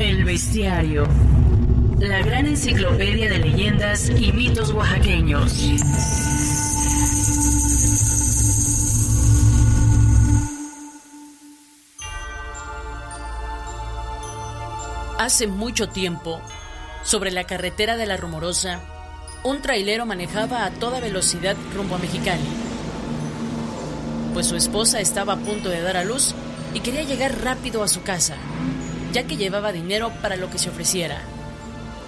[0.00, 1.06] El Bestiario.
[1.98, 5.52] La gran enciclopedia de leyendas y mitos oaxaqueños.
[15.18, 16.40] Hace mucho tiempo,
[17.04, 18.80] sobre la carretera de la Rumorosa,
[19.44, 22.40] un trailero manejaba a toda velocidad rumbo a Mexicali.
[24.32, 26.34] Pues su esposa estaba a punto de dar a luz
[26.72, 28.36] y quería llegar rápido a su casa,
[29.12, 31.20] ya que llevaba dinero para lo que se ofreciera.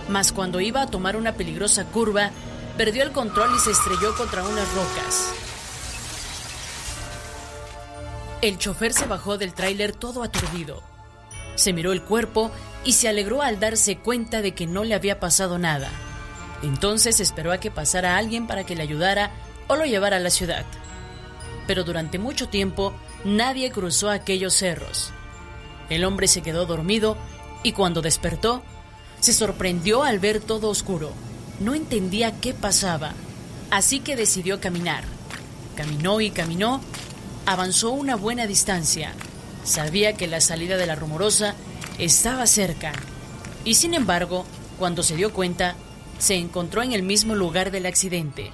[0.08, 2.30] Mas cuando iba a tomar una peligrosa curva,
[2.76, 5.32] perdió el control y se estrelló contra unas rocas.
[8.40, 10.82] El chofer se bajó del tráiler todo aturdido.
[11.54, 12.50] Se miró el cuerpo
[12.84, 15.90] y se alegró al darse cuenta de que no le había pasado nada.
[16.62, 19.30] Entonces esperó a que pasara alguien para que le ayudara
[19.68, 20.64] o lo llevara a la ciudad.
[21.66, 22.92] Pero durante mucho tiempo
[23.24, 25.12] nadie cruzó aquellos cerros.
[25.90, 27.16] El hombre se quedó dormido
[27.62, 28.62] y cuando despertó,
[29.20, 31.12] se sorprendió al ver todo oscuro.
[31.60, 33.12] No entendía qué pasaba,
[33.70, 35.04] así que decidió caminar.
[35.76, 36.80] Caminó y caminó,
[37.46, 39.12] avanzó una buena distancia.
[39.64, 41.54] Sabía que la salida de la rumorosa
[41.98, 42.92] estaba cerca.
[43.64, 44.44] Y sin embargo,
[44.78, 45.76] cuando se dio cuenta,
[46.18, 48.50] se encontró en el mismo lugar del accidente.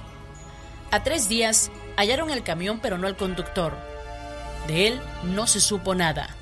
[0.91, 3.73] A tres días hallaron el camión pero no al conductor.
[4.67, 6.35] De él no se supo nada.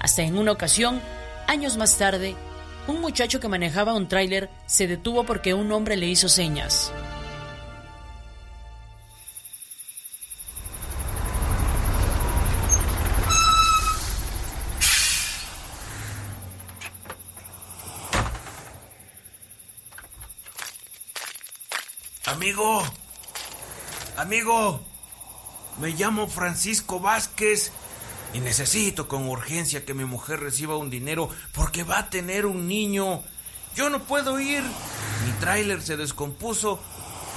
[0.00, 1.00] Hasta en una ocasión,
[1.46, 2.36] años más tarde,
[2.86, 6.92] un muchacho que manejaba un tráiler se detuvo porque un hombre le hizo señas.
[22.24, 22.82] Amigo,
[24.16, 24.80] amigo,
[25.80, 27.72] me llamo Francisco Vázquez
[28.34, 32.66] y necesito con urgencia que mi mujer reciba un dinero porque va a tener un
[32.68, 33.22] niño.
[33.74, 34.62] Yo no puedo ir.
[34.62, 36.80] Mi tráiler se descompuso.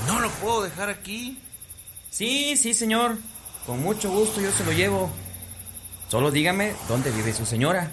[0.08, 1.38] No lo puedo dejar aquí.
[2.10, 3.18] Sí, sí, señor.
[3.66, 5.12] Con mucho gusto yo se lo llevo.
[6.10, 7.92] Solo dígame dónde vive su señora.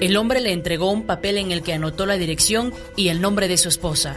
[0.00, 3.48] El hombre le entregó un papel en el que anotó la dirección y el nombre
[3.48, 4.16] de su esposa.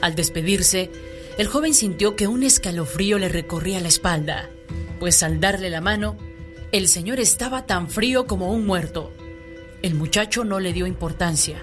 [0.00, 0.88] Al despedirse,
[1.36, 4.48] el joven sintió que un escalofrío le recorría la espalda,
[5.00, 6.16] pues al darle la mano,
[6.70, 9.12] el señor estaba tan frío como un muerto.
[9.82, 11.60] El muchacho no le dio importancia.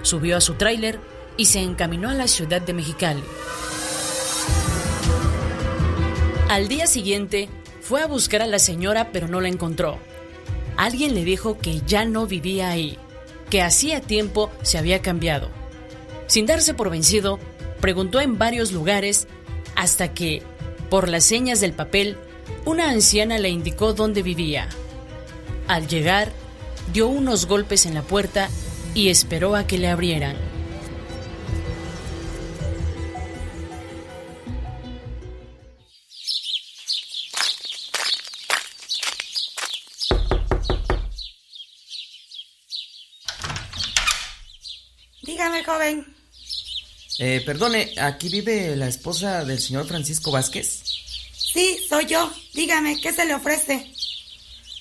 [0.00, 0.98] Subió a su tráiler
[1.36, 3.22] y se encaminó a la ciudad de Mexicali.
[6.48, 7.50] Al día siguiente,
[7.82, 9.98] fue a buscar a la señora pero no la encontró
[10.76, 12.98] alguien le dijo que ya no vivía ahí,
[13.50, 15.50] que hacía tiempo se había cambiado.
[16.26, 17.38] Sin darse por vencido,
[17.80, 19.28] preguntó en varios lugares
[19.74, 20.42] hasta que,
[20.90, 22.16] por las señas del papel,
[22.64, 24.68] una anciana le indicó dónde vivía.
[25.68, 26.32] Al llegar,
[26.92, 28.48] dio unos golpes en la puerta
[28.94, 30.36] y esperó a que le abrieran.
[45.66, 46.06] Joven.
[47.18, 50.82] Eh, perdone, ¿aquí vive la esposa del señor Francisco Vázquez?
[51.34, 52.32] Sí, soy yo.
[52.54, 53.90] Dígame, ¿qué se le ofrece?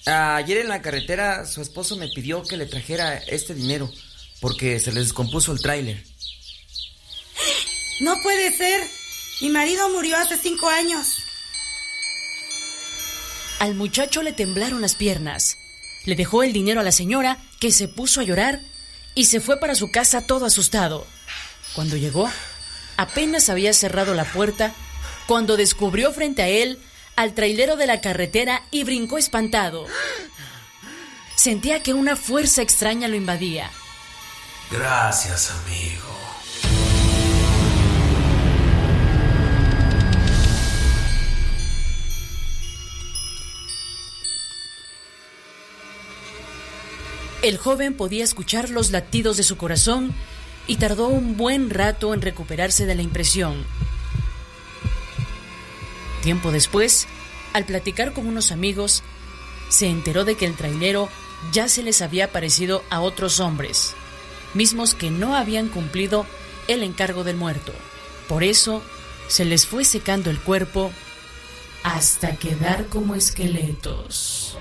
[0.05, 3.91] Ayer en la carretera su esposo me pidió que le trajera este dinero
[4.39, 6.03] porque se le descompuso el tráiler.
[8.01, 8.81] No puede ser.
[9.41, 11.07] Mi marido murió hace cinco años.
[13.59, 15.57] Al muchacho le temblaron las piernas.
[16.05, 18.61] Le dejó el dinero a la señora, que se puso a llorar
[19.15, 21.07] y se fue para su casa todo asustado.
[21.73, 22.29] Cuando llegó,
[22.97, 24.73] apenas había cerrado la puerta
[25.25, 26.79] cuando descubrió frente a él
[27.15, 29.87] al trailero de la carretera y brincó espantado.
[31.35, 33.71] Sentía que una fuerza extraña lo invadía.
[34.71, 36.04] Gracias, amigo.
[47.45, 50.15] El joven podía escuchar los latidos de su corazón
[50.65, 53.63] y tardó un buen rato en recuperarse de la impresión.
[56.23, 57.05] Tiempo después,
[57.53, 59.03] al platicar con unos amigos,
[59.69, 61.07] se enteró de que el trailero
[61.51, 63.93] ya se les había parecido a otros hombres,
[64.55, 66.25] mismos que no habían cumplido
[66.67, 67.73] el encargo del muerto.
[68.27, 68.81] Por eso,
[69.27, 70.91] se les fue secando el cuerpo
[71.83, 74.57] hasta quedar como esqueletos.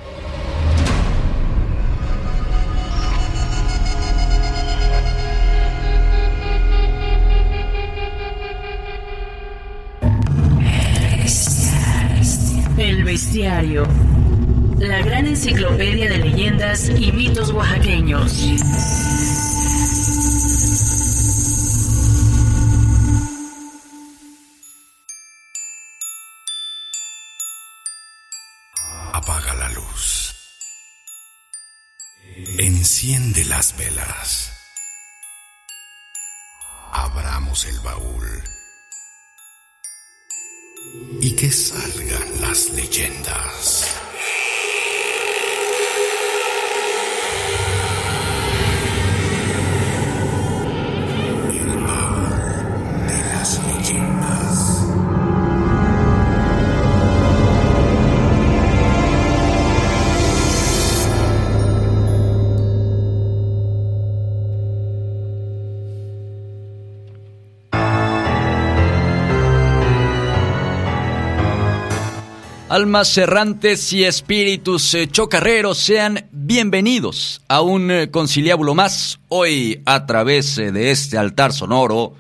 [14.81, 18.43] La gran enciclopedia de leyendas y mitos oaxaqueños.
[29.13, 30.35] Apaga la luz.
[32.59, 34.53] Enciende las velas.
[36.93, 38.43] Abramos el baúl.
[41.21, 44.04] Y que salgan las leyendas.
[72.75, 80.07] Almas errantes y espíritus eh, chocarreros, sean bienvenidos a un eh, conciliábulo más, hoy a
[80.07, 82.17] través eh, de este altar sonoro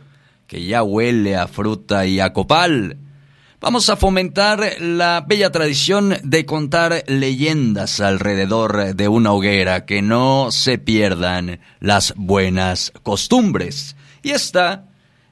[0.46, 2.98] que ya huele a fruta y a copal.
[3.60, 10.52] Vamos a fomentar la bella tradición de contar leyendas alrededor de una hoguera, que no
[10.52, 13.96] se pierdan las buenas costumbres.
[14.22, 14.84] Y esta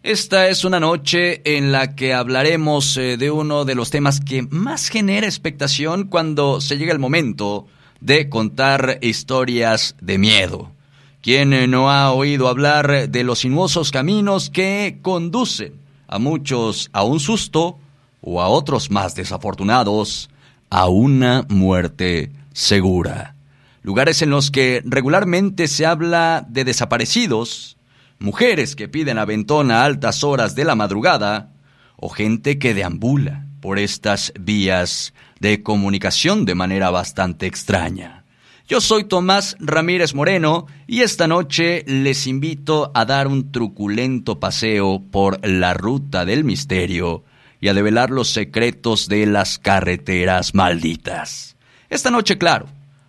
[0.03, 4.43] esta es una noche en la que hablaremos eh, de uno de los temas que
[4.43, 7.69] más genera expectación cuando se llega el momento
[8.01, 10.73] de contar historias de miedo.
[11.21, 15.75] ¿Quién eh, no ha oído hablar de los sinuosos caminos que conducen
[16.09, 17.79] a muchos a un susto
[18.21, 20.31] o a otros más desafortunados
[20.69, 23.37] a una muerte segura?
[23.83, 27.77] Lugares en los que regularmente se habla de desaparecidos,
[28.23, 31.53] mujeres que piden aventón a altas horas de la madrugada
[31.97, 38.25] o gente que deambula por estas vías de comunicación de manera bastante extraña.
[38.69, 45.03] Yo soy Tomás Ramírez Moreno y esta noche les invito a dar un truculento paseo
[45.11, 47.25] por la ruta del misterio
[47.61, 51.57] y a develar los secretos de las carreteras malditas.
[51.91, 52.67] Esta noche, claro,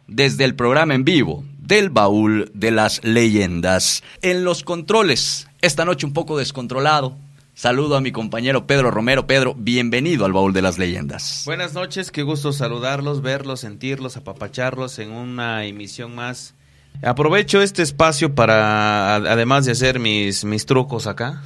[0.07, 4.03] desde el programa en vivo del baúl de las leyendas.
[4.21, 7.17] En los controles, esta noche un poco descontrolado.
[7.55, 9.27] Saludo a mi compañero Pedro Romero.
[9.27, 11.43] Pedro, bienvenido al baúl de las leyendas.
[11.45, 16.53] Buenas noches, qué gusto saludarlos, verlos, sentirlos, apapacharlos en una emisión más.
[17.01, 21.43] Aprovecho este espacio para, además de hacer mis, mis trucos acá,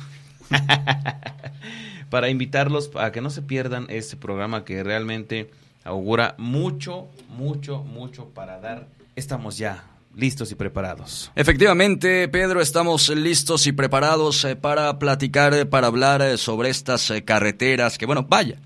[2.09, 5.51] para invitarlos a que no se pierdan este programa que realmente
[5.83, 8.87] augura mucho, mucho, mucho para dar.
[9.15, 9.83] Estamos ya
[10.17, 11.31] listos y preparados.
[11.35, 17.13] Efectivamente, Pedro, estamos listos y preparados eh, para platicar, eh, para hablar eh, sobre estas
[17.23, 18.59] carreteras que, bueno, vaya,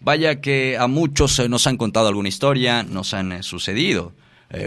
[0.00, 4.12] vaya que a muchos nos han contado alguna historia, nos han sucedido.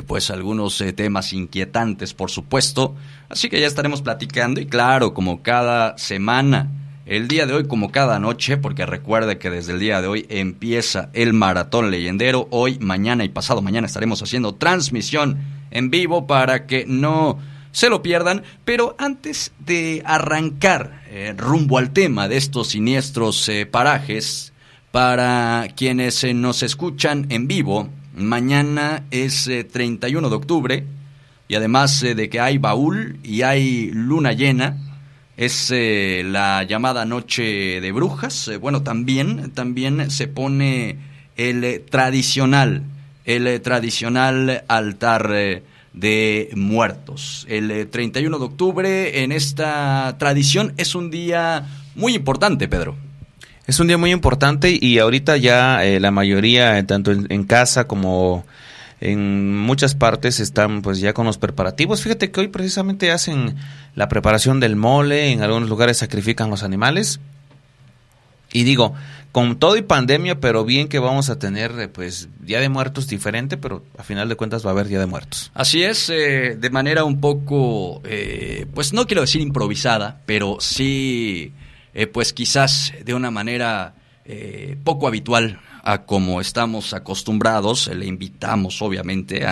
[0.07, 2.95] pues algunos temas inquietantes, por supuesto.
[3.29, 6.71] Así que ya estaremos platicando y claro, como cada semana,
[7.05, 10.25] el día de hoy como cada noche, porque recuerde que desde el día de hoy
[10.29, 12.47] empieza el maratón leyendero.
[12.49, 15.37] Hoy, mañana y pasado mañana estaremos haciendo transmisión
[15.71, 17.39] en vivo para que no
[17.75, 18.43] se lo pierdan.
[18.63, 24.53] Pero antes de arrancar eh, rumbo al tema de estos siniestros eh, parajes,
[24.91, 30.85] para quienes eh, nos escuchan en vivo, mañana es 31 de octubre
[31.49, 34.77] y además de que hay baúl y hay luna llena,
[35.35, 38.49] es la llamada noche de brujas.
[38.61, 40.97] bueno, también, también se pone
[41.35, 42.83] el tradicional
[43.25, 45.63] el eh, tradicional altar eh,
[45.93, 47.45] de muertos.
[47.49, 51.65] El 31 eh, de octubre en esta tradición es un día
[51.95, 52.95] muy importante, Pedro.
[53.67, 58.45] Es un día muy importante y ahorita ya la mayoría, tanto en, casa como
[59.01, 62.03] en muchas partes están pues ya con los preparativos.
[62.03, 63.55] Fíjate que hoy precisamente hacen
[63.95, 67.19] la preparación del mole, en algunos lugares sacrifican los animales.
[68.53, 68.93] Y digo,
[69.35, 73.09] con todo y pandemia, pero bien que vamos a tener eh, pues Día de Muertos
[73.09, 75.51] diferente, pero a final de cuentas va a haber Día de Muertos.
[75.53, 81.51] Así es, eh, de manera un poco, eh, pues no quiero decir improvisada, pero sí,
[82.13, 83.95] pues quizás de una manera
[84.85, 89.45] poco habitual a como estamos acostumbrados, le invitamos obviamente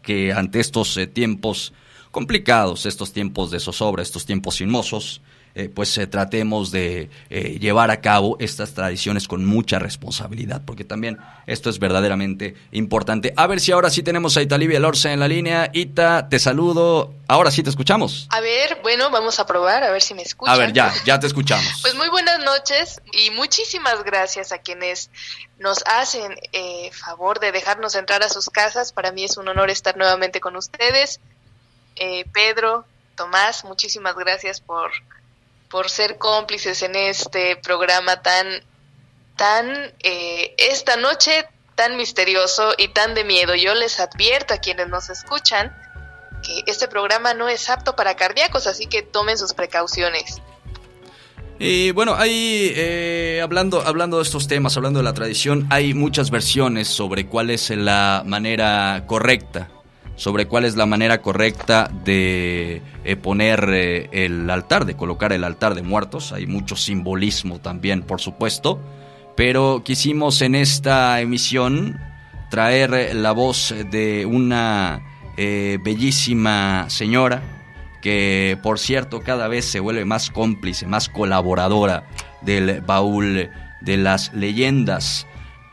[0.00, 1.74] que ante estos tiempos
[2.10, 5.20] complicados, estos tiempos de zozobra, estos tiempos simosos,
[5.58, 10.84] eh, pues eh, tratemos de eh, llevar a cabo estas tradiciones con mucha responsabilidad, porque
[10.84, 13.32] también esto es verdaderamente importante.
[13.38, 15.70] A ver si ahora sí tenemos a Italivia Lorza en la línea.
[15.72, 17.14] Ita, te saludo.
[17.26, 18.28] Ahora sí te escuchamos.
[18.32, 20.54] A ver, bueno, vamos a probar, a ver si me escuchan.
[20.54, 21.64] A ver, ya, ya te escuchamos.
[21.80, 25.08] Pues muy buenas noches y muchísimas gracias a quienes
[25.58, 28.92] nos hacen eh, favor de dejarnos entrar a sus casas.
[28.92, 31.18] Para mí es un honor estar nuevamente con ustedes.
[31.94, 32.84] Eh, Pedro,
[33.14, 34.90] Tomás, muchísimas gracias por,
[35.70, 38.46] por ser cómplices en este programa tan,
[39.36, 43.54] tan, eh, esta noche tan misterioso y tan de miedo.
[43.54, 45.76] Yo les advierto a quienes nos escuchan
[46.42, 50.40] que este programa no es apto para cardíacos, así que tomen sus precauciones.
[51.58, 56.30] Y bueno, hay, eh, hablando, hablando de estos temas, hablando de la tradición, hay muchas
[56.30, 59.70] versiones sobre cuál es la manera correcta,
[60.16, 65.44] sobre cuál es la manera correcta de eh, poner eh, el altar, de colocar el
[65.44, 66.32] altar de muertos.
[66.32, 68.80] Hay mucho simbolismo también, por supuesto,
[69.36, 72.00] pero quisimos en esta emisión
[72.50, 75.02] traer la voz de una
[75.36, 77.42] bellísima señora,
[78.00, 82.04] que por cierto cada vez se vuelve más cómplice, más colaboradora
[82.40, 85.26] del baúl de las leyendas.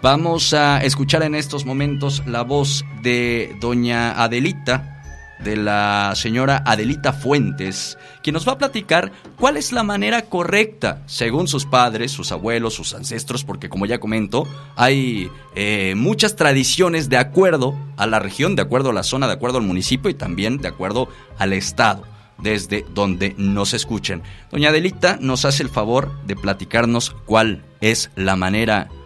[0.03, 5.01] Vamos a escuchar en estos momentos la voz de doña Adelita,
[5.39, 11.03] de la señora Adelita Fuentes, quien nos va a platicar cuál es la manera correcta,
[11.05, 14.45] según sus padres, sus abuelos, sus ancestros, porque como ya comento,
[14.75, 19.33] hay eh, muchas tradiciones de acuerdo a la región, de acuerdo a la zona, de
[19.33, 21.07] acuerdo al municipio y también de acuerdo
[21.37, 22.03] al estado
[22.37, 24.21] desde donde nos escuchen.
[24.51, 29.02] Doña Adelita nos hace el favor de platicarnos cuál es la manera correcta,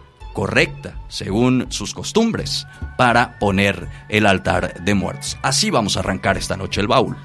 [1.08, 2.66] según sus costumbres,
[2.96, 5.36] para poner el altar de muertos.
[5.42, 7.16] Así vamos a arrancar esta noche el baúl.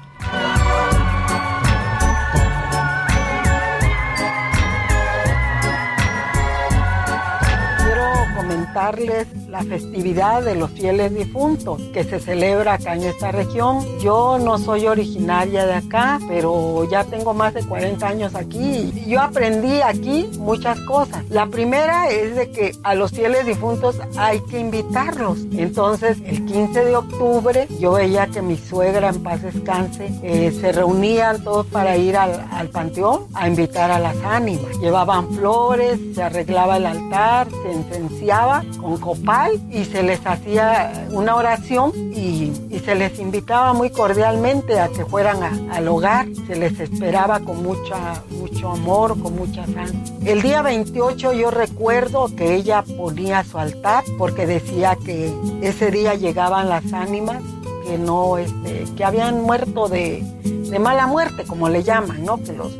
[8.74, 13.86] Darles la festividad de los fieles difuntos que se celebra acá en esta región.
[14.00, 18.92] Yo no soy originaria de acá, pero ya tengo más de 40 años aquí.
[19.06, 21.24] Yo aprendí aquí muchas cosas.
[21.30, 25.38] La primera es de que a los fieles difuntos hay que invitarlos.
[25.52, 30.72] Entonces, el 15 de octubre yo veía que mi suegra en paz descanse eh, se
[30.72, 34.76] reunían todos para ir al, al panteón a invitar a las ánimas.
[34.80, 37.72] Llevaban flores, se arreglaba el altar, se
[38.80, 42.52] con copal y se les hacía una oración y,
[42.84, 48.22] se les invitaba muy cordialmente a que fueran al hogar, se les esperaba con mucha,
[48.28, 49.98] mucho amor, con mucha sangre.
[50.26, 56.14] El día 28 yo recuerdo que ella ponía su altar porque decía que ese día
[56.14, 57.42] llegaban las ánimas
[57.86, 62.36] que no, este, que habían muerto de, de mala muerte, como le llaman, ¿no?
[62.42, 62.72] Que los,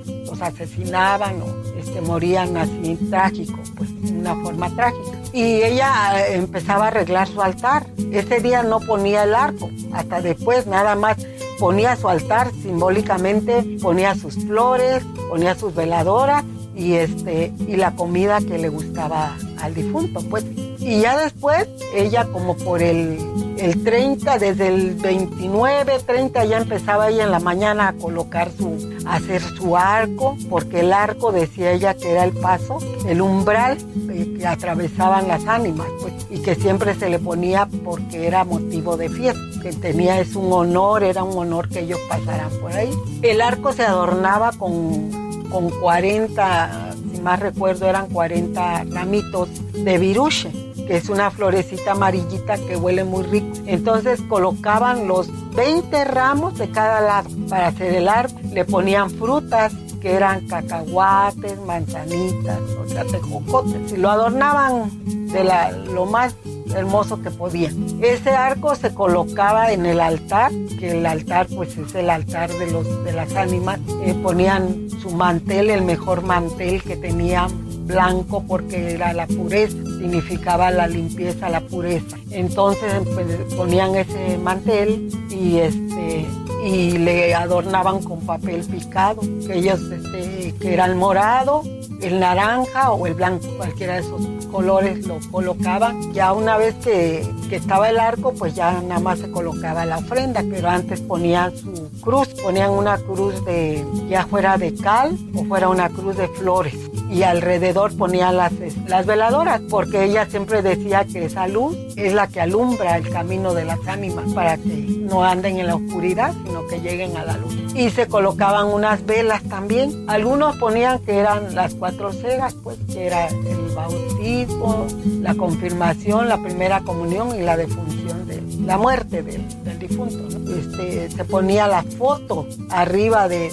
[0.43, 6.85] asesinaban o este, morían así trágico, pues de una forma trágica y ella eh, empezaba
[6.85, 7.87] a arreglar su altar.
[8.12, 11.17] Ese día no ponía el arco, hasta después nada más
[11.59, 16.45] ponía su altar simbólicamente, ponía sus flores, ponía sus veladoras
[16.76, 20.45] y este y la comida que le gustaba al difunto, pues.
[20.85, 23.19] Y ya después ella como por el
[23.59, 28.97] el 30, desde el 29, 30 ya empezaba ella en la mañana a colocar su,
[29.07, 33.79] a hacer su arco, porque el arco decía ella que era el paso, el umbral
[34.11, 38.97] eh, que atravesaban las ánimas, pues, y que siempre se le ponía porque era motivo
[38.97, 42.91] de fiesta, que tenía es un honor, era un honor que ellos pasaran por ahí.
[43.23, 50.63] El arco se adornaba con, con 40, si más recuerdo eran 40 ramitos de viruche
[50.87, 53.47] que es una florecita amarillita que huele muy rico.
[53.67, 58.38] Entonces colocaban los 20 ramos de cada lado para hacer el arco.
[58.53, 64.91] Le ponían frutas que eran cacahuates, manzanitas, o sea, tejocotes, y lo adornaban
[65.33, 66.37] de la, lo más
[66.75, 67.75] hermoso que podían.
[68.03, 72.71] Ese arco se colocaba en el altar, que el altar pues es el altar de,
[72.71, 73.81] los, de las ánimas.
[74.03, 77.49] Eh, ponían su mantel, el mejor mantel que tenían
[77.87, 82.17] blanco porque era la pureza, significaba la limpieza, la pureza.
[82.31, 86.26] Entonces pues, ponían ese mantel y este
[86.64, 91.62] y le adornaban con papel picado, que ellos este, que era el morado,
[92.00, 96.14] el naranja o el blanco, cualquiera de esos colores lo colocaban.
[96.14, 99.99] Ya una vez que, que estaba el arco, pues ya nada más se colocaba la
[99.99, 105.45] ofrenda, pero antes ponían su cruz, ponían una cruz de ya fuera de cal o
[105.45, 106.75] fuera una cruz de flores
[107.14, 108.52] y alrededor ponía las,
[108.88, 113.54] las veladoras, porque ella siempre decía que esa luz es la que alumbra el camino
[113.54, 117.37] de las ánimas para que no anden en la oscuridad, sino que lleguen a la
[117.37, 117.54] luz.
[117.76, 120.06] Y se colocaban unas velas también.
[120.09, 124.87] Algunos ponían que eran las cuatro cegas, pues que era el bautismo,
[125.21, 130.28] la confirmación, la primera comunión y la defunción de la muerte del, difunto.
[130.49, 133.50] Este, se ponía la foto arriba de,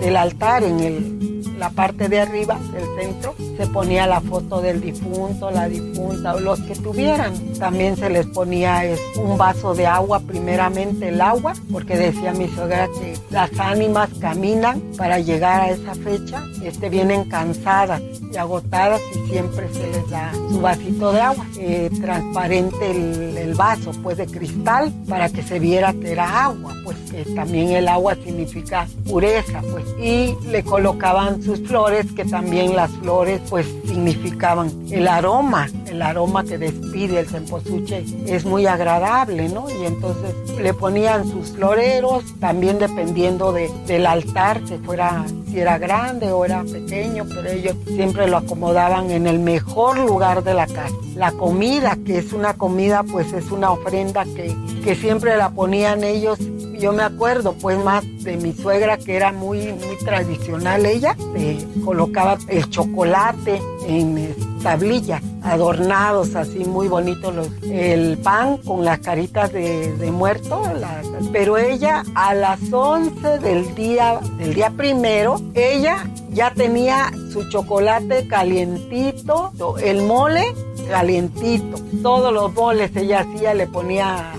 [0.00, 4.80] del altar en el la parte de arriba del centro, se ponía la foto del
[4.80, 7.34] difunto, la difunta o los que tuvieran.
[7.58, 8.82] También se les ponía
[9.16, 14.80] un vaso de agua, primeramente el agua, porque decía mi suegra que las ánimas caminan
[14.96, 20.32] para llegar a esa fecha, este, vienen cansadas y agotadas y siempre se les da
[20.50, 25.58] su vasito de agua, eh, transparente el, el vaso, pues de cristal, para que se
[25.58, 31.42] viera que era agua, pues que también el agua significa pureza, pues, y le colocaban
[31.46, 37.26] sus flores, que también las flores, pues, significaban el aroma, el aroma que despide el
[37.26, 39.70] cempasúchil es muy agradable, ¿no?
[39.70, 45.78] Y entonces le ponían sus floreros, también dependiendo de, del altar, que fuera, si era
[45.78, 50.66] grande o era pequeño, pero ellos siempre lo acomodaban en el mejor lugar de la
[50.66, 50.94] casa.
[51.14, 56.02] La comida, que es una comida, pues es una ofrenda que, que siempre la ponían
[56.02, 56.38] ellos
[56.78, 61.16] yo me acuerdo pues más de mi suegra que era muy, muy tradicional ella,
[61.84, 69.52] colocaba el chocolate en tablillas adornados así muy bonitos los, el pan con las caritas
[69.52, 70.62] de, de muerto,
[71.32, 78.26] pero ella a las 11 del día, del día primero, ella ya tenía su chocolate
[78.26, 79.52] calientito,
[79.82, 80.44] el mole
[80.88, 84.32] calientito, todos los moles ella hacía, le ponía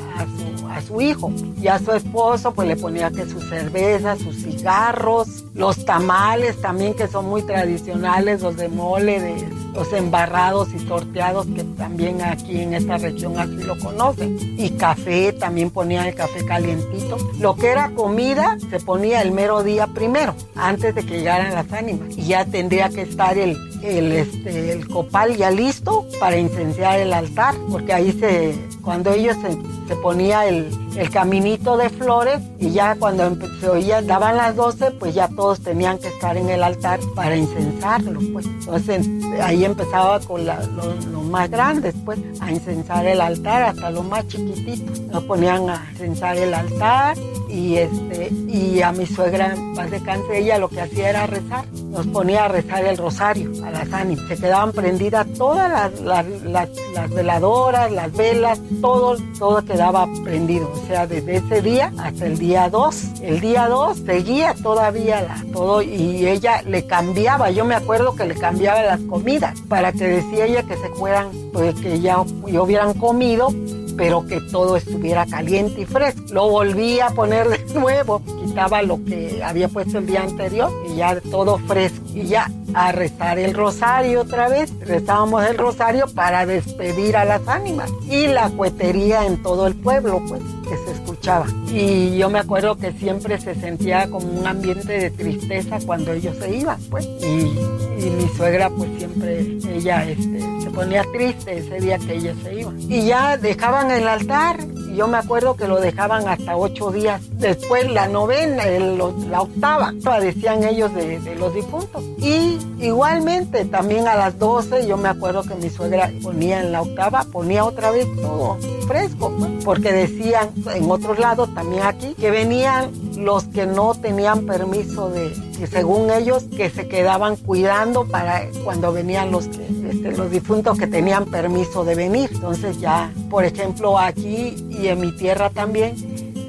[0.78, 1.32] a su, hijo
[1.62, 6.94] y a su esposo pues le ponía que sus cervezas, sus cigarros, los tamales también
[6.94, 9.36] que son muy tradicionales, los de mole,
[9.74, 14.38] los embarrados y sorteados que también aquí en esta región así lo conocen.
[14.58, 17.18] Y café, también ponían el café calientito.
[17.40, 21.72] Lo que era comida se ponía el mero día primero, antes de que llegaran las
[21.72, 22.18] ánimas.
[22.18, 27.14] Y ya tendría que estar el, el, este, el copal ya listo para incendiar el
[27.14, 29.58] altar, porque ahí se, cuando ellos se,
[29.88, 34.92] se ponía el, el caminito de flores y ya cuando se oía, daban las 12,
[34.92, 38.46] pues ya todos tenían que estar en el altar para incensarlo, pues.
[38.46, 39.08] Entonces
[39.42, 45.00] ahí empezaba con los más grandes, pues, a incensar el altar hasta los más chiquititos.
[45.02, 47.18] Nos ponían a incensar el altar
[47.50, 51.66] y este y a mi suegra, más de cáncer, ella lo que hacía era rezar.
[51.89, 54.28] Nos ponía a rezar el rosario a las ánimas.
[54.28, 56.69] Se quedaban prendidas todas las, las,
[57.10, 60.71] veladoras, las velas, todo, todo quedaba prendido.
[60.71, 63.21] O sea, desde ese día hasta el día 2.
[63.21, 67.52] El día 2 seguía todavía todo y ella le cambiaba.
[67.52, 71.30] Yo me acuerdo que le cambiaba las comidas para que decía ella que se fueran,
[71.54, 73.50] pues que ya, ya hubieran comido
[73.98, 76.22] pero que todo estuviera caliente y fresco.
[76.32, 80.98] Lo volví a poner de nuevo, quitaba lo que había puesto el día anterior y
[80.98, 82.06] ya todo fresco.
[82.14, 84.72] Y ya a rezar el rosario otra vez.
[84.80, 87.92] Rezábamos el rosario para despedir a las ánimas.
[88.08, 90.92] Y la cuetería en todo el pueblo, pues, que se
[91.28, 91.46] escuchaba.
[91.72, 96.36] Y yo me acuerdo que siempre se sentía como un ambiente de tristeza cuando ellos
[96.38, 97.06] se iban, pues.
[97.06, 102.38] Y, y mi suegra, pues siempre, ella este, se ponía triste ese día que ellos
[102.44, 102.80] se iban.
[102.80, 104.58] Y ya dejaban el altar
[104.98, 107.22] yo me acuerdo que lo dejaban hasta ocho días.
[107.34, 108.98] Después la novena, el,
[109.30, 112.04] la octava, decían ellos de, de, los difuntos.
[112.18, 116.82] Y igualmente también a las doce, yo me acuerdo que mi suegra ponía en la
[116.82, 122.32] octava, ponía otra vez todo fresco, pues, porque decían en otros lados, también aquí, que
[122.32, 128.43] venían los que no tenían permiso de, que según ellos, que se quedaban cuidando para
[128.63, 132.30] cuando venían los este, los difuntos que tenían permiso de venir.
[132.34, 135.95] Entonces ya, por ejemplo, aquí y en mi tierra también,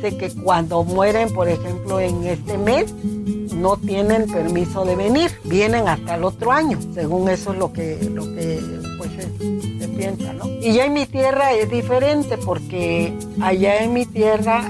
[0.00, 2.92] sé que cuando mueren, por ejemplo, en este mes,
[3.54, 7.98] no tienen permiso de venir, vienen hasta el otro año, según eso es lo que,
[8.12, 8.61] lo que
[8.98, 9.11] pues,
[9.78, 9.78] se
[10.61, 14.65] Y ya en mi tierra es diferente porque allá en mi tierra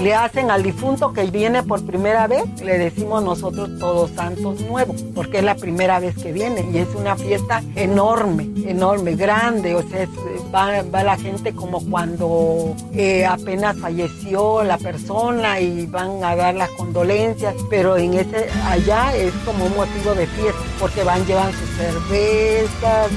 [0.00, 5.02] le hacen al difunto que viene por primera vez, le decimos nosotros todos santos nuevos,
[5.14, 9.82] porque es la primera vez que viene y es una fiesta enorme, enorme, grande, o
[9.88, 10.08] sea, es,
[10.54, 16.54] va, va, la gente como cuando eh, apenas falleció la persona y van a dar
[16.54, 21.52] las condolencias, pero en ese allá es como un motivo de fiesta, porque van, llevan
[21.52, 23.10] sus cervezas,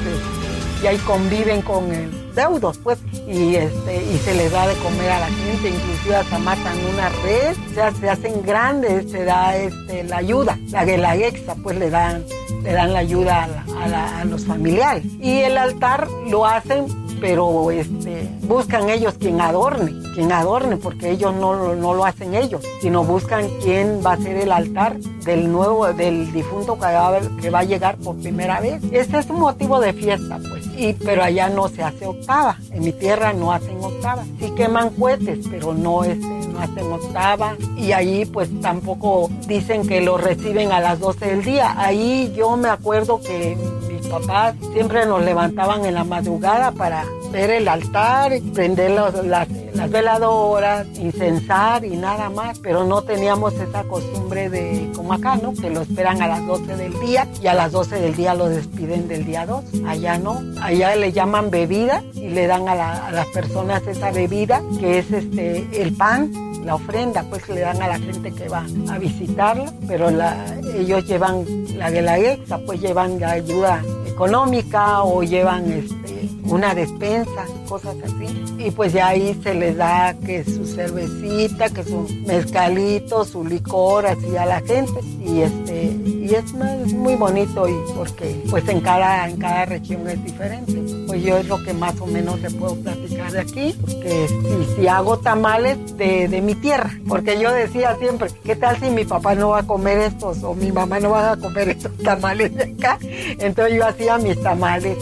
[0.82, 5.10] y ahí conviven con el deudos, pues, y este, y se les da de comer
[5.10, 7.56] a la gente, inclusive hasta matan una red,
[8.00, 12.24] se hacen grandes, se da este, la ayuda, la guelaguexa, pues le dan,
[12.62, 15.04] le dan la ayuda a, la, a, la, a los familiares.
[15.20, 16.86] Y el altar lo hacen
[17.20, 22.64] pero este, buscan ellos quien adorne, quien adorne, porque ellos no, no lo hacen ellos,
[22.82, 27.50] sino buscan quién va a ser el altar del nuevo, del difunto que va, que
[27.50, 28.82] va a llegar por primera vez.
[28.92, 32.84] Este es un motivo de fiesta, pues, y, pero allá no se hace octava, en
[32.84, 37.56] mi tierra no hacen octava, sí queman cohetes, pero no, este, nomás en octava.
[37.78, 41.76] Y ahí pues tampoco dicen que lo reciben a las 12 del día.
[41.78, 43.58] Ahí yo me acuerdo que
[43.92, 49.48] mis papás siempre nos levantaban en la madrugada para ver el altar, prender los- las,
[49.92, 55.54] veladoras, incensar y nada más, pero no teníamos esa costumbre de como acá, ¿no?
[55.54, 58.50] Que lo esperan a las 12 del día y a las 12 del día lo
[58.50, 59.64] despiden del día 2.
[59.88, 64.12] Allá no, allá le llaman bebida y le dan a, la- a las personas esa
[64.12, 66.32] bebida que es este el pan
[66.66, 70.44] la ofrenda pues le dan a la gente que va a visitarla, pero la-
[70.76, 71.46] ellos llevan
[71.78, 76.07] la de la EXA, pues llevan la ayuda económica o llevan este,
[76.44, 78.44] una despensa, cosas así.
[78.58, 84.06] Y pues ya ahí se les da que su cervecita, que su mezcalito, su licor
[84.06, 85.00] así a la gente.
[85.26, 86.54] Y este y es,
[86.94, 90.74] muy bonito y porque pues en cada, en cada región es diferente.
[91.08, 94.76] Pues yo es lo que más o menos le puedo platicar de aquí, porque si,
[94.76, 99.06] si hago tamales de, de mi tierra, porque yo decía siempre, ¿qué tal si mi
[99.06, 102.54] papá no va a comer estos o mi mamá no va a comer estos tamales
[102.56, 102.98] de acá?
[103.40, 104.98] Entonces yo hacía mis tamales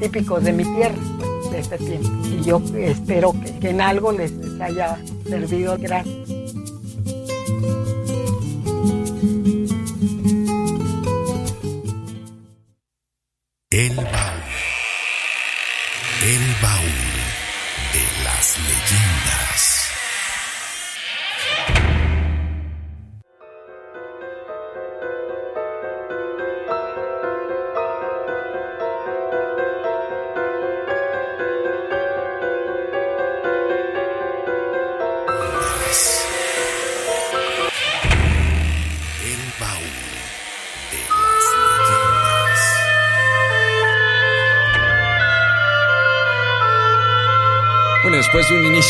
[0.00, 0.94] típicos de mi tierra,
[1.50, 2.08] de ese tiempo.
[2.26, 5.76] Y yo espero que, que en algo les, les haya servido.
[5.78, 6.19] Gracias.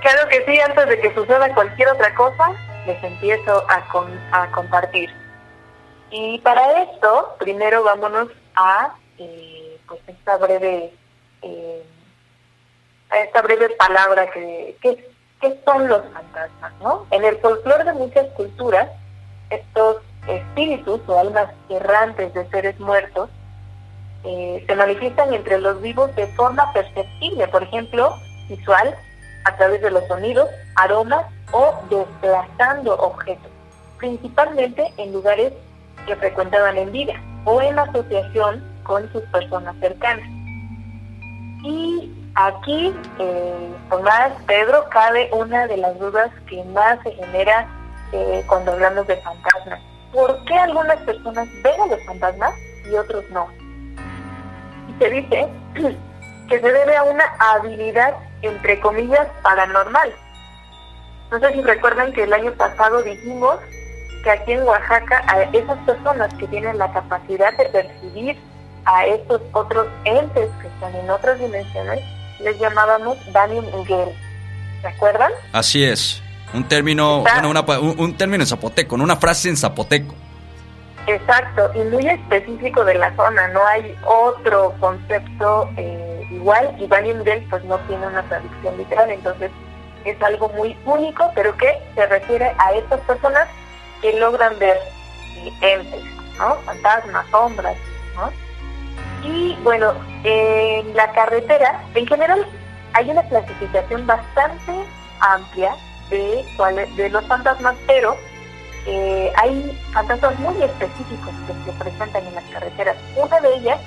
[0.02, 2.46] Claro que sí, antes de que suceda cualquier otra cosa,
[2.88, 5.10] les empiezo a, con- a compartir.
[6.12, 10.94] Y para esto, primero vámonos a eh, pues esta breve
[11.42, 11.84] eh,
[13.10, 14.96] a esta breve palabra que, que,
[15.42, 17.06] que son los fantasmas, ¿no?
[17.12, 18.88] En el folclore de muchas culturas,
[19.52, 23.30] estos espíritus o almas errantes de seres muertos
[24.24, 28.16] eh, se manifiestan entre los vivos de forma perceptible, por ejemplo,
[28.48, 28.96] visual,
[29.46, 33.52] a través de los sonidos, aromas o desplazando objetos,
[33.98, 35.54] principalmente en lugares
[36.06, 37.14] que frecuentaban en vida
[37.46, 40.28] o en asociación con sus personas cercanas.
[41.64, 47.68] Y aquí, eh, Tomás, Pedro, cabe una de las dudas que más se genera
[48.12, 49.80] eh, cuando hablamos de fantasmas.
[50.12, 52.54] ¿Por qué algunas personas ven a los fantasmas
[52.90, 53.48] y otros no?
[55.00, 55.48] Se dice
[56.50, 60.14] que se debe a una habilidad, entre comillas, paranormal.
[61.32, 63.58] No sé si recuerdan que el año pasado dijimos
[64.24, 68.38] que aquí en Oaxaca a esas personas que tienen la capacidad de percibir
[68.86, 72.02] a estos otros entes que están en otras dimensiones,
[72.42, 74.10] les llamábamos Daniel Miguel.
[74.82, 75.32] ¿Se acuerdan?
[75.54, 76.21] Así es.
[76.54, 79.04] Un término, bueno, una un, un término en zapoteco, ¿no?
[79.04, 80.14] una frase en zapoteco.
[81.08, 87.46] Exacto, y muy específico de la zona, no hay otro concepto eh, igual y Miguel
[87.50, 89.52] pues no tiene una traducción literal, entonces
[90.06, 93.48] es algo muy único, pero que se refiere a estas personas
[94.02, 94.78] que logran ver
[95.38, 96.04] eh, entes,
[96.38, 96.56] ¿no?
[96.66, 97.78] Fantasmas, sombras,
[98.16, 98.32] ¿no?
[99.28, 102.46] Y bueno, en la carretera, en general,
[102.94, 104.72] hay una clasificación bastante
[105.20, 105.76] amplia
[106.12, 108.18] de, los fantasmas, pero
[108.86, 112.98] eh, hay fantasmas muy específicos que se presentan en las carreteras.
[113.16, 113.80] Una de ellas,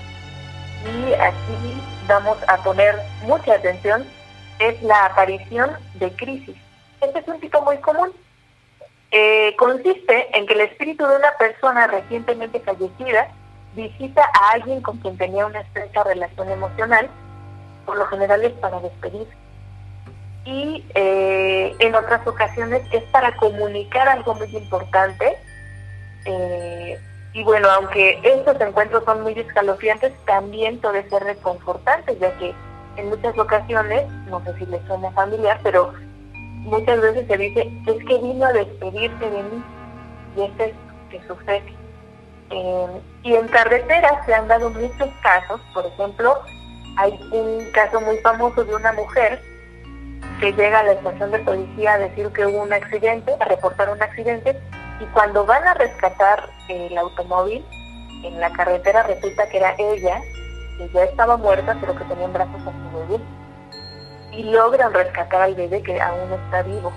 [0.85, 4.05] y aquí vamos a poner mucha atención,
[4.59, 6.57] es la aparición de crisis.
[7.01, 8.11] Este es un tipo muy común.
[9.11, 13.29] Eh, consiste en que el espíritu de una persona recientemente fallecida
[13.77, 17.09] visita a alguien con quien tenía una estrecha relación emocional,
[17.85, 19.44] por lo general es para despedirse.
[20.45, 25.37] Y eh, en otras ocasiones es para comunicar algo muy importante.
[26.27, 26.99] eh,
[27.33, 32.55] y bueno, aunque estos encuentros son muy escalofriantes, también puede ser reconfortante, ya que
[32.97, 35.93] en muchas ocasiones, no sé si les suena familiar, pero
[36.33, 39.65] muchas veces se dice, es que vino a despedirse de mí.
[40.37, 40.75] Y eso es
[41.11, 41.75] que sucede.
[42.51, 46.41] Eh, y en carreteras se han dado muchos casos, por ejemplo,
[46.99, 49.43] hay un caso muy famoso de una mujer
[50.41, 53.91] que llega a la estación de policía a decir que hubo un accidente, a reportar
[53.91, 54.59] un accidente,
[55.01, 57.65] y cuando van a rescatar el automóvil
[58.23, 60.21] en la carretera resulta que era ella,
[60.79, 63.25] que ya estaba muerta, pero que tenía en brazos a su bebé.
[64.33, 66.93] Y logran rescatar al bebé que aún está vivo.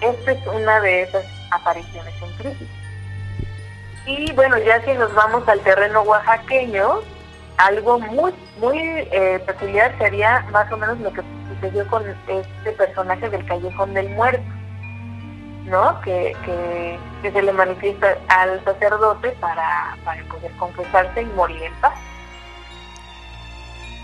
[0.00, 2.68] Esta es una de esas apariciones en crisis.
[4.06, 7.00] Y bueno, ya si nos vamos al terreno oaxaqueño,
[7.58, 11.22] algo muy, muy eh, peculiar sería más o menos lo que
[11.60, 14.42] sucedió con este personaje del Callejón del Muerto,
[15.66, 16.00] ¿no?
[16.00, 21.74] Que, que, que se le manifiesta al sacerdote para, para poder confesarse y morir en
[21.74, 21.98] paz.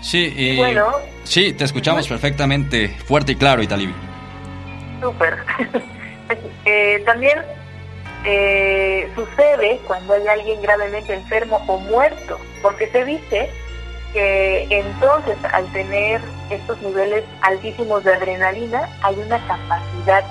[0.01, 0.57] Sí, y...
[0.57, 0.87] Bueno.
[1.23, 3.93] Sí, te escuchamos perfectamente, fuerte y claro, Italibi.
[5.01, 5.37] Súper.
[6.69, 7.37] Eh, también
[8.25, 13.49] eh, sucede cuando hay alguien gravemente enfermo o muerto, porque se dice
[14.13, 20.23] que entonces al tener estos niveles altísimos de adrenalina hay una capacidad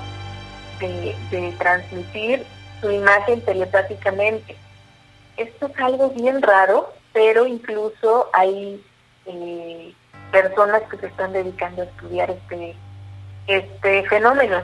[0.79, 2.45] de, transmitir
[2.81, 4.55] su imagen telepáticamente.
[5.37, 8.83] Esto es algo bien raro, pero incluso hay
[9.25, 9.93] eh,
[10.31, 12.75] personas que se están dedicando a estudiar este,
[13.47, 14.61] este fenómeno.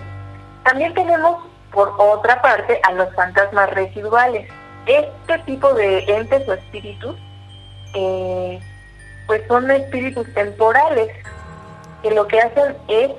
[0.63, 4.49] También tenemos, por otra parte, a los fantasmas residuales.
[4.85, 7.15] Este tipo de entes o espíritus,
[7.95, 8.59] eh,
[9.27, 11.09] pues son espíritus temporales,
[12.01, 13.11] que lo que hacen es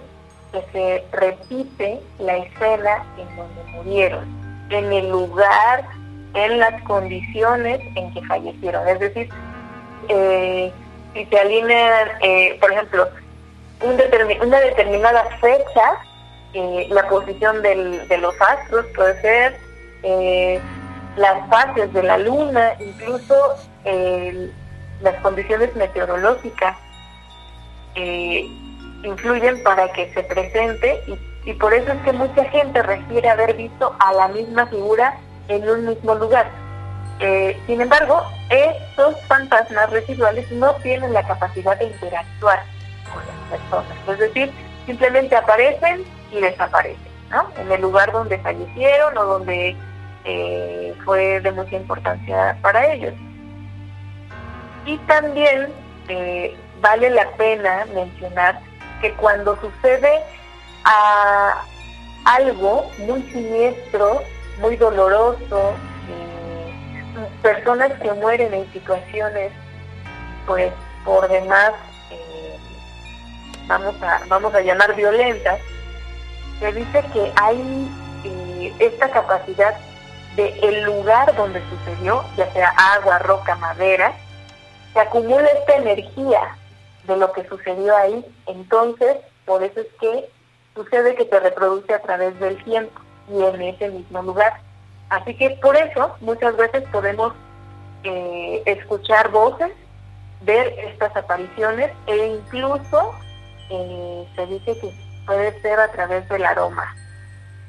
[0.52, 4.24] que se repite la escena en donde murieron,
[4.70, 5.84] en el lugar,
[6.34, 8.86] en las condiciones en que fallecieron.
[8.88, 9.28] Es decir,
[10.08, 10.72] eh,
[11.14, 13.08] si se alinean, eh, por ejemplo,
[13.80, 15.98] una determinada fecha,
[16.52, 19.56] eh, la posición de los astros puede ser,
[20.02, 20.60] eh,
[21.16, 23.34] las fases de la luna, incluso
[23.84, 24.50] eh,
[25.00, 26.76] las condiciones meteorológicas
[27.94, 28.48] eh,
[29.02, 31.02] influyen para que se presente
[31.44, 35.68] y, por eso es que mucha gente refiere haber visto a la misma figura en
[35.68, 36.50] un mismo lugar.
[37.20, 42.62] Eh, sin embargo, estos fantasmas residuales no tienen la capacidad de interactuar
[43.12, 44.52] con las personas, es decir,
[44.87, 47.46] simplemente aparecen y desaparecen, ¿no?
[47.59, 49.76] En el lugar donde fallecieron o donde
[50.24, 53.12] eh, fue de mucha importancia para ellos.
[54.87, 55.73] Y también
[56.09, 58.61] eh, vale la pena mencionar
[59.01, 60.23] que cuando sucede
[60.85, 61.64] a
[62.25, 64.23] algo muy siniestro,
[64.61, 65.75] muy doloroso,
[66.09, 66.75] eh,
[67.42, 69.53] personas que mueren en situaciones,
[70.47, 70.73] pues
[71.05, 71.73] por demás,
[72.11, 72.59] eh,
[73.66, 75.61] vamos a vamos a llamar violentas,
[76.61, 77.90] se dice que hay
[78.79, 79.75] esta capacidad
[80.37, 84.12] de el lugar donde sucedió, ya sea agua, roca, madera,
[84.94, 86.57] se acumula esta energía
[87.07, 90.30] de lo que sucedió ahí, entonces por eso es que
[90.74, 94.61] sucede que se reproduce a través del tiempo y en ese mismo lugar.
[95.11, 97.33] Así que por eso muchas veces podemos
[98.04, 99.72] eh, escuchar voces,
[100.42, 103.14] ver estas apariciones e incluso
[103.70, 104.94] eh, se dice que
[105.26, 106.94] puede ser a través del aroma.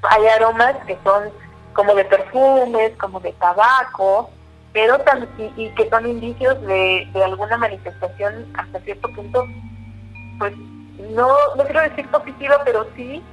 [0.09, 1.31] Hay aromas que son
[1.73, 4.29] como de perfumes, como de tabaco,
[4.75, 4.97] pero
[5.55, 9.47] y, que son indicios de, de alguna manifestación hasta cierto punto,
[10.37, 10.53] pues
[11.11, 13.23] no, no quiero decir positiva, pero sí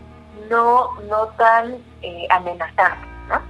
[0.48, 3.42] no, no tan eh, amenazante, ¿no?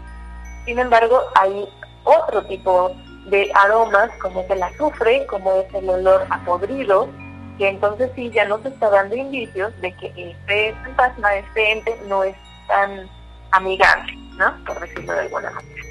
[0.64, 1.68] Sin embargo, hay
[2.04, 7.10] otro tipo de aromas, como es el azufre, como es el olor a podrido,
[7.58, 12.24] que entonces sí ya nos está dando indicios de que este fantasma, este ente, no
[12.24, 12.36] es
[12.68, 13.06] tan
[13.50, 14.64] amigable, ¿no?
[14.64, 15.82] Por decirlo de alguna manera.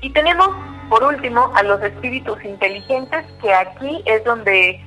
[0.00, 0.48] Y tenemos,
[0.92, 4.78] por último, a los espíritus inteligentes, que aquí es donde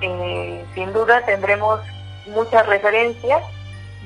[0.00, 1.82] eh, sin duda tendremos
[2.28, 3.42] muchas referencias,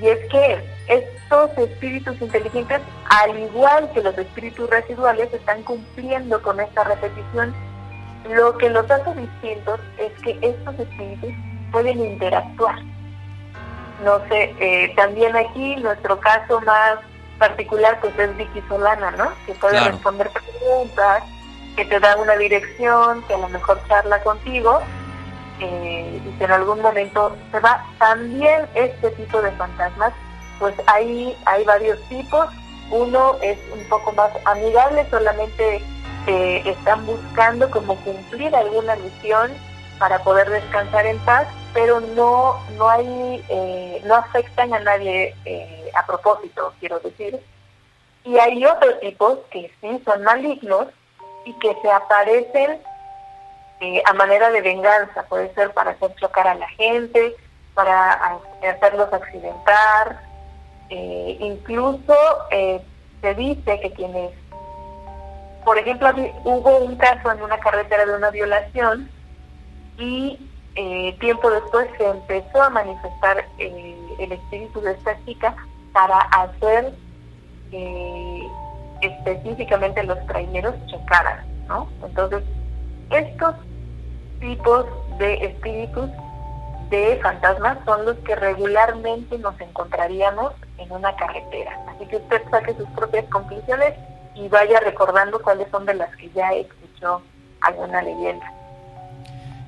[0.02, 6.58] y es que estos espíritus inteligentes, al igual que los espíritus residuales, están cumpliendo con
[6.58, 7.54] esta repetición.
[8.30, 11.30] Lo que los hace distintos es que estos espíritus
[11.70, 12.80] pueden interactuar.
[14.04, 16.98] No sé, eh, también aquí nuestro caso más
[17.38, 19.30] particular pues es Vicky Solana, ¿no?
[19.46, 21.22] Que puede responder preguntas,
[21.76, 24.80] que te da una dirección, que a lo mejor charla contigo
[25.60, 27.84] eh, y que en algún momento se va.
[27.98, 30.12] También este tipo de fantasmas,
[30.58, 32.46] pues hay, hay varios tipos.
[32.90, 35.82] Uno es un poco más amigable, solamente
[36.26, 39.52] eh, están buscando como cumplir alguna misión
[39.98, 45.34] para poder descansar en paz, pero no no hay eh, no afectan a nadie
[45.94, 47.40] a propósito, quiero decir.
[48.24, 50.88] Y hay otros tipos que sí son malignos
[51.44, 52.80] y que se aparecen
[53.80, 57.34] eh, a manera de venganza, puede ser para hacer chocar a la gente,
[57.74, 60.20] para hacerlos accidentar,
[60.90, 62.14] eh, incluso
[62.50, 62.80] eh,
[63.20, 64.30] se dice que quienes,
[65.64, 66.08] por ejemplo,
[66.44, 69.10] hubo un caso en una carretera de una violación
[69.98, 70.38] y
[71.20, 75.54] tiempo después se empezó a manifestar el espíritu de esta chica
[75.92, 76.92] para hacer
[79.04, 81.88] específicamente los traineros chocaran, ¿no?
[82.04, 82.42] Entonces,
[83.10, 83.54] estos
[84.40, 84.86] tipos
[85.18, 86.10] de espíritus
[86.90, 91.78] de fantasmas son los que regularmente nos encontraríamos en una carretera.
[91.88, 93.94] Así que usted saque sus propias conclusiones
[94.34, 97.22] y vaya recordando cuáles son de las que ya escuchó
[97.60, 98.52] alguna leyenda.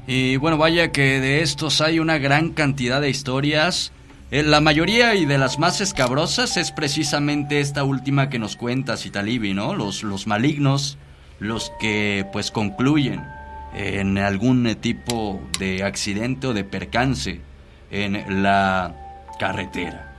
[0.07, 3.93] Y bueno, vaya que de estos hay una gran cantidad de historias.
[4.31, 8.97] Eh, la mayoría y de las más escabrosas es precisamente esta última que nos cuenta
[8.97, 9.75] Citalibi, ¿no?
[9.75, 10.99] Los, los malignos,
[11.39, 13.25] los que pues concluyen
[13.75, 17.41] en algún tipo de accidente o de percance
[17.91, 18.95] en la
[19.39, 20.15] carretera.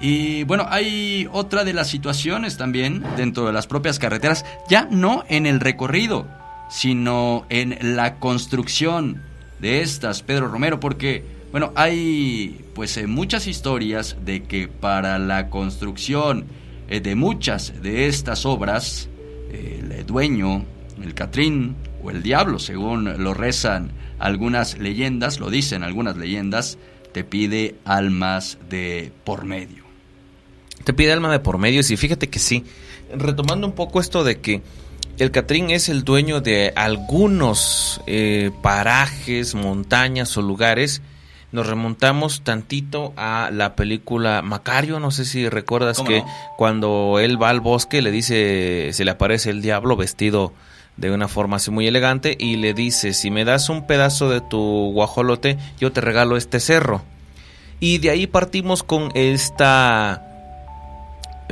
[0.00, 5.24] Y bueno, hay otra de las situaciones también dentro de las propias carreteras, ya no
[5.28, 6.26] en el recorrido,
[6.70, 9.22] sino en la construcción
[9.58, 15.50] de estas, Pedro Romero, porque bueno, hay pues eh, muchas historias de que para la
[15.50, 16.46] construcción
[16.88, 19.08] eh, de muchas de estas obras,
[19.52, 20.64] el dueño,
[21.02, 26.78] el Catrín o el diablo, según lo rezan algunas leyendas, lo dicen algunas leyendas,
[27.12, 29.84] te pide almas de por medio.
[30.84, 32.64] Te pide alma de por medio, y fíjate que sí.
[33.12, 34.62] Retomando un poco esto de que
[35.18, 41.02] el Catrín es el dueño de algunos eh, parajes, montañas o lugares.
[41.52, 46.22] Nos remontamos tantito a la película Macario, no sé si recuerdas que
[46.56, 50.52] cuando él va al bosque le dice, se le aparece el diablo vestido
[50.96, 54.40] de una forma así muy elegante y le dice, si me das un pedazo de
[54.40, 57.02] tu guajolote, yo te regalo este cerro.
[57.80, 60.26] Y de ahí partimos con esta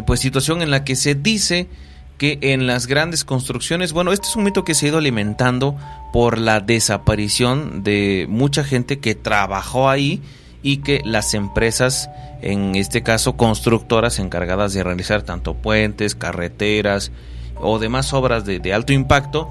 [0.07, 1.67] pues situación en la que se dice
[2.19, 5.77] que en las grandes construcciones, bueno, este es un mito que se ha ido alimentando
[6.13, 10.23] por la desaparición de mucha gente que trabajó ahí
[10.63, 12.11] y que las empresas,
[12.43, 17.13] en este caso constructoras encargadas de realizar tanto puentes, carreteras,
[17.61, 19.49] o demás obras de, alto impacto,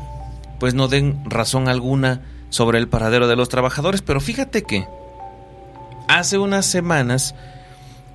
[0.60, 4.02] pues no den razón alguna sobre el paradero de los trabajadores.
[4.02, 4.88] Pero fíjate que
[6.08, 7.36] hace unas semanas,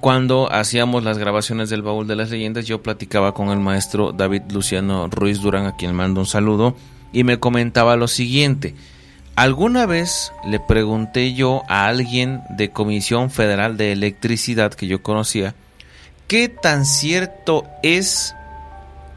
[0.00, 4.42] cuando hacíamos las grabaciones del baúl de las leyendas, yo platicaba con el maestro David
[4.50, 6.74] Luciano Ruiz Durán, a quien mando un saludo,
[7.12, 8.74] y me comentaba lo siguiente.
[9.34, 15.54] Alguna vez le pregunté yo a alguien de Comisión Federal de Electricidad que yo conocía,
[16.28, 18.34] ¿qué tan cierto es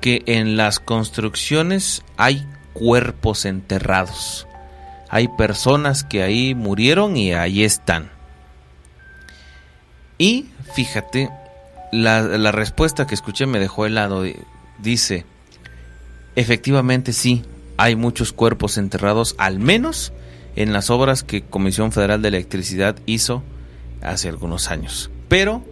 [0.06, 4.46] que en las construcciones hay cuerpos enterrados.
[5.10, 8.12] Hay personas que ahí murieron y ahí están.
[10.20, 11.32] Y fíjate,
[11.92, 14.24] la, respuesta que escuché me dejó helado.
[14.78, 15.26] Dice,
[16.36, 17.44] efectivamente sí,
[17.78, 20.14] hay muchos cuerpos enterrados, al menos
[20.56, 23.44] en las obras que Comisión Federal de Electricidad hizo
[24.02, 25.10] hace algunos años.
[25.28, 25.64] Pero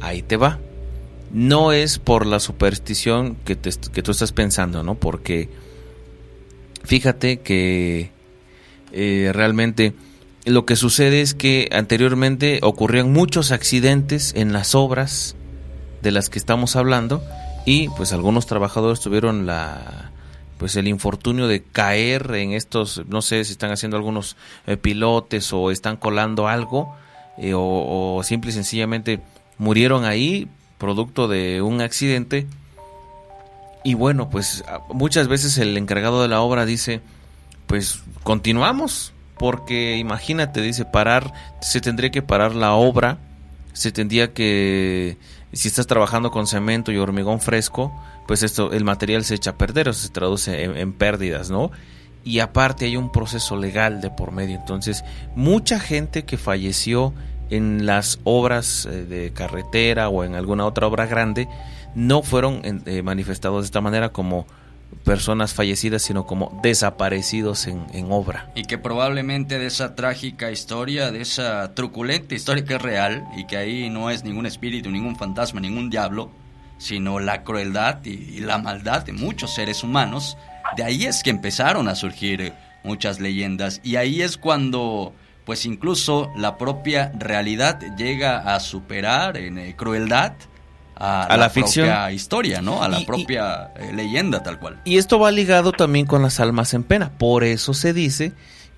[0.00, 0.58] ahí te va
[1.32, 4.94] no es por la superstición que, que tú estás pensando, ¿no?
[4.96, 5.48] Porque
[6.84, 8.10] fíjate que
[8.92, 9.94] eh, realmente
[10.44, 15.34] lo que sucede es que anteriormente ocurrían muchos accidentes en las obras
[16.02, 17.24] de las que estamos hablando
[17.64, 20.11] y pues algunos trabajadores tuvieron la
[20.62, 24.36] pues el infortunio de caer en estos no sé si están haciendo algunos
[24.68, 26.94] eh, pilotes o están colando algo
[27.36, 29.18] eh, o, o simple y sencillamente
[29.58, 30.48] murieron ahí
[30.78, 32.46] producto de un accidente.
[33.82, 37.00] Y bueno, pues muchas veces el encargado de la obra dice,
[37.66, 43.18] pues continuamos, porque imagínate, dice, parar, se tendría que parar la obra,
[43.72, 45.18] se tendría que,
[45.52, 47.92] si estás trabajando con cemento y hormigón fresco,
[48.26, 51.70] pues esto, el material se echa a perder, o se traduce en, pérdidas, ¿no?
[52.24, 55.04] Y aparte hay un proceso legal de por medio, entonces
[55.34, 57.12] mucha gente que falleció
[57.50, 61.48] en las obras eh, de carretera o en alguna otra obra grande
[61.94, 64.46] no fueron eh, manifestados de esta manera como
[65.04, 68.50] personas fallecidas, sino como desaparecidos en, en, obra.
[68.54, 73.46] Y que probablemente de esa trágica historia, de esa truculenta historia que es real y
[73.46, 76.30] que ahí no es ningún espíritu, ningún fantasma, ningún diablo,
[76.82, 80.36] sino la crueldad y, y la maldad de muchos seres humanos,
[80.76, 82.52] de ahí es que empezaron a surgir
[82.82, 85.14] muchas leyendas y ahí es cuando
[85.44, 90.32] pues incluso la propia realidad llega a superar en eh, crueldad
[90.96, 91.86] a, A la ficción.
[91.86, 92.82] propia historia, ¿no?
[92.82, 94.80] A la Y- y- propia eh, leyenda tal cual.
[94.84, 97.10] Y esto va ligado también con las almas en pena.
[97.18, 98.32] Por eso se dice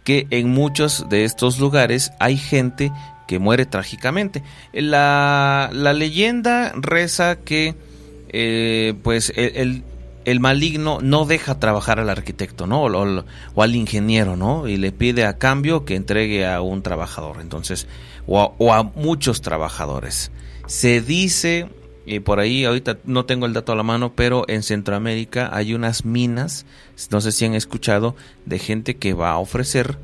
[0.04, 2.90] que en muchos de estos lugares hay gente
[3.26, 4.42] que muere trágicamente.
[4.72, 7.74] La, la leyenda reza que
[8.36, 9.84] eh, pues el,
[10.24, 12.82] el- maligno no deja trabajar al arquitecto, ¿no?
[12.82, 13.24] O, o-
[13.54, 14.66] o al ingeniero, ¿no?
[14.66, 17.38] Y le pide a cambio que entregue a un trabajador.
[17.40, 17.86] Entonces,
[18.26, 20.32] o a, o a muchos trabajadores.
[20.66, 21.68] Se dice,
[22.06, 25.74] y por ahí ahorita no tengo el dato a la mano, pero en Centroamérica hay
[25.74, 26.66] unas minas,
[27.10, 28.16] no sé si han escuchado,
[28.46, 29.98] de gente que va a ofrecer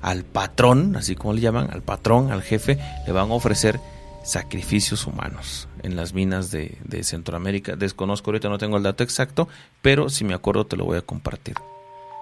[0.00, 3.80] al patrón, así como le llaman, al patrón, al jefe, le van a ofrecer
[4.28, 7.76] sacrificios humanos en las minas de, de Centroamérica.
[7.76, 9.48] Desconozco ahorita, no tengo el dato exacto,
[9.80, 11.54] pero si me acuerdo te lo voy a compartir.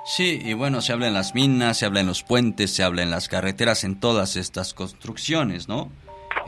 [0.07, 3.03] Sí, y bueno, se habla en las minas, se habla en los puentes, se habla
[3.03, 5.91] en las carreteras, en todas estas construcciones, ¿no?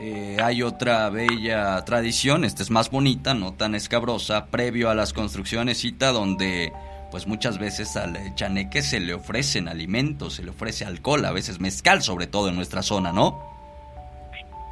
[0.01, 5.13] Eh, hay otra bella tradición, esta es más bonita, no tan escabrosa, previo a las
[5.13, 6.73] construcciones, cita, donde
[7.11, 11.59] pues muchas veces al chaneque se le ofrecen alimentos, se le ofrece alcohol, a veces
[11.59, 13.43] mezcal, sobre todo en nuestra zona, ¿no?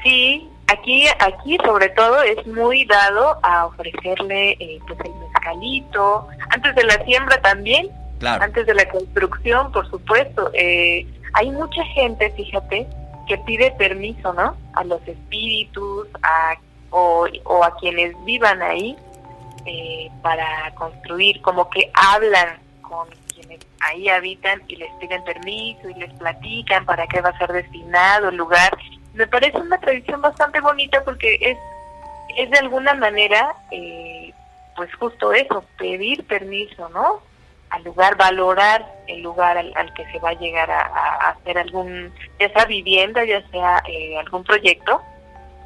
[0.05, 6.75] Sí, aquí, aquí sobre todo es muy dado a ofrecerle eh, pues el mezcalito, antes
[6.75, 7.89] de la siembra también,
[8.19, 8.45] Claro.
[8.45, 10.51] antes de la construcción, por supuesto.
[10.55, 12.87] Eh, hay mucha gente, fíjate,
[13.29, 14.57] que pide permiso, ¿no?
[14.75, 16.55] A los espíritus, a,
[16.91, 18.97] o, o a quienes vivan ahí
[19.67, 25.95] eh, para construir, como que hablan con quienes ahí habitan y les piden permiso y
[25.95, 28.77] les platican para qué va a ser destinado el lugar.
[29.17, 31.59] Me parece una tradición bastante bonita porque es,
[32.37, 34.33] es de alguna manera, eh,
[34.77, 37.23] pues justo eso, pedir permiso, ¿no?
[37.71, 42.13] Al lugar, valorar el lugar al, al que se va a llegar a, hacer algún,
[42.39, 45.03] ya sea vivienda, ya sea eh, algún proyecto.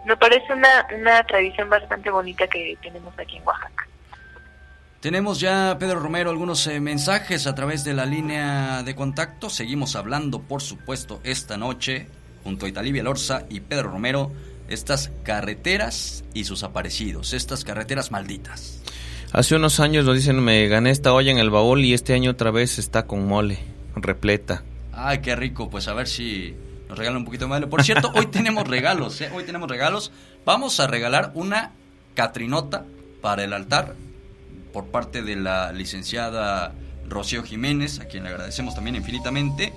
[0.07, 3.87] Me parece una, una tradición bastante bonita que tenemos aquí en Oaxaca.
[5.01, 9.51] Tenemos ya, Pedro Romero, algunos eh, mensajes a través de la línea de contacto.
[9.51, 12.07] Seguimos hablando, por supuesto, esta noche,
[12.45, 14.33] junto a Italibia Lorza y Pedro Romero,
[14.69, 18.81] estas carreteras y sus aparecidos, estas carreteras malditas.
[19.33, 22.33] Hace unos años nos dicen, me gané esta olla en el baúl y este año
[22.33, 23.59] otra vez está con mole,
[23.95, 24.63] repleta.
[24.93, 26.55] Ay, qué rico, pues a ver si
[26.89, 27.65] nos regalan un poquito más.
[27.67, 29.31] Por cierto, hoy tenemos regalos, ¿eh?
[29.33, 30.11] Hoy tenemos regalos.
[30.45, 31.73] Vamos a regalar una
[32.15, 32.85] catrinota
[33.21, 33.95] para el altar
[34.73, 36.73] por parte de la licenciada
[37.09, 39.73] Rocío Jiménez, a quien le agradecemos también infinitamente.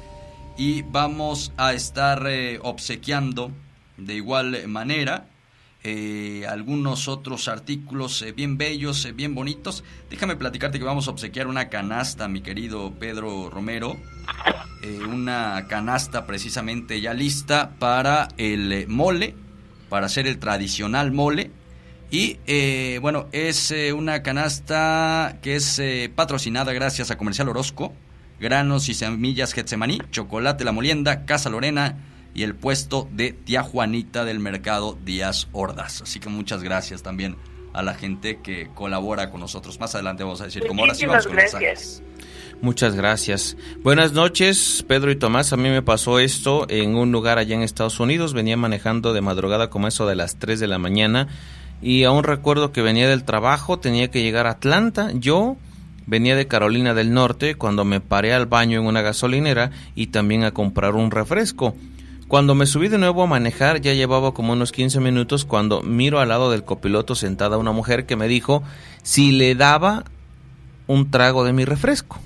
[0.56, 3.51] Y vamos a estar eh, obsequiando
[3.97, 5.28] de igual manera
[5.84, 9.84] eh, algunos otros artículos eh, bien bellos, bien bonitos.
[10.12, 13.97] Déjame platicarte que vamos a obsequiar una canasta, mi querido Pedro Romero.
[15.10, 19.34] Una canasta precisamente ya lista para el mole,
[19.88, 21.51] para hacer el tradicional mole.
[22.12, 22.38] Y
[22.99, 25.82] bueno, es una canasta que es
[26.16, 27.93] patrocinada gracias a Comercial Orozco,
[28.44, 31.98] granos y semillas Getsemaní, chocolate La Molienda, Casa Lorena
[32.36, 36.02] y el puesto de Tía Juanita del Mercado Díaz Ordaz.
[36.02, 37.38] Así que muchas gracias también
[37.72, 39.80] a la gente que colabora con nosotros.
[39.80, 42.04] Más adelante vamos a decir cómo ahora sí vamos con mensajes.
[42.62, 43.56] Muchas gracias.
[43.82, 45.54] Buenas noches, Pedro y Tomás.
[45.54, 48.34] A mí me pasó esto en un lugar allá en Estados Unidos.
[48.34, 51.30] Venía manejando de madrugada como eso de las 3 de la mañana
[51.82, 55.12] y aún recuerdo que venía del trabajo, tenía que llegar a Atlanta.
[55.14, 55.56] Yo
[56.06, 60.43] venía de Carolina del Norte cuando me paré al baño en una gasolinera y también
[60.43, 61.76] a comprar un refresco.
[62.28, 66.20] Cuando me subí de nuevo a manejar ya llevaba como unos 15 minutos cuando miro
[66.20, 68.64] al lado del copiloto sentada una mujer que me dijo
[69.04, 70.04] si le daba
[70.88, 72.20] un trago de mi refresco.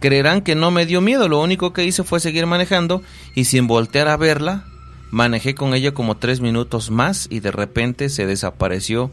[0.00, 3.02] Creerán que no me dio miedo, lo único que hice fue seguir manejando
[3.36, 4.64] y sin voltear a verla,
[5.12, 9.12] manejé con ella como tres minutos más y de repente se desapareció.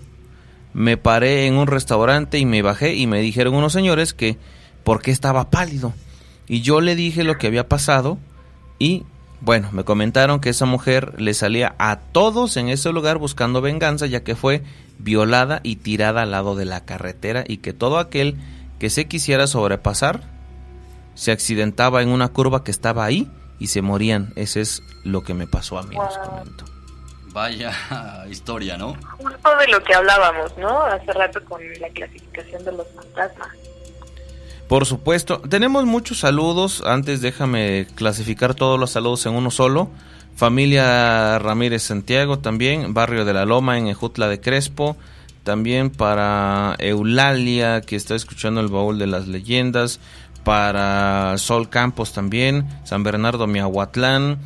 [0.74, 4.38] Me paré en un restaurante y me bajé y me dijeron unos señores que
[4.84, 5.94] por qué estaba pálido.
[6.48, 8.18] Y yo le dije lo que había pasado
[8.80, 9.04] Y
[9.42, 14.06] bueno, me comentaron que esa mujer le salía a todos en ese lugar buscando venganza
[14.06, 14.64] ya que fue
[14.98, 18.36] violada y tirada al lado de la carretera y que todo aquel
[18.80, 20.24] que se quisiera sobrepasar
[21.16, 24.34] se accidentaba en una curva que estaba ahí y se morían.
[24.36, 26.66] Ese es lo que me pasó a mí, les comento.
[27.32, 27.72] Vaya
[28.30, 28.96] historia, ¿no?
[29.18, 30.82] Justo de lo que hablábamos, ¿no?
[30.84, 33.50] Hace rato con la clasificación de los fantasmas.
[34.68, 36.84] Por supuesto, tenemos muchos saludos.
[36.86, 39.90] Antes déjame clasificar todos los saludos en uno solo.
[40.36, 44.96] Familia Ramírez Santiago también, Barrio de la Loma en Ejutla de Crespo.
[45.44, 50.00] También para Eulalia, que está escuchando el baúl de las leyendas.
[50.44, 54.38] Para Sol Campos también, San Bernardo Miahuatlán.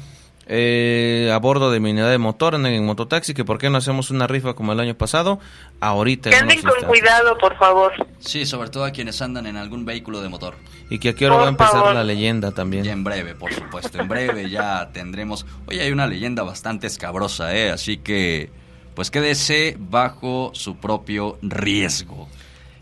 [0.46, 3.78] Eh, a bordo de mi unidad de motor en el mototaxi, que por qué no
[3.78, 5.40] hacemos una rifa como el año pasado,
[5.80, 6.32] ahorita.
[6.32, 7.94] Que anden con cuidado, por favor.
[8.20, 10.56] Sí, sobre todo a quienes andan en algún vehículo de motor.
[10.90, 12.86] Y que aquí ahora va a empezar la leyenda también.
[12.86, 15.46] Y en breve, por supuesto, en breve ya tendremos...
[15.66, 17.72] Hoy hay una leyenda bastante escabrosa, ¿eh?
[17.72, 18.52] Así que,
[18.96, 22.28] pues quédese bajo su propio riesgo.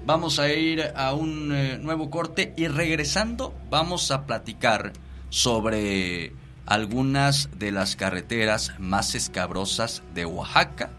[0.05, 4.93] Vamos a ir a un eh, nuevo corte y regresando vamos a platicar
[5.29, 6.33] sobre
[6.65, 10.91] algunas de las carreteras más escabrosas de Oaxaca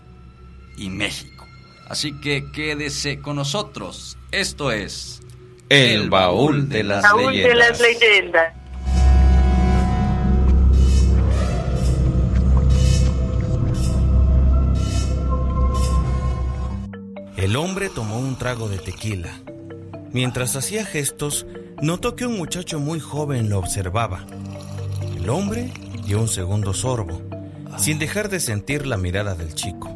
[0.77, 1.47] y México.
[1.89, 4.19] Así que quédese con nosotros.
[4.31, 5.20] Esto es
[5.71, 8.53] El baúl de las Aún de las leyendas.
[17.37, 19.31] El hombre tomó un trago de tequila.
[20.11, 21.47] Mientras hacía gestos,
[21.81, 24.27] notó que un muchacho muy joven lo observaba.
[25.17, 25.73] El hombre
[26.05, 27.23] dio un segundo sorbo,
[27.79, 29.89] sin dejar de sentir la mirada del chico.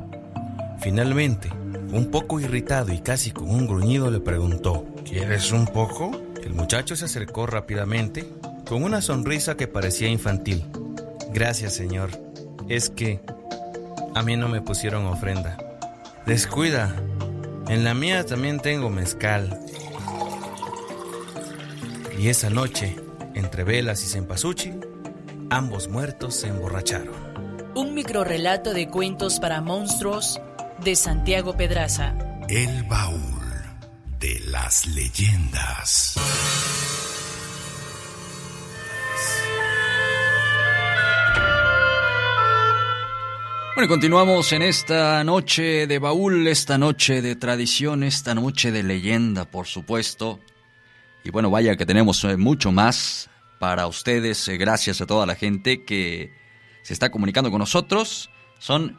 [0.79, 1.51] Finalmente,
[1.93, 6.11] un poco irritado y casi con un gruñido le preguntó, ¿Quieres un poco?
[6.43, 8.29] El muchacho se acercó rápidamente,
[8.67, 10.65] con una sonrisa que parecía infantil.
[11.33, 12.11] Gracias, señor.
[12.69, 13.21] Es que
[14.15, 15.59] a mí no me pusieron ofrenda.
[16.27, 16.95] Descuida,
[17.69, 19.61] en la mía también tengo mezcal.
[22.19, 22.97] Y esa noche,
[23.35, 24.81] entre velas y cempasúchil,
[25.51, 27.15] ambos muertos se emborracharon.
[27.75, 30.41] Un microrrelato de cuentos para monstruos
[30.83, 32.15] de Santiago Pedraza.
[32.49, 33.43] El baúl
[34.19, 36.17] de las leyendas.
[43.75, 48.85] Bueno, y continuamos en esta noche de baúl, esta noche de tradición, esta noche de
[48.85, 50.39] leyenda, por supuesto.
[51.25, 55.35] Y bueno, vaya que tenemos eh, mucho más para ustedes, eh, gracias a toda la
[55.35, 56.33] gente que
[56.83, 58.31] se está comunicando con nosotros.
[58.61, 58.97] Son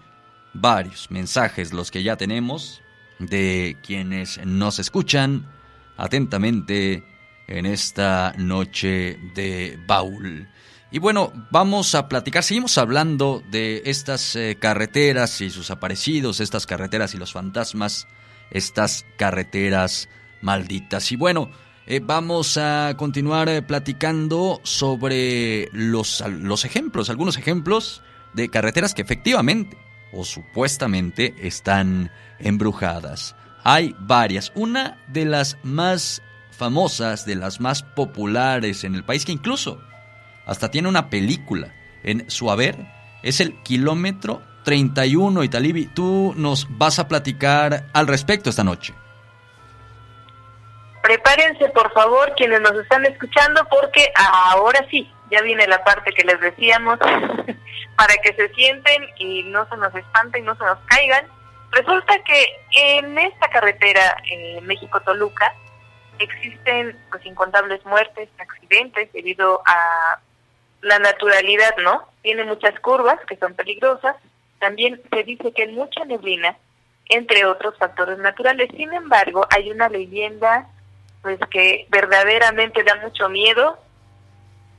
[0.55, 2.81] varios mensajes los que ya tenemos
[3.19, 5.47] de quienes nos escuchan
[5.97, 7.03] atentamente
[7.47, 10.47] en esta noche de baúl.
[10.91, 16.65] Y bueno, vamos a platicar, seguimos hablando de estas eh, carreteras y sus aparecidos, estas
[16.65, 18.07] carreteras y los fantasmas,
[18.51, 20.07] estas carreteras
[20.41, 21.11] malditas.
[21.11, 21.49] Y bueno,
[21.85, 28.01] eh, vamos a continuar eh, platicando sobre los, los ejemplos, algunos ejemplos
[28.33, 29.77] de carreteras que efectivamente
[30.11, 33.35] o supuestamente están embrujadas.
[33.63, 34.51] Hay varias.
[34.55, 39.81] Una de las más famosas, de las más populares en el país, que incluso
[40.45, 42.77] hasta tiene una película en su haber,
[43.23, 45.87] es el kilómetro 31 Italibi.
[45.87, 48.93] Tú nos vas a platicar al respecto esta noche.
[51.01, 56.23] Prepárense, por favor, quienes nos están escuchando, porque ahora sí, ya viene la parte que
[56.23, 56.97] les decíamos,
[57.95, 61.27] para que se sienten y no se nos espanten, no se nos caigan.
[61.71, 65.53] Resulta que en esta carretera eh, México-Toluca
[66.19, 70.19] existen pues incontables muertes, accidentes debido a
[70.81, 72.07] la naturalidad, ¿no?
[72.21, 74.15] Tiene muchas curvas que son peligrosas.
[74.59, 76.57] También se dice que hay mucha neblina,
[77.09, 78.69] entre otros factores naturales.
[78.75, 80.67] Sin embargo, hay una leyenda
[81.21, 83.79] pues que verdaderamente da mucho miedo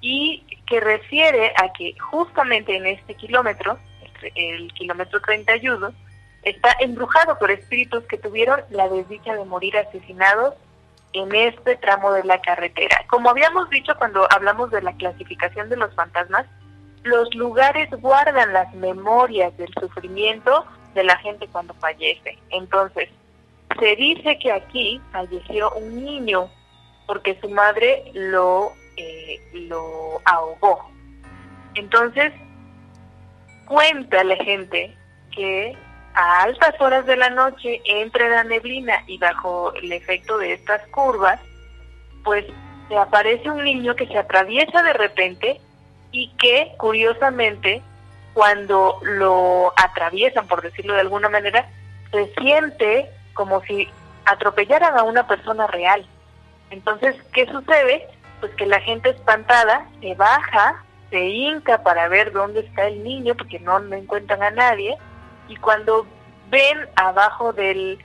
[0.09, 3.77] y que refiere a que justamente en este kilómetro,
[4.37, 5.93] el, kilómetro 31,
[6.45, 10.55] está embrujado por espíritus que tuvieron la desdicha de morir asesinados
[11.13, 13.05] en este tramo de la carretera.
[13.09, 16.47] Como habíamos dicho cuando hablamos de la clasificación de los fantasmas,
[17.03, 22.39] los lugares guardan las memorias del sufrimiento de la gente cuando fallece.
[22.51, 23.09] Entonces,
[23.81, 26.49] se dice que aquí falleció un niño
[27.09, 30.91] porque su madre lo, eh, lo ahogó.
[31.75, 32.33] Entonces,
[33.67, 34.97] cuenta la gente
[35.35, 35.77] que
[36.15, 40.87] a altas horas de la noche, entre la neblina y bajo el efecto de estas
[40.89, 41.39] curvas,
[42.25, 42.47] pues
[42.89, 45.61] se aparece un niño que se atraviesa de repente
[46.13, 47.83] y que, curiosamente,
[48.33, 51.69] cuando lo atraviesan, por decirlo de alguna manera,
[52.11, 53.89] se siente como si
[54.25, 56.07] atropellaran a una persona real.
[56.71, 58.09] Entonces, ¿qué sucede?
[58.41, 63.35] Pues que la gente espantada se baja, se hinca para ver dónde está el niño,
[63.35, 64.97] porque no, no encuentran a nadie,
[65.49, 66.07] y cuando
[66.51, 67.99] ven abajo del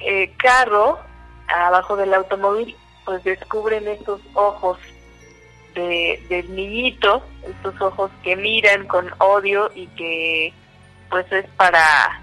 [0.00, 0.98] eh, carro,
[1.48, 4.78] abajo del automóvil, pues descubren estos ojos
[5.74, 10.52] de, del niñito, estos ojos que miran con odio y que
[11.08, 12.20] pues es para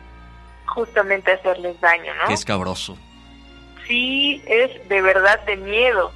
[0.67, 2.27] justamente hacerles daño, ¿no?
[2.27, 2.97] Qué escabroso.
[3.87, 6.11] Sí, es de verdad de miedo.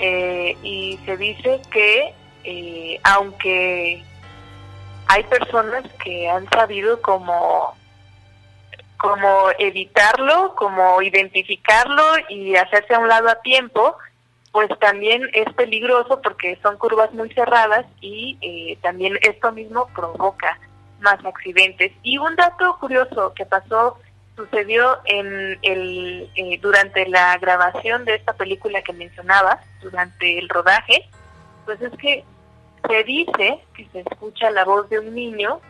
[0.00, 4.02] Eh, y se dice que eh, aunque
[5.08, 7.74] hay personas que han sabido como
[8.96, 13.96] como evitarlo, como identificarlo y hacerse a un lado a tiempo,
[14.52, 20.58] pues también es peligroso porque son curvas muy cerradas y eh, también esto mismo provoca
[21.00, 21.92] más accidentes.
[22.02, 23.98] Y un dato curioso que pasó,
[24.44, 31.08] sucedió en el, eh, durante la grabación de esta película que mencionaba, durante el rodaje,
[31.64, 32.24] pues es que
[32.88, 35.60] se dice que se escucha la voz de un niño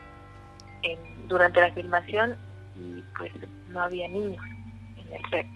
[1.30, 2.36] durante la filmación
[2.76, 3.32] y pues
[3.68, 4.44] no había niños
[4.98, 5.46] en el set.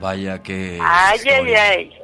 [0.00, 0.80] Vaya que...
[0.82, 1.98] Ay, ay, ay.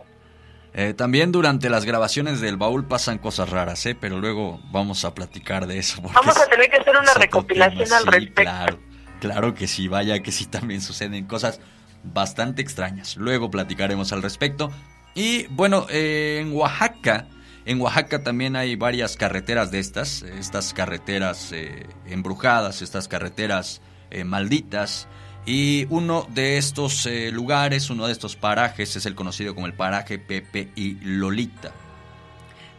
[0.76, 3.96] Eh, también durante las grabaciones del baúl pasan cosas raras, ¿eh?
[3.98, 6.02] pero luego vamos a platicar de eso.
[6.02, 8.42] Vamos a tener que hacer una recopilación al respecto.
[8.42, 8.78] Claro,
[9.24, 11.58] claro que sí, vaya que sí también suceden cosas
[12.02, 13.16] bastante extrañas.
[13.16, 14.70] Luego platicaremos al respecto.
[15.14, 17.26] Y bueno, eh, en Oaxaca,
[17.64, 23.80] en Oaxaca también hay varias carreteras de estas, estas carreteras eh, embrujadas, estas carreteras
[24.26, 25.08] malditas.
[25.46, 29.72] Y uno de estos eh, lugares, uno de estos parajes es el conocido como el
[29.72, 31.72] paraje Pepe y Lolita.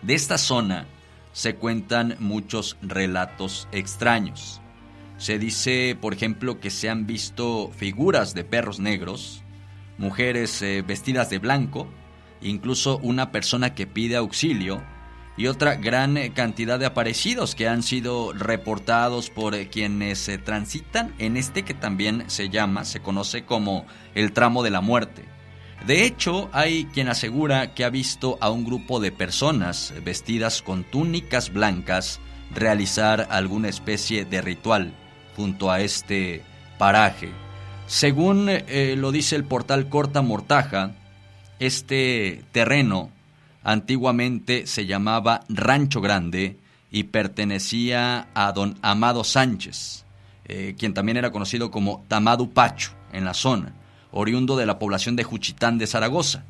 [0.04, 0.86] De esta zona
[1.34, 4.62] se cuentan muchos relatos extraños.
[5.18, 9.44] Se dice, por ejemplo, que se han visto figuras de perros negros,
[9.98, 11.88] mujeres eh, vestidas de blanco,
[12.42, 14.84] incluso una persona que pide auxilio
[15.38, 20.38] y otra gran eh, cantidad de aparecidos que han sido reportados por eh, quienes se
[20.38, 23.86] transitan en este que también se llama, se conoce como
[24.16, 25.24] el tramo de la muerte.
[25.88, 30.84] De hecho, hay quien asegura que ha visto a un grupo de personas vestidas con
[30.84, 32.20] túnicas blancas
[32.54, 34.94] realizar alguna especie de ritual
[35.36, 36.44] junto a este
[36.78, 37.30] paraje.
[37.88, 40.92] Según eh, lo dice el portal Corta Mortaja,
[41.60, 43.12] este terreno
[43.66, 46.60] Antiguamente se llamaba Rancho Grande
[46.92, 50.06] y pertenecía a don Amado Sánchez,
[50.46, 53.74] eh, quien también era conocido como Tamadu Pacho en la zona,
[54.12, 56.44] oriundo de la población de Juchitán de Zaragoza.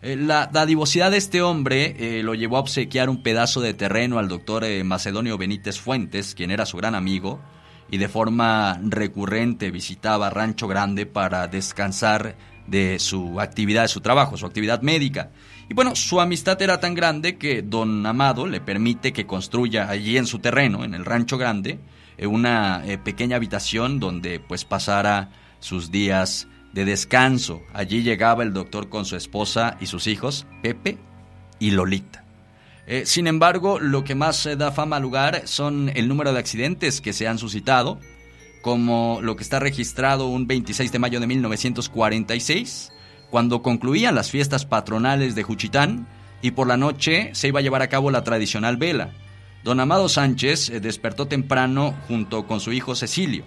[0.00, 4.28] Eh, la dadivosidad de este hombre lo llevó a obsequiar un pedazo de terreno al
[4.28, 7.42] doctor Macedonio Benítez Fuentes, quien era su gran amigo,
[7.90, 14.36] y de forma recurrente visitaba Rancho Grande para descansar de su actividad, de su trabajo,
[14.36, 15.30] su actividad médica.
[15.68, 20.16] Y bueno, su amistad era tan grande que don Amado le permite que construya allí
[20.18, 21.78] en su terreno, en el rancho grande,
[22.18, 25.30] eh, una eh, pequeña habitación donde pues pasara
[25.60, 27.62] sus días de descanso.
[27.72, 30.98] Allí llegaba el doctor con su esposa y sus hijos, Pepe
[31.58, 32.23] y Lolita.
[32.86, 37.00] Eh, sin embargo, lo que más da fama al lugar son el número de accidentes
[37.00, 37.98] que se han suscitado,
[38.62, 42.92] como lo que está registrado un 26 de mayo de 1946,
[43.30, 46.06] cuando concluían las fiestas patronales de Juchitán
[46.42, 49.12] y por la noche se iba a llevar a cabo la tradicional vela.
[49.64, 53.44] Don Amado Sánchez eh, despertó temprano junto con su hijo Cecilio.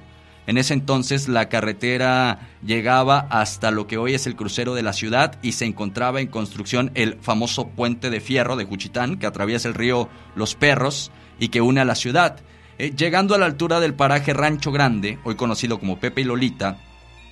[0.48, 4.94] En ese entonces la carretera llegaba hasta lo que hoy es el crucero de la
[4.94, 9.68] ciudad y se encontraba en construcción el famoso puente de fierro de Juchitán que atraviesa
[9.68, 12.40] el río Los Perros y que une a la ciudad.
[12.80, 16.80] Eh, llegando a la altura del paraje Rancho Grande, hoy conocido como Pepe y Lolita,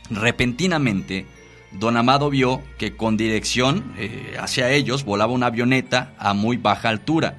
[0.09, 1.25] repentinamente
[1.71, 6.89] Don Amado vio que con dirección eh, hacia ellos volaba una avioneta a muy baja
[6.89, 7.37] altura.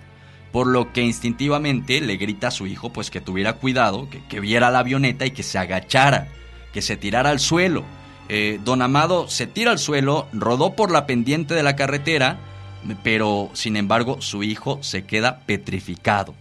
[0.57, 4.71] Por lo que instintivamente le grita a su hijo pues que tuviera cuidado, que, viera
[4.71, 6.29] la avioneta y que se agachara,
[6.73, 7.85] que se tirara al suelo.
[8.31, 12.39] Eh, don Amado se tira al suelo, rodó por la pendiente de la carretera,
[13.03, 16.35] pero sin embargo su hijo se queda petrificado.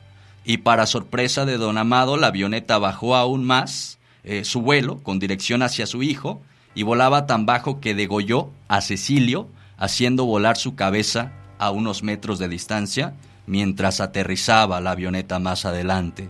[0.45, 5.19] Y para sorpresa de don Amado, la avioneta bajó aún más eh, su vuelo con
[5.19, 6.41] dirección hacia su hijo
[6.73, 12.39] y volaba tan bajo que degolló a Cecilio, haciendo volar su cabeza a unos metros
[12.39, 13.13] de distancia
[13.47, 16.29] mientras aterrizaba la avioneta más adelante.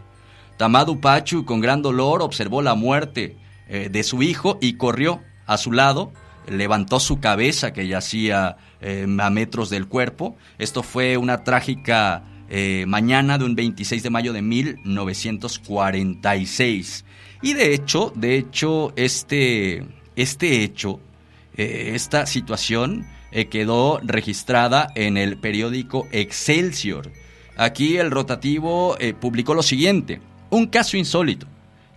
[0.58, 3.36] Tamadu Pachu, con gran dolor, observó la muerte
[3.68, 6.12] eh, de su hijo y corrió a su lado,
[6.48, 10.36] levantó su cabeza que yacía eh, a metros del cuerpo.
[10.58, 17.06] Esto fue una trágica eh, mañana de un 26 de mayo de 1946.
[17.42, 19.86] Y de hecho, de hecho, este,
[20.16, 21.00] este hecho,
[21.58, 23.06] esta situación
[23.50, 27.12] quedó registrada en el periódico Excelsior.
[27.58, 31.48] Aquí el rotativo publicó lo siguiente, un caso insólito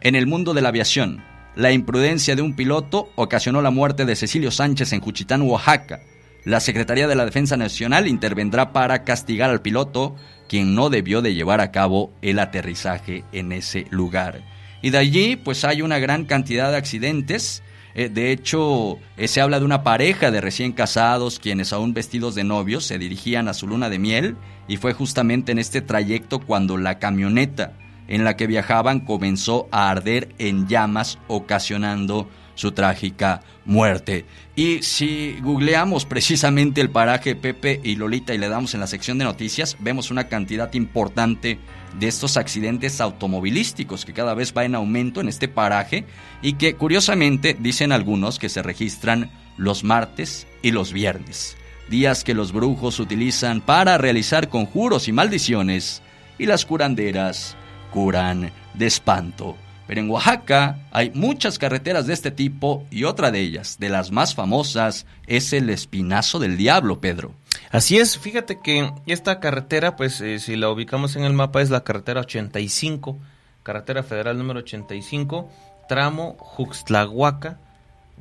[0.00, 1.22] en el mundo de la aviación.
[1.56, 6.00] La imprudencia de un piloto ocasionó la muerte de Cecilio Sánchez en Juchitán, Oaxaca.
[6.44, 10.14] La Secretaría de la Defensa Nacional intervendrá para castigar al piloto,
[10.48, 14.42] quien no debió de llevar a cabo el aterrizaje en ese lugar.
[14.82, 17.62] Y de allí, pues hay una gran cantidad de accidentes.
[17.94, 22.34] Eh, de hecho, eh, se habla de una pareja de recién casados quienes aún vestidos
[22.34, 24.36] de novios se dirigían a su luna de miel
[24.68, 27.72] y fue justamente en este trayecto cuando la camioneta
[28.08, 32.28] en la que viajaban comenzó a arder en llamas, ocasionando
[32.58, 34.24] su trágica muerte.
[34.56, 39.16] Y si googleamos precisamente el paraje Pepe y Lolita y le damos en la sección
[39.16, 41.60] de noticias, vemos una cantidad importante
[42.00, 46.04] de estos accidentes automovilísticos que cada vez va en aumento en este paraje
[46.42, 51.56] y que curiosamente dicen algunos que se registran los martes y los viernes,
[51.88, 56.02] días que los brujos utilizan para realizar conjuros y maldiciones
[56.38, 57.56] y las curanderas
[57.92, 59.56] curan de espanto.
[59.88, 64.12] Pero en Oaxaca hay muchas carreteras de este tipo y otra de ellas, de las
[64.12, 67.32] más famosas, es el Espinazo del Diablo, Pedro.
[67.70, 71.70] Así es, fíjate que esta carretera, pues eh, si la ubicamos en el mapa, es
[71.70, 73.16] la carretera 85,
[73.62, 75.50] carretera federal número 85,
[75.88, 77.58] tramo Juxtlahuaca,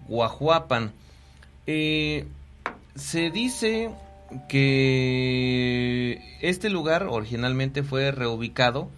[0.08, 0.94] Guajuapan.
[1.66, 2.28] Eh,
[2.96, 3.90] se dice
[4.48, 8.90] que este lugar originalmente fue reubicado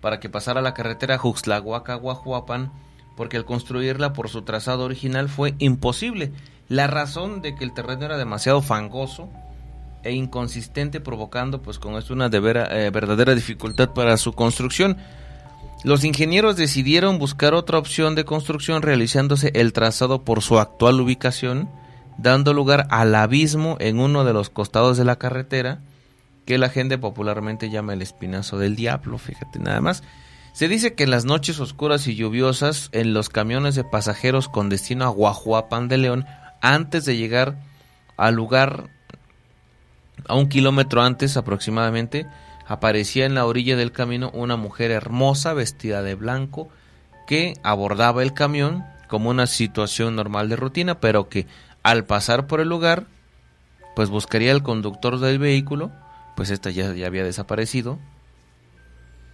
[0.00, 2.72] para que pasara la carretera Juxtlahuaca-Guajuapan,
[3.16, 6.32] porque al construirla por su trazado original fue imposible.
[6.68, 9.28] La razón de que el terreno era demasiado fangoso
[10.04, 14.98] e inconsistente, provocando pues con esto una eh, verdadera dificultad para su construcción.
[15.84, 21.68] Los ingenieros decidieron buscar otra opción de construcción realizándose el trazado por su actual ubicación,
[22.18, 25.80] dando lugar al abismo en uno de los costados de la carretera,
[26.48, 30.02] que la gente popularmente llama el espinazo del diablo, fíjate nada más.
[30.54, 34.70] Se dice que en las noches oscuras y lluviosas, en los camiones de pasajeros con
[34.70, 36.24] destino a Guajuapan de León,
[36.62, 37.58] antes de llegar
[38.16, 38.88] al lugar,
[40.26, 42.26] a un kilómetro antes aproximadamente,
[42.66, 46.70] aparecía en la orilla del camino una mujer hermosa vestida de blanco
[47.26, 51.46] que abordaba el camión como una situación normal de rutina, pero que
[51.82, 53.04] al pasar por el lugar,
[53.94, 55.92] pues buscaría al conductor del vehículo,
[56.38, 57.98] pues esta ya, ya había desaparecido,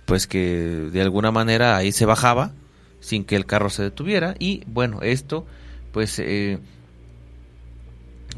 [0.07, 2.53] pues que de alguna manera ahí se bajaba
[3.01, 5.45] sin que el carro se detuviera y bueno, esto
[5.93, 6.61] pues eh,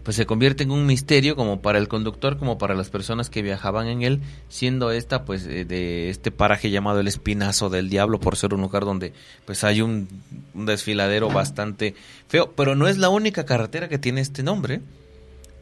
[0.03, 3.41] pues se convierte en un misterio como para el conductor como para las personas que
[3.41, 8.19] viajaban en él, siendo esta pues eh, de este paraje llamado el Espinazo del Diablo
[8.19, 9.12] por ser un lugar donde
[9.45, 10.09] pues hay un,
[10.55, 11.95] un desfiladero bastante
[12.27, 14.81] feo, pero no es la única carretera que tiene este nombre.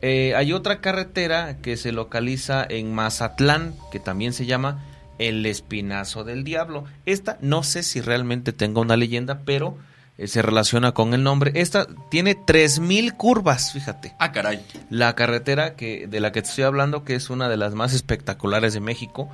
[0.07, 4.85] Eh, hay otra carretera que se localiza en Mazatlán, que también se llama
[5.17, 6.85] El Espinazo del Diablo.
[7.07, 9.79] Esta no sé si realmente tenga una leyenda, pero
[10.19, 11.53] eh, se relaciona con el nombre.
[11.55, 14.15] Esta tiene 3000 curvas, fíjate.
[14.19, 14.63] Ah, caray.
[14.91, 17.95] La carretera que de la que te estoy hablando, que es una de las más
[17.95, 19.31] espectaculares de México,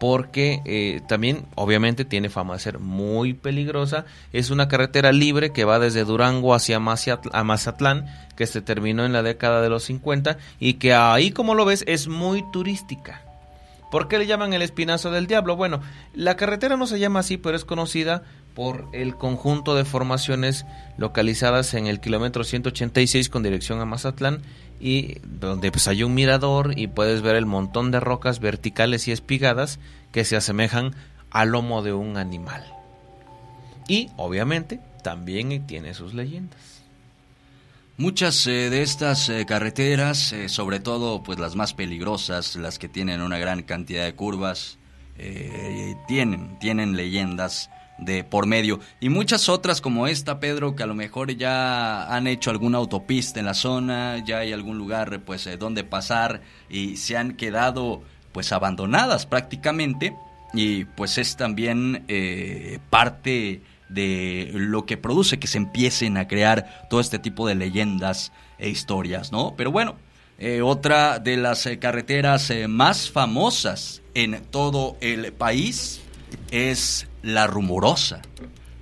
[0.00, 4.04] porque eh, también obviamente tiene fama de ser muy peligrosa.
[4.32, 9.22] Es una carretera libre que va desde Durango hacia Mazatlán, que se terminó en la
[9.22, 13.22] década de los 50 y que ahí como lo ves es muy turística.
[13.90, 15.54] ¿Por qué le llaman el Espinazo del Diablo?
[15.54, 15.80] Bueno,
[16.14, 18.24] la carretera no se llama así, pero es conocida
[18.54, 20.66] por el conjunto de formaciones
[20.96, 24.42] localizadas en el kilómetro 186 con dirección a Mazatlán
[24.80, 29.12] y donde pues hay un mirador y puedes ver el montón de rocas verticales y
[29.12, 29.78] espigadas
[30.12, 30.94] que se asemejan
[31.30, 32.64] al lomo de un animal.
[33.88, 36.74] Y obviamente también tiene sus leyendas.
[37.96, 42.88] Muchas eh, de estas eh, carreteras, eh, sobre todo pues las más peligrosas, las que
[42.88, 44.78] tienen una gran cantidad de curvas,
[46.08, 48.80] tienen, tienen leyendas de por medio.
[49.00, 53.40] Y muchas otras como esta, Pedro, que a lo mejor ya han hecho alguna autopista
[53.40, 58.02] en la zona, ya hay algún lugar pues eh, donde pasar y se han quedado
[58.32, 60.14] pues abandonadas prácticamente.
[60.52, 66.86] Y pues es también eh, parte de lo que produce que se empiecen a crear
[66.88, 69.54] todo este tipo de leyendas e historias, ¿no?
[69.56, 69.96] Pero bueno,
[70.38, 76.03] eh, otra de las carreteras más famosas en todo el país
[76.50, 78.22] es la rumorosa.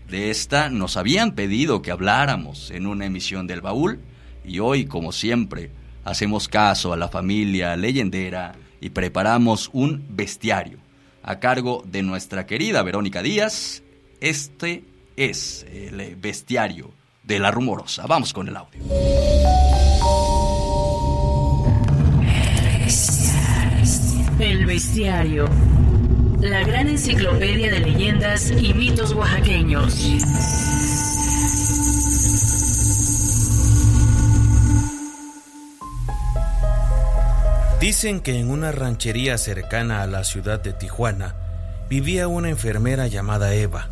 [0.09, 4.01] De esta nos habían pedido que habláramos en una emisión del baúl
[4.45, 5.71] y hoy, como siempre,
[6.05, 10.79] hacemos caso a la familia leyendera y preparamos un bestiario
[11.23, 13.83] a cargo de nuestra querida Verónica Díaz.
[14.21, 14.85] Este
[15.17, 16.91] es el bestiario
[17.23, 18.07] de la rumorosa.
[18.07, 18.83] Vamos con el audio.
[24.41, 25.47] El bestiario
[26.43, 29.95] la gran enciclopedia de leyendas y mitos oaxaqueños.
[37.81, 41.37] Dicen que en una ranchería cercana a la ciudad de Tijuana
[41.89, 43.89] vivía una enfermera llamada Eva.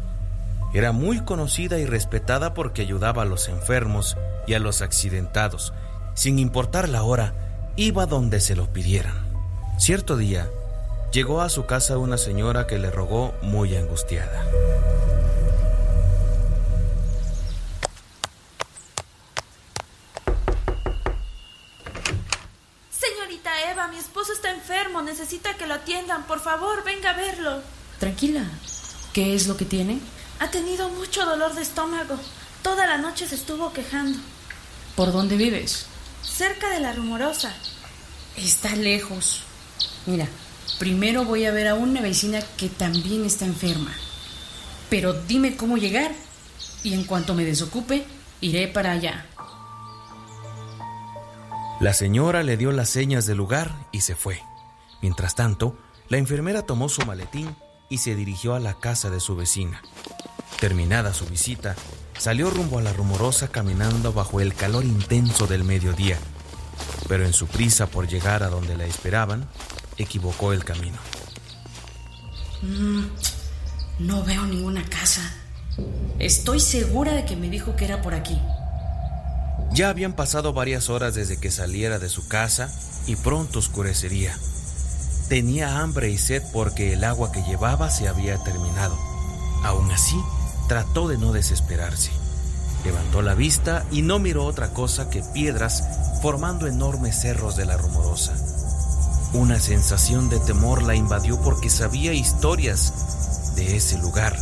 [0.74, 4.16] Era muy conocida y respetada porque ayudaba a los enfermos
[4.48, 5.72] y a los accidentados.
[6.14, 7.32] Sin importar la hora,
[7.76, 9.14] iba donde se lo pidieran.
[9.78, 10.48] Cierto día,
[11.12, 14.44] llegó a su casa una señora que le rogó muy angustiada.
[22.90, 26.26] Señorita Eva, mi esposo está enfermo, necesita que lo atiendan.
[26.26, 27.62] Por favor, venga a verlo.
[27.98, 28.44] Tranquila.
[29.12, 29.98] ¿Qué es lo que tiene?
[30.38, 32.16] Ha tenido mucho dolor de estómago.
[32.62, 34.18] Toda la noche se estuvo quejando.
[34.94, 35.86] ¿Por dónde vives?
[36.22, 37.52] Cerca de la rumorosa.
[38.36, 39.42] Está lejos.
[40.06, 40.28] Mira,
[40.80, 43.94] Primero voy a ver a una vecina que también está enferma.
[44.88, 46.10] Pero dime cómo llegar
[46.82, 48.06] y en cuanto me desocupe,
[48.40, 49.26] iré para allá.
[51.80, 54.40] La señora le dio las señas del lugar y se fue.
[55.02, 55.76] Mientras tanto,
[56.08, 57.54] la enfermera tomó su maletín
[57.90, 59.82] y se dirigió a la casa de su vecina.
[60.60, 61.76] Terminada su visita,
[62.16, 66.16] salió rumbo a la rumorosa caminando bajo el calor intenso del mediodía.
[67.06, 69.46] Pero en su prisa por llegar a donde la esperaban,
[69.96, 70.98] equivocó el camino.
[72.62, 73.04] Mm,
[74.00, 75.22] no veo ninguna casa.
[76.18, 78.38] Estoy segura de que me dijo que era por aquí.
[79.72, 82.72] Ya habían pasado varias horas desde que saliera de su casa
[83.06, 84.36] y pronto oscurecería.
[85.28, 88.98] Tenía hambre y sed porque el agua que llevaba se había terminado.
[89.62, 90.20] Aún así,
[90.68, 92.10] trató de no desesperarse.
[92.84, 95.84] Levantó la vista y no miró otra cosa que piedras
[96.20, 98.34] formando enormes cerros de la rumorosa.
[99.32, 104.36] Una sensación de temor la invadió porque sabía historias de ese lugar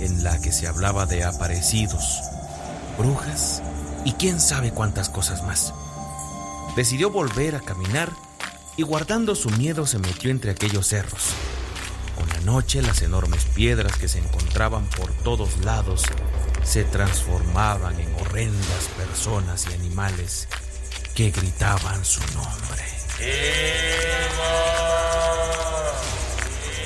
[0.00, 2.20] en la que se hablaba de aparecidos,
[2.98, 3.62] brujas
[4.04, 5.72] y quién sabe cuántas cosas más.
[6.74, 8.10] Decidió volver a caminar
[8.76, 11.30] y guardando su miedo se metió entre aquellos cerros.
[12.16, 16.02] Con la noche las enormes piedras que se encontraban por todos lados
[16.64, 20.48] se transformaban en horrendas personas y animales
[21.14, 22.97] que gritaban su nombre.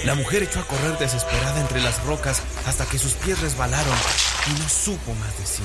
[0.04, 3.94] La mujer echó a correr desesperada entre las rocas hasta que sus pies resbalaron
[4.48, 5.62] y no supo más de sí.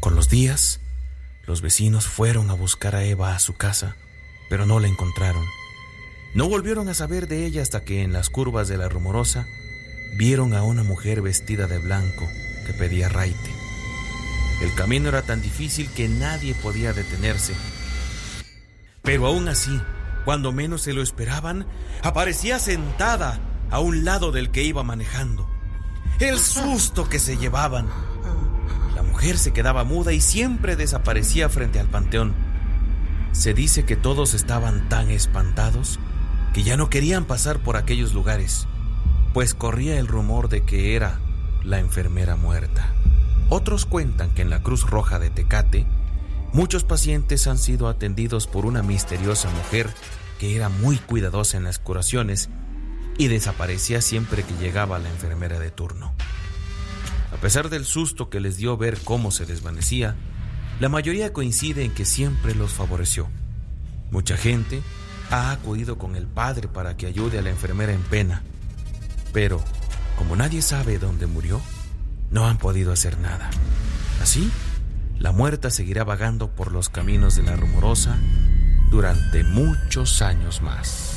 [0.00, 0.80] Con los días,
[1.46, 3.96] los vecinos fueron a buscar a Eva a su casa,
[4.48, 5.44] pero no la encontraron.
[6.34, 9.46] No volvieron a saber de ella hasta que en las curvas de la rumorosa
[10.16, 12.28] vieron a una mujer vestida de blanco
[12.66, 13.55] que pedía raite.
[14.60, 17.54] El camino era tan difícil que nadie podía detenerse.
[19.02, 19.80] Pero aún así,
[20.24, 21.66] cuando menos se lo esperaban,
[22.02, 23.38] aparecía sentada
[23.70, 25.48] a un lado del que iba manejando.
[26.18, 27.88] El susto que se llevaban.
[28.94, 32.34] La mujer se quedaba muda y siempre desaparecía frente al panteón.
[33.32, 35.98] Se dice que todos estaban tan espantados
[36.54, 38.66] que ya no querían pasar por aquellos lugares,
[39.34, 41.20] pues corría el rumor de que era
[41.62, 42.94] la enfermera muerta.
[43.48, 45.86] Otros cuentan que en la Cruz Roja de Tecate,
[46.52, 49.88] muchos pacientes han sido atendidos por una misteriosa mujer
[50.40, 52.48] que era muy cuidadosa en las curaciones
[53.18, 56.12] y desaparecía siempre que llegaba la enfermera de turno.
[57.32, 60.16] A pesar del susto que les dio ver cómo se desvanecía,
[60.80, 63.28] la mayoría coincide en que siempre los favoreció.
[64.10, 64.82] Mucha gente
[65.30, 68.42] ha acudido con el padre para que ayude a la enfermera en pena,
[69.32, 69.62] pero
[70.18, 71.60] como nadie sabe dónde murió,
[72.30, 73.50] no han podido hacer nada.
[74.20, 74.50] Así,
[75.18, 78.16] la muerta seguirá vagando por los caminos de la rumorosa
[78.90, 81.12] durante muchos años más.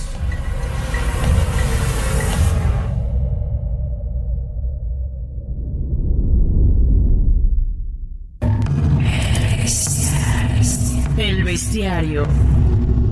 [11.17, 12.25] El bestiario.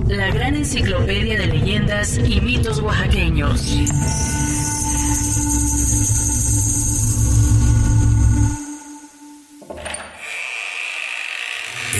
[0.06, 3.76] La gran enciclopedia de leyendas y mitos oaxaqueños.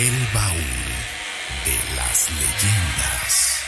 [0.01, 0.61] El baúl
[1.65, 3.65] de las leyendas.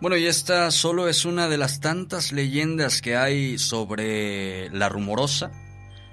[0.00, 5.50] Bueno, y esta solo es una de las tantas leyendas que hay sobre la rumorosa,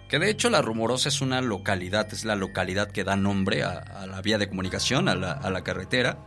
[0.09, 4.07] que de hecho la rumorosa es una localidad, es la localidad que da nombre a,
[4.07, 6.17] la vía de comunicación, a la carretera,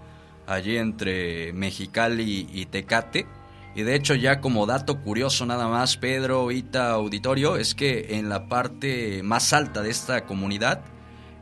[0.46, 3.41] allí entre Mexicali y Tecate.
[3.74, 8.28] Y de hecho ya como dato curioso nada más, Pedro, Ita, Auditorio, es que en
[8.28, 10.82] la parte más alta de esta comunidad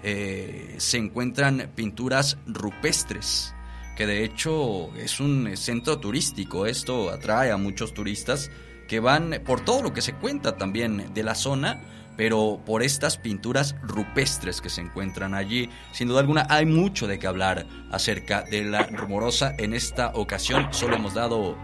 [0.02, 3.52] eh, se encuentran pinturas rupestres,
[3.96, 8.50] que de hecho es un centro turístico, esto atrae a muchos turistas
[8.88, 11.82] que van por todo lo que se cuenta también de la zona,
[12.16, 15.70] pero por estas pinturas rupestres que se encuentran allí.
[15.92, 19.54] Sin duda alguna hay mucho de qué hablar acerca de la rumorosa.
[19.58, 21.56] En esta ocasión solo hemos dado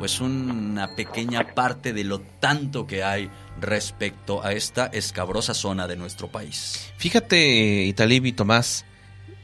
[0.00, 3.28] pues una pequeña parte de lo tanto que hay
[3.60, 6.90] respecto a esta escabrosa zona de nuestro país.
[6.96, 8.86] Fíjate, Italib y Tomás,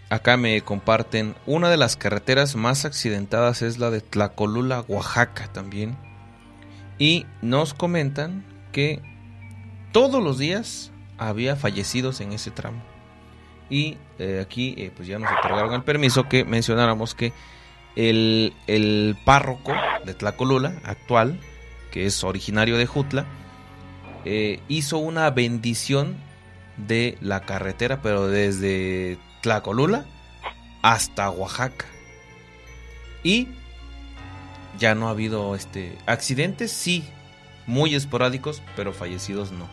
[0.09, 5.99] acá me comparten, una de las carreteras más accidentadas es la de Tlacolula, Oaxaca también.
[6.99, 8.43] Y nos comentan
[8.73, 9.03] que
[9.93, 12.83] todos los días había fallecidos en ese tramo.
[13.69, 17.35] Y eh, aquí eh, pues ya nos otorgaron el permiso que mencionáramos que
[17.97, 19.75] el, el párroco
[20.05, 21.41] de Tlacolula actual,
[21.91, 23.27] que es originario de Jutla,
[24.25, 26.17] eh, hizo una bendición
[26.77, 30.05] de la carretera, pero desde Tlacolula
[30.83, 31.87] hasta Oaxaca.
[33.23, 33.49] Y
[34.79, 37.05] ya no ha habido este accidentes, sí,
[37.67, 39.69] muy esporádicos, pero fallecidos no.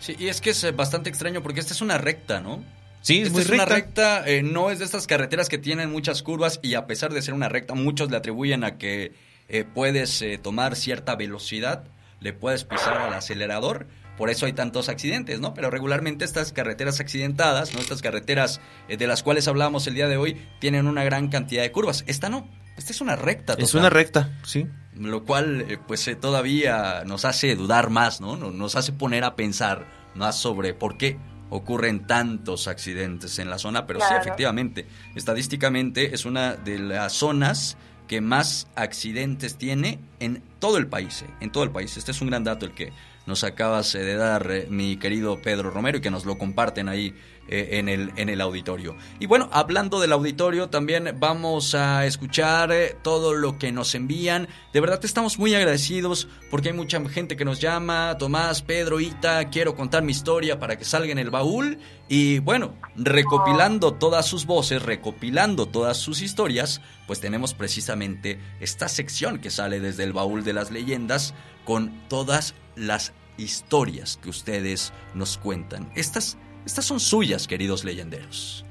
[0.00, 2.62] Sí, y es que es eh, bastante extraño porque esta es una recta, ¿no?
[3.02, 4.20] Sí, es muy es una recta.
[4.20, 7.22] recta, eh, no es de estas carreteras que tienen muchas curvas y a pesar de
[7.22, 9.12] ser una recta, muchos le atribuyen a que
[9.48, 11.84] eh, puedes eh, tomar cierta velocidad,
[12.20, 13.86] le puedes pisar al acelerador,
[14.18, 15.54] por eso hay tantos accidentes, ¿no?
[15.54, 17.80] Pero regularmente estas carreteras accidentadas, ¿no?
[17.80, 21.72] Estas carreteras de las cuales hablamos el día de hoy, tienen una gran cantidad de
[21.72, 22.04] curvas.
[22.06, 22.46] Esta no,
[22.76, 23.54] esta es una recta.
[23.56, 24.66] Es una recta, sí.
[24.94, 28.36] Lo cual, pues todavía nos hace dudar más, ¿no?
[28.36, 31.16] Nos hace poner a pensar más sobre por qué
[31.50, 37.76] ocurren tantos accidentes en la zona, pero sí, efectivamente, estadísticamente es una de las zonas
[38.10, 41.96] que más accidentes tiene en todo el país, eh, en todo el país.
[41.96, 42.92] Este es un gran dato el que
[43.26, 46.88] nos acabas eh, de dar, eh, mi querido Pedro Romero, y que nos lo comparten
[46.88, 47.14] ahí
[47.52, 48.96] eh, en, el, en el auditorio.
[49.18, 54.46] Y bueno, hablando del auditorio, también vamos a escuchar eh, todo lo que nos envían.
[54.72, 59.50] De verdad estamos muy agradecidos porque hay mucha gente que nos llama, Tomás, Pedro, Ita,
[59.50, 61.78] quiero contar mi historia para que salga en el baúl.
[62.08, 69.40] Y bueno, recopilando todas sus voces, recopilando todas sus historias, pues tenemos precisamente esta sección
[69.40, 71.34] que sale desde el baúl de las leyendas
[71.64, 75.90] con todas las historias que ustedes nos cuentan.
[75.96, 78.64] Estas, estas son suyas, queridos leyenderos.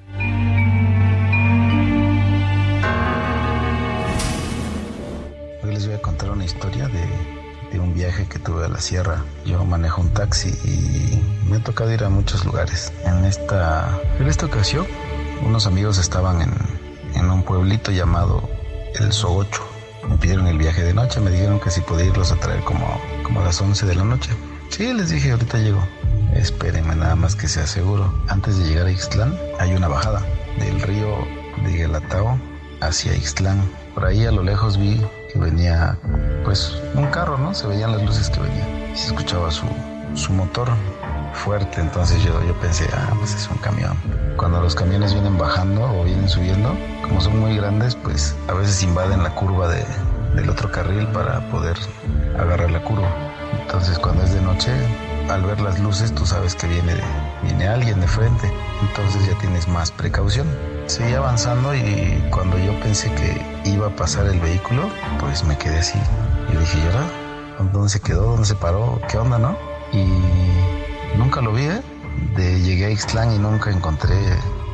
[5.63, 9.23] Hoy les voy a contar una historia de, un viaje que tuve a la sierra.
[9.45, 12.91] Yo manejo un taxi y me ha tocado ir a muchos lugares.
[13.05, 14.85] En esta, en esta ocasión,
[15.45, 16.51] unos amigos estaban en,
[17.15, 18.49] en un pueblito llamado
[18.95, 19.63] El Sogocho.
[20.09, 22.99] Me pidieron el viaje de noche, me dijeron que si podía irlos a traer como,
[23.23, 24.31] como a las 11 de la noche.
[24.69, 25.81] Sí, les dije, ahorita llego.
[26.33, 28.13] Espérenme nada más que sea seguro.
[28.27, 30.23] Antes de llegar a Ixtlán hay una bajada
[30.59, 31.17] del río
[31.63, 32.39] de Guelatao
[32.79, 33.61] hacia Ixtlán.
[33.93, 35.01] Por ahí a lo lejos vi
[35.33, 35.97] que venía
[36.45, 37.53] pues un carro, ¿no?
[37.53, 38.91] Se veían las luces que venía.
[38.93, 39.65] Y se escuchaba su,
[40.13, 40.69] su motor
[41.33, 43.97] fuerte, entonces yo, yo pensé, ah, pues es un camión.
[44.37, 48.81] Cuando los camiones vienen bajando o vienen subiendo, como son muy grandes, pues a veces
[48.83, 49.83] invaden la curva de,
[50.35, 51.77] del otro carril para poder
[52.37, 53.09] agarrar la curva.
[53.61, 54.71] Entonces cuando es de noche,
[55.29, 56.95] al ver las luces, tú sabes que viene,
[57.43, 58.51] viene alguien de frente,
[58.81, 60.47] entonces ya tienes más precaución.
[60.87, 65.79] Seguí avanzando y cuando yo pensé que iba a pasar el vehículo, pues me quedé
[65.79, 65.99] así.
[66.51, 67.71] Y dije, ¿y ahora?
[67.71, 68.31] ¿Dónde se quedó?
[68.31, 68.99] ¿Dónde se paró?
[69.07, 69.55] ¿Qué onda, no?
[69.91, 70.05] Y
[71.17, 71.81] nunca lo vi, ¿eh?
[72.37, 74.15] Llegué a Ixtlán y nunca encontré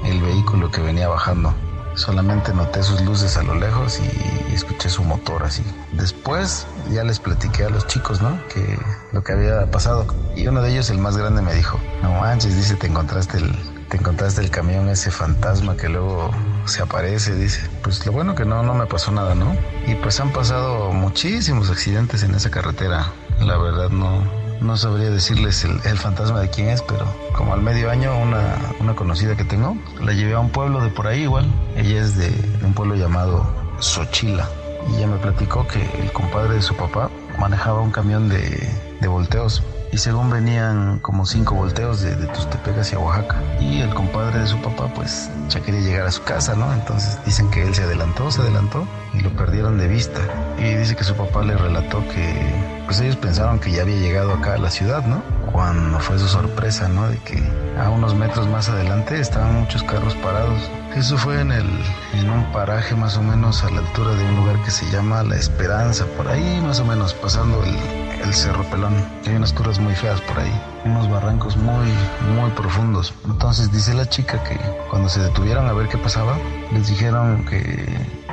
[0.06, 1.54] el vehículo que venía bajando.
[1.96, 5.64] Solamente noté sus luces a lo lejos y, escuché su motor así.
[5.94, 8.40] Después ya les platiqué a los chicos, ¿no?
[8.48, 8.78] Que
[9.12, 10.06] lo que había pasado.
[10.36, 13.56] Y uno de ellos, el más grande, me dijo, no manches, dice, te encontraste el,
[13.90, 16.32] te encontraste el camión, ese fantasma que luego
[16.66, 17.70] se aparece, dice.
[17.84, 19.56] Pues lo bueno que no, no me pasó nada, ¿no?
[19.88, 23.12] Y pues han pasado muchísimos accidentes en esa carretera.
[23.40, 24.24] La verdad no,
[24.62, 28.96] no sabría decirles el, fantasma de quién es, pero como al medio año una, una,
[28.96, 31.46] conocida que tengo, la llevé a un pueblo de por ahí igual.
[31.76, 32.32] Ella es de,
[32.64, 33.46] un pueblo llamado
[33.80, 34.48] Xochila.
[34.90, 38.70] Y ella me platicó que el compadre de su papá manejaba un camión de,
[39.02, 43.42] de volteos y según venían como cinco volteos de, de Tustepec hacia Oaxaca.
[43.62, 46.72] Y el compadre de su papá pues ya quería llegar a su casa, ¿no?
[46.74, 50.20] Entonces dicen que él se adelantó, se adelantó y lo perdieron de vista.
[50.58, 52.54] Y dice que su papá le relató que
[52.86, 55.24] pues ellos pensaron que ya había llegado acá a la ciudad, ¿no?
[55.52, 57.08] Cuando fue su sorpresa, ¿no?
[57.08, 57.42] De que
[57.80, 60.70] a unos metros más adelante estaban muchos carros parados.
[60.96, 61.70] Eso fue en, el,
[62.14, 65.24] en un paraje más o menos a la altura de un lugar que se llama
[65.24, 68.94] La Esperanza, por ahí más o menos pasando el, el Cerro Pelón.
[69.26, 70.52] Hay unas curvas muy feas por ahí,
[70.84, 71.88] unos barrancos muy,
[72.36, 73.14] muy profundos.
[73.26, 74.60] Entonces dice la chica que
[74.90, 76.38] cuando se detuvieron a ver qué pasaba,
[76.74, 77.86] les dijeron que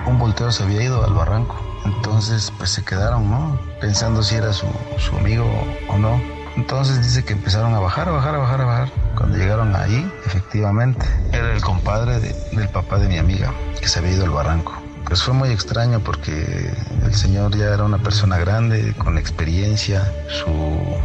[0.07, 1.57] un volteo se había ido al barranco.
[1.85, 3.59] Entonces pues se quedaron, ¿no?
[3.81, 4.67] Pensando si era su,
[4.99, 5.47] su amigo
[5.89, 6.21] o no.
[6.57, 8.89] Entonces dice que empezaron a bajar, a bajar, a bajar, a bajar.
[9.17, 14.13] Cuando llegaron ahí, efectivamente, era el compadre del papá de mi amiga, que se había
[14.13, 14.82] ido al barranco.
[15.07, 16.73] Pues fue muy extraño porque
[17.05, 20.53] el señor ya era una persona grande, con experiencia, su,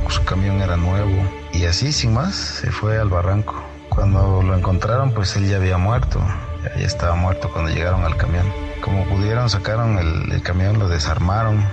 [0.10, 1.24] su camión era nuevo
[1.54, 3.56] y así, sin más, se fue al barranco.
[3.90, 6.22] Cuando lo encontraron, pues él ya había muerto,
[6.64, 8.46] ya estaba muerto cuando llegaron al camión.
[8.82, 11.66] Como pudieron, sacaron el, camión, lo desarmaron,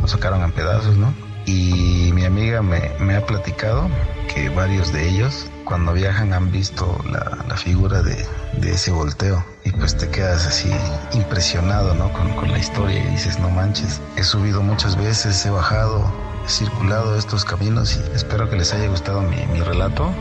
[0.00, 1.14] lo, sacaron en pedazos, ¿no?
[1.46, 3.88] Y mi amiga me, me ha platicado
[4.34, 8.26] que varios de ellos cuando viajan han visto la, la figura de,
[8.60, 10.70] de, ese volteo y pues te quedas así
[11.12, 12.10] impresionado ¿no?
[12.12, 16.10] con, con, la historia y dices no manches, he subido muchas veces, he bajado,
[16.46, 20.12] he circulado estos caminos y espero que les haya gustado mi, mi relato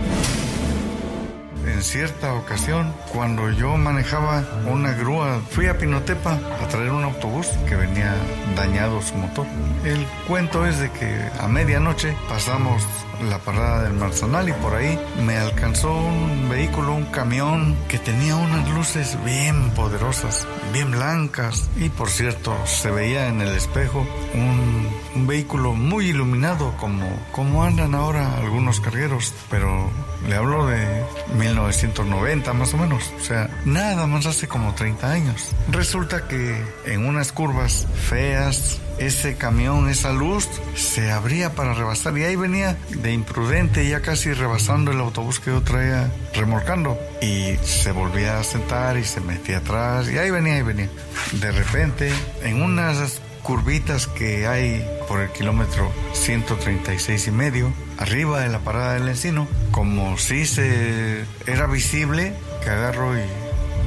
[1.66, 7.48] en cierta ocasión, cuando yo manejaba una grúa, fui a Pinotepa a traer un autobús
[7.68, 8.16] que venía
[8.56, 9.46] dañado su motor.
[9.84, 12.82] El cuento es de que a medianoche pasamos
[13.24, 18.36] la parada del Marzanal y por ahí me alcanzó un vehículo, un camión que tenía
[18.36, 21.70] unas luces bien poderosas, bien blancas.
[21.78, 27.64] Y por cierto se veía en el espejo un, un vehículo muy iluminado como, como
[27.64, 29.90] andan ahora algunos cargueros, pero
[30.28, 31.04] le hablo de
[31.38, 35.52] 1990 más o menos, o sea, nada más hace como 30 años.
[35.70, 42.24] Resulta que en unas curvas feas, ese camión, esa luz, se abría para rebasar y
[42.24, 46.98] ahí venía de imprudente, ya casi rebasando el autobús que yo traía remolcando.
[47.22, 50.90] Y se volvía a sentar y se metía atrás y ahí venía, ahí venía.
[51.34, 52.12] De repente,
[52.44, 58.96] en unas curvitas que hay por el kilómetro 136 y medio, arriba de la parada
[58.96, 63.22] del encino, como si se era visible, que agarro y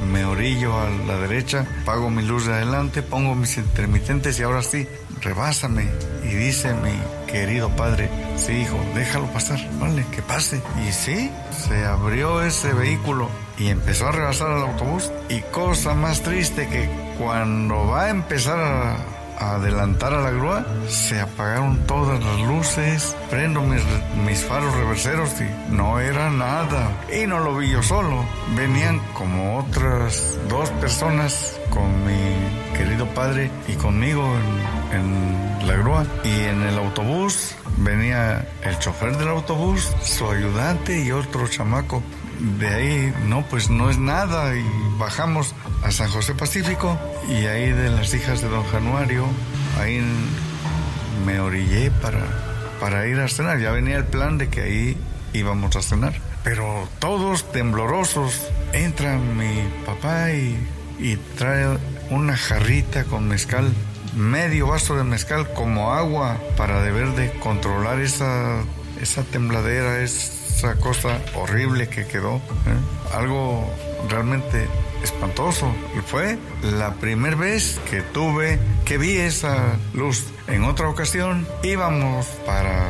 [0.01, 4.63] me orillo a la derecha, pago mi luz de adelante, pongo mis intermitentes y ahora
[4.63, 4.87] sí,
[5.21, 5.89] rebásame.
[6.23, 6.93] Y dice mi
[7.31, 10.61] querido padre, sí hijo, déjalo pasar, vale, que pase.
[10.87, 15.11] Y sí, se abrió ese vehículo y empezó a rebasar al autobús.
[15.29, 21.19] Y cosa más triste que cuando va a empezar a adelantar a la grúa, se
[21.19, 23.81] apagaron todas las luces, prendo mis,
[24.25, 26.91] mis faros reverseros y no era nada.
[27.11, 28.23] Y no lo vi yo solo,
[28.55, 34.23] venían como otras dos personas con mi querido padre y conmigo
[34.91, 36.05] en, en la grúa.
[36.23, 42.03] Y en el autobús venía el chofer del autobús, su ayudante y otro chamaco
[42.41, 44.65] de ahí, no, pues no es nada y
[44.97, 45.53] bajamos
[45.83, 46.97] a San José Pacífico
[47.29, 49.25] y ahí de las hijas de don Januario,
[49.79, 50.01] ahí
[51.25, 52.21] me orillé para,
[52.79, 53.59] para ir a cenar.
[53.59, 54.97] Ya venía el plan de que ahí
[55.33, 56.13] íbamos a cenar.
[56.43, 60.57] Pero todos temblorosos, entra mi papá y,
[60.97, 61.77] y trae
[62.09, 63.71] una jarrita con mezcal,
[64.15, 68.63] medio vaso de mezcal como agua para deber de controlar esa,
[69.01, 72.35] esa tembladera, es esa cosa horrible que quedó.
[72.35, 73.13] ¿eh?
[73.13, 73.67] Algo
[74.09, 74.67] realmente
[75.03, 75.73] espantoso.
[75.97, 80.25] Y fue la primera vez que tuve, que vi esa luz.
[80.47, 82.87] En otra ocasión íbamos para,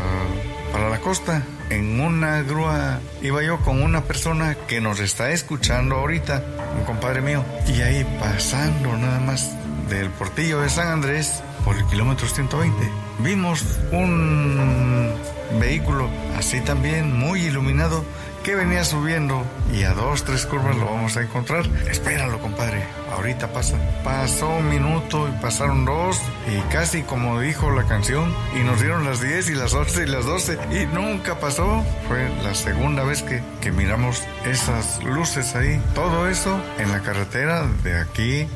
[0.71, 1.43] para la costa.
[1.69, 6.43] En una grúa iba yo con una persona que nos está escuchando ahorita,
[6.77, 7.45] un compadre mío.
[7.67, 9.51] Y ahí pasando nada más
[9.89, 12.75] del portillo de San Andrés por el kilómetro 120,
[13.19, 15.13] vimos un
[15.59, 18.03] vehículo así también muy iluminado
[18.43, 21.65] que venía subiendo y a dos, tres curvas lo vamos a encontrar.
[21.87, 23.77] Espéralo, compadre, ahorita pasa.
[24.03, 29.05] Pasó un minuto y pasaron dos y casi como dijo la canción y nos dieron
[29.05, 31.83] las 10 y las 11 y las 12 y nunca pasó.
[32.07, 35.79] Fue la segunda vez que, que miramos esas luces ahí.
[35.93, 38.47] Todo eso en la carretera de aquí,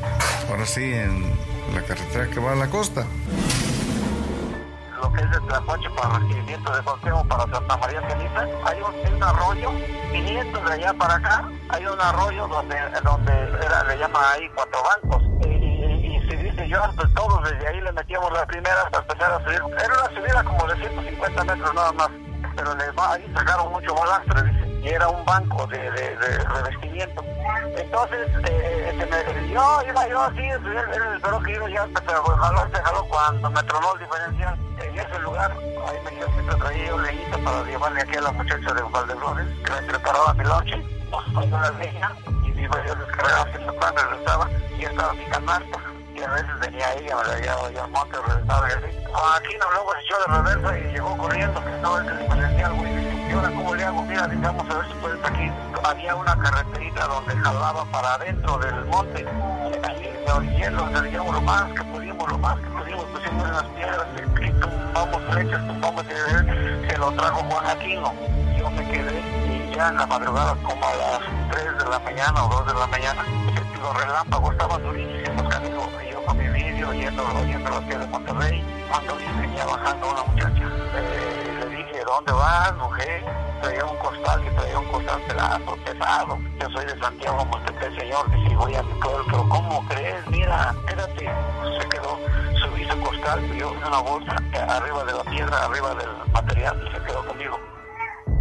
[0.50, 1.24] ahora sí, en
[1.74, 3.06] la carretera que va a la costa
[5.02, 9.24] lo que es el Tlacoche para recibimiento de consejo para Santa María Ceniza, hay un,
[9.24, 9.72] arroyo,
[10.12, 13.34] 500 de allá para acá, hay un arroyo donde, donde
[13.64, 15.24] era, le llama ahí cuatro bancos.
[15.48, 19.44] Y, si dice yo, pues todos desde ahí le metíamos la primera hasta empezar a
[19.44, 19.62] subir.
[19.78, 22.10] Era una subida como de 150 metros nada más,
[22.56, 27.24] pero le, ahí sacaron mucho balastre, dice, y era un banco de, de, de revestimiento.
[27.76, 32.24] Entonces, eh, se me, yo iba yo así, él, él esperó que yo ya, pero
[32.24, 36.56] jaló, se jaló cuando me tronó el diferencial en ese lugar, ahí me yo siempre
[36.58, 40.44] traía yo leñita para llevarle aquí a la muchacha de Valdebrones, que me preparaba mi
[40.44, 42.12] lonche, cuando la leña,
[42.44, 45.80] y iba yo descargaba haciendo pan, regresaba, y estaba mi canasta,
[46.14, 48.98] y a veces venía ella, me la llevaba yo al monte, regresaba y así.
[49.36, 53.15] Aquí no luego se echó de reversa y llegó corriendo, que estaba el diferencial, güey.
[53.28, 54.02] Y ahora, ¿cómo le hago?
[54.04, 55.52] Mira, digamos, a ver si puedes aquí.
[55.84, 59.26] Había una carreterita donde jalaba para adentro del monte.
[59.84, 63.64] Allí me orillé, lo orillamos lo más que pudimos, lo más que pudimos, pusimos unas
[63.64, 64.08] piedras
[64.42, 68.14] y tumbamos flechas, tumbamos y se lo trajo Juan Aquino.
[68.58, 72.46] Yo me quedé y ya en la madrugada, como a las 3 de la mañana
[72.46, 73.24] o 2 de la mañana,
[73.82, 75.90] los relámpagos estaban durísimos, canijo.
[76.04, 80.35] Y yo con mi vídeo yendo, oyendo los pies de Monterrey, cuando venía bajando una
[82.06, 83.26] ¿dónde vas, mujer?
[83.62, 86.38] Traía un costal, que traía un costal pelado, pesado.
[86.60, 90.28] Yo soy de Santiago Monterrey, señor, que si voy a mi pueblo, pero ¿cómo crees?
[90.28, 91.30] Mira, espérate.
[91.80, 92.20] Se quedó,
[92.62, 94.36] subí su costal, yo en una bolsa,
[94.70, 97.60] arriba de la piedra, arriba del material, y se quedó conmigo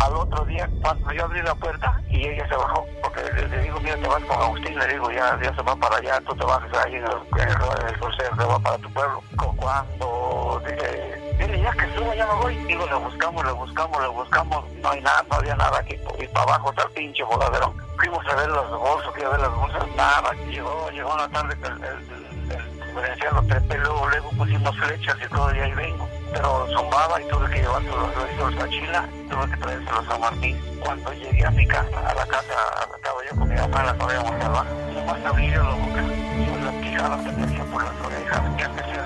[0.01, 3.78] al otro día, cuando yo abrí la puerta y ella se bajó, porque le, digo,
[3.81, 6.45] mira, te vas con Agustín, le digo, ya, ya se va para allá, tú te
[6.45, 9.23] bajas ahí en el, en el, el crucero, te va para tu pueblo.
[9.57, 14.09] Cuando dice, mire, ya que suba, ya me voy, digo, le buscamos, le buscamos, le
[14.09, 17.75] buscamos, no hay nada, no había nada aquí, y para abajo el pinche voladero.
[17.97, 21.29] Fuimos a ver los bolsos, fui a ver las bolsas, nada, llegó, llegó en la
[21.29, 25.73] tarde el, el, el, diferencial, lo trepé, luego, luego pusimos flechas y todo, y ahí
[25.73, 26.09] vengo.
[26.33, 28.09] Pero zumbaba y tuve que llevárselos
[28.39, 30.61] los a Chila, tuve que traérselos a Martín.
[30.81, 32.55] Cuando llegué a mi casa, a la casa,
[32.97, 36.81] estaba yo con mi mamá, la sabíamos salvar, nomás abrí yo la boca, yo la
[36.81, 39.03] quijada se me por las orejas, y empecé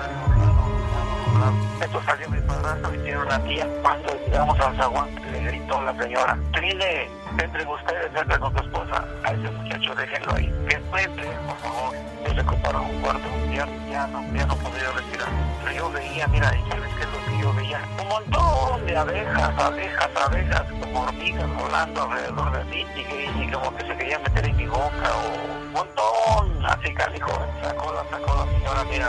[1.81, 3.67] esto salió mi padrastro y tiene una tía.
[3.81, 9.05] Cuando llegamos al zaguán, le gritó la señora, Trine, entre ustedes, entre con tu esposa,
[9.23, 11.95] a ese muchacho déjenlo ahí, que entre, por favor.
[12.25, 15.29] Yo le ocuparon un cuarto, ya, ya, no, ya no podía respirar.
[15.63, 18.97] Pero yo veía, mira, y sabes qué es lo que yo veía, un montón de
[18.97, 24.45] abejas, abejas, abejas, como hormigas volando alrededor de mí, y, como que se querían meter
[24.45, 27.31] en mi boca, o un montón, así calijo,
[27.63, 29.07] sacó la, sacó la señora, mira,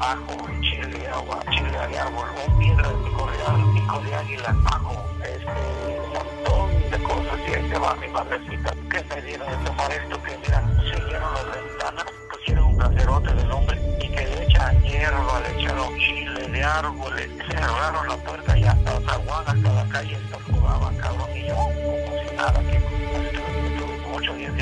[0.00, 0.48] ajo,
[0.80, 6.00] chile, agua, chile de árbol, un piedra de pico de, pico de águila, ajo, este,
[6.00, 9.92] un montón de cosas, y ahí se va mi madrecita, que me dieron de tomar
[9.92, 14.82] esto, que mira, siguieron las ventanas, pusieron un caserote del hombre, y que le echan
[14.82, 20.18] hierba, le echaron chile de árboles, cerraron la puerta y hasta zaguán, hasta la calle,
[20.30, 23.39] se jugaban, cabrón, y yo, como si nada, que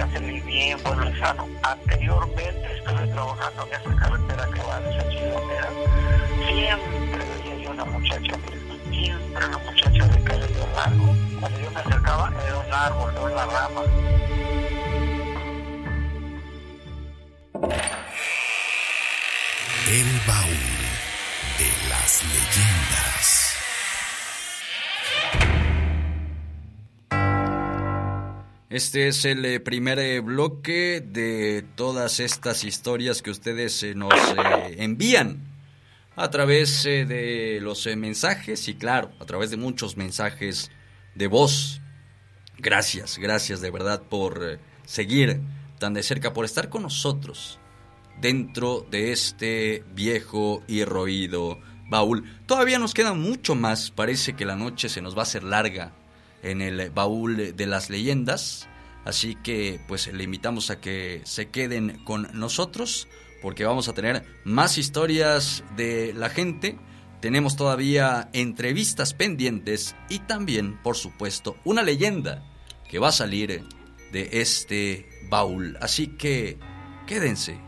[0.06, 1.48] salí bien, bueno y sano.
[1.62, 5.70] Anteriormente estuve trabajando en esa carretera que va de esa chilatera.
[6.46, 8.36] Siempre veía yo una muchacha,
[8.90, 11.16] siempre una muchacha de cabello largo.
[11.40, 13.82] Cuando yo me acercaba era un árbol, era una rama.
[19.88, 20.78] El baúl
[21.58, 23.47] de las leyendas.
[28.70, 34.12] Este es el eh, primer eh, bloque de todas estas historias que ustedes eh, nos
[34.76, 35.38] envían
[36.16, 40.70] a través de los mensajes y claro, a través de muchos mensajes
[41.14, 41.80] de voz.
[42.58, 45.40] Gracias, gracias de verdad por seguir
[45.78, 47.58] tan de cerca, por estar con nosotros
[48.20, 51.58] dentro de este viejo y roído
[51.88, 52.24] baúl.
[52.44, 55.94] Todavía nos queda mucho más, parece que la noche se nos va a hacer larga
[56.42, 58.68] en el baúl de las leyendas.
[59.04, 63.08] Así que pues le invitamos a que se queden con nosotros
[63.40, 66.78] porque vamos a tener más historias de la gente.
[67.20, 72.44] Tenemos todavía entrevistas pendientes y también, por supuesto, una leyenda
[72.88, 73.64] que va a salir
[74.12, 75.76] de este baúl.
[75.80, 76.58] Así que
[77.06, 77.58] quédense,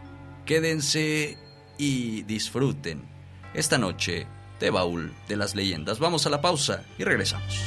[0.47, 1.39] quédense
[1.79, 3.09] y disfruten
[3.55, 4.27] esta noche
[4.61, 5.99] de baúl de las leyendas.
[5.99, 7.59] Vamos a la pausa y regresamos.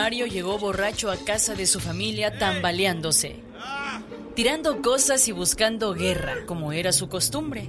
[0.00, 3.40] Mario llegó borracho a casa de su familia tambaleándose,
[4.36, 7.68] tirando cosas y buscando guerra, como era su costumbre.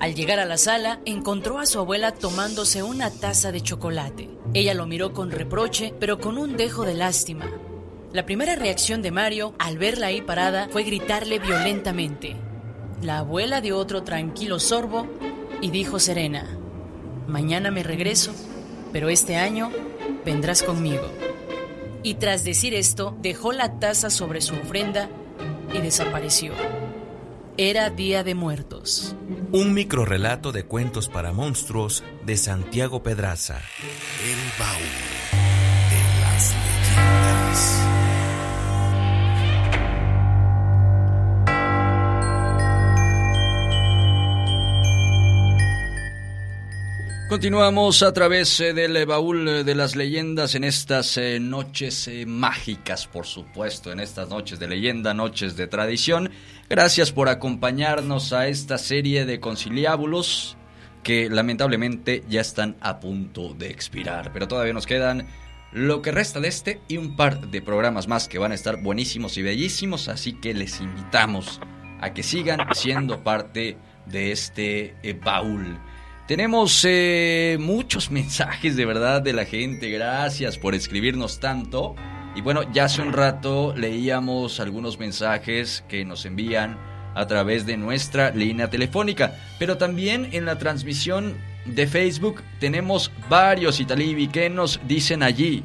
[0.00, 4.30] Al llegar a la sala, encontró a su abuela tomándose una taza de chocolate.
[4.54, 7.44] Ella lo miró con reproche, pero con un dejo de lástima.
[8.14, 12.36] La primera reacción de Mario al verla ahí parada fue gritarle violentamente.
[13.02, 15.06] La abuela dio otro tranquilo sorbo
[15.60, 16.46] y dijo serena,
[17.26, 18.32] Mañana me regreso,
[18.94, 19.70] pero este año
[20.28, 21.10] vendrás conmigo.
[22.02, 25.08] Y tras decir esto, dejó la taza sobre su ofrenda
[25.72, 26.52] y desapareció.
[27.56, 29.16] Era Día de Muertos.
[29.52, 33.62] Un microrrelato de cuentos para monstruos de Santiago Pedraza.
[34.22, 34.82] El baúl
[35.88, 37.27] de las leyendas.
[47.28, 53.06] Continuamos a través eh, del baúl eh, de las leyendas en estas eh, noches mágicas,
[53.06, 56.30] por supuesto, en estas noches de leyenda, noches de tradición.
[56.70, 60.56] Gracias por acompañarnos a esta serie de conciliábulos
[61.02, 65.26] que lamentablemente ya están a punto de expirar, pero todavía nos quedan
[65.70, 68.82] lo que resta de este y un par de programas más que van a estar
[68.82, 71.60] buenísimos y bellísimos, así que les invitamos
[72.00, 73.76] a que sigan siendo parte
[74.06, 75.78] de este baúl.
[76.28, 79.88] Tenemos eh, muchos mensajes de verdad de la gente.
[79.88, 81.96] Gracias por escribirnos tanto.
[82.36, 86.78] Y bueno, ya hace un rato leíamos algunos mensajes que nos envían
[87.14, 89.32] a través de nuestra línea telefónica.
[89.58, 95.64] Pero también en la transmisión de Facebook tenemos varios Italibi que nos dicen allí.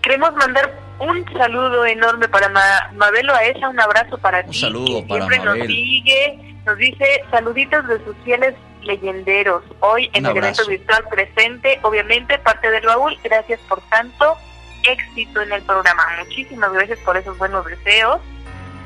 [0.00, 2.48] Queremos mandar un saludo enorme para
[2.94, 4.48] Mabelo Aesa, un abrazo para ti.
[4.50, 8.54] Un saludo para siempre nos sigue, nos dice saluditos de sus fieles
[8.84, 9.62] leyenderos.
[9.80, 13.18] Hoy en el evento virtual presente, obviamente, parte del baúl.
[13.22, 14.36] Gracias por tanto
[14.84, 16.02] éxito en el programa.
[16.20, 18.20] Muchísimas gracias por esos buenos deseos.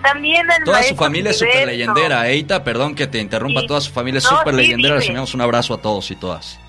[0.02, 2.28] También al Toda su familia es súper leyendera.
[2.28, 3.66] Eita, perdón que te interrumpa.
[3.66, 4.96] Toda su familia es súper leyendera.
[4.96, 6.60] Les enviamos un abrazo a todos y todas.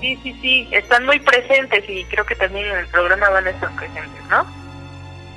[0.00, 0.68] Sí, sí, sí.
[0.70, 4.46] Están muy presentes y creo que también en el programa van a estar presentes, ¿no?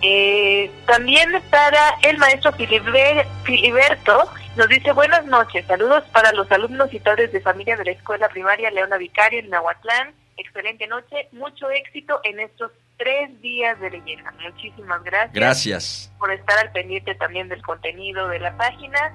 [0.04, 7.00] Eh, también estará el maestro Filiberto, nos dice buenas noches, saludos para los alumnos y
[7.00, 10.14] padres de familia de la Escuela Primaria Leona Vicario en Nahuatlán.
[10.38, 14.34] Excelente noche, mucho éxito en estos tres días de leyenda.
[14.44, 15.34] Muchísimas gracias.
[15.34, 16.14] Gracias.
[16.20, 19.14] Por estar al pendiente también del contenido de la página.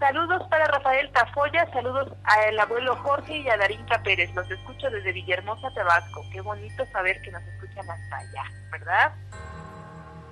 [0.00, 4.34] Saludos para Rafael Tafoya, saludos al abuelo Jorge y a Darinka Pérez.
[4.34, 6.24] Los escucho desde Villahermosa, Tabasco.
[6.32, 9.12] Qué bonito saber que nos escuchan hasta allá, ¿verdad?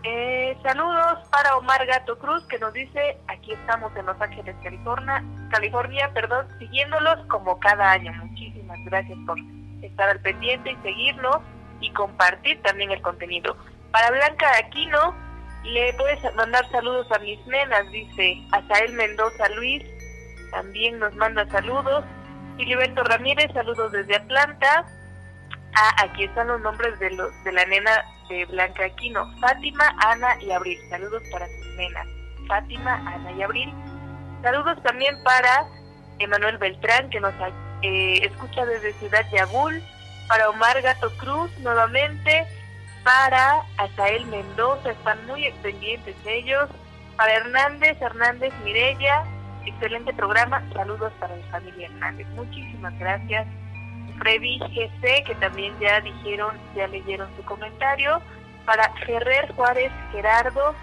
[0.05, 5.23] Eh, saludos para Omar Gato Cruz que nos dice, aquí estamos en Los Ángeles, California,
[5.51, 8.13] California, perdón, siguiéndolos como cada año.
[8.15, 9.39] Muchísimas gracias por
[9.81, 11.39] estar al pendiente y seguirnos
[11.81, 13.57] y compartir también el contenido.
[13.93, 15.15] Para Blanca Aquino,
[15.65, 19.85] le puedes mandar saludos a mis nenas, dice Azael Mendoza Luis,
[20.51, 22.05] también nos manda saludos.
[22.57, 24.85] Filiberto Ramírez, saludos desde Atlanta.
[25.75, 28.05] Ah, aquí están los nombres de, los, de la nena
[28.49, 30.79] Blanca Aquino, Fátima, Ana y Abril.
[30.89, 32.07] Saludos para sus nenas,
[32.49, 33.73] Fátima, Ana y Abril.
[34.43, 35.67] Saludos también para
[36.19, 37.35] Emanuel Beltrán, que nos
[37.83, 39.83] eh, escucha desde Ciudad Yagul,
[40.29, 42.47] para Omar Gato Cruz nuevamente,
[43.05, 46.69] para Azael Mendoza, están muy pendientes ellos,
[47.17, 49.25] para Hernández, Hernández Mirella,
[49.67, 53.47] excelente programa, saludos para mi familia Hernández, muchísimas gracias
[54.23, 58.23] Freddy GC, que también ya dijeron, ya leyeron su comentario.
[58.65, 60.77] Para Ferrer Juárez Gerardo,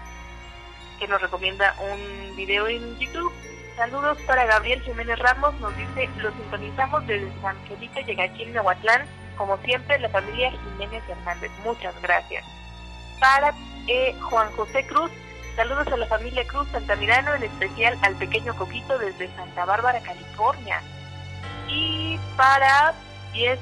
[0.98, 3.32] que nos recomienda un video en YouTube.
[3.74, 9.06] Saludos para Gabriel Jiménez Ramos, nos dice, los sintonizamos desde San Felipe, en Nahuatlán,
[9.38, 11.50] como siempre, la familia Jiménez Hernández.
[11.64, 12.44] Muchas gracias.
[13.18, 13.54] Para
[13.86, 15.10] eh, Juan José Cruz,
[15.56, 20.82] saludos a la familia Cruz Santamirano, en especial al pequeño Coquito desde Santa Bárbara, California.
[21.66, 22.92] Y para
[23.34, 23.58] y es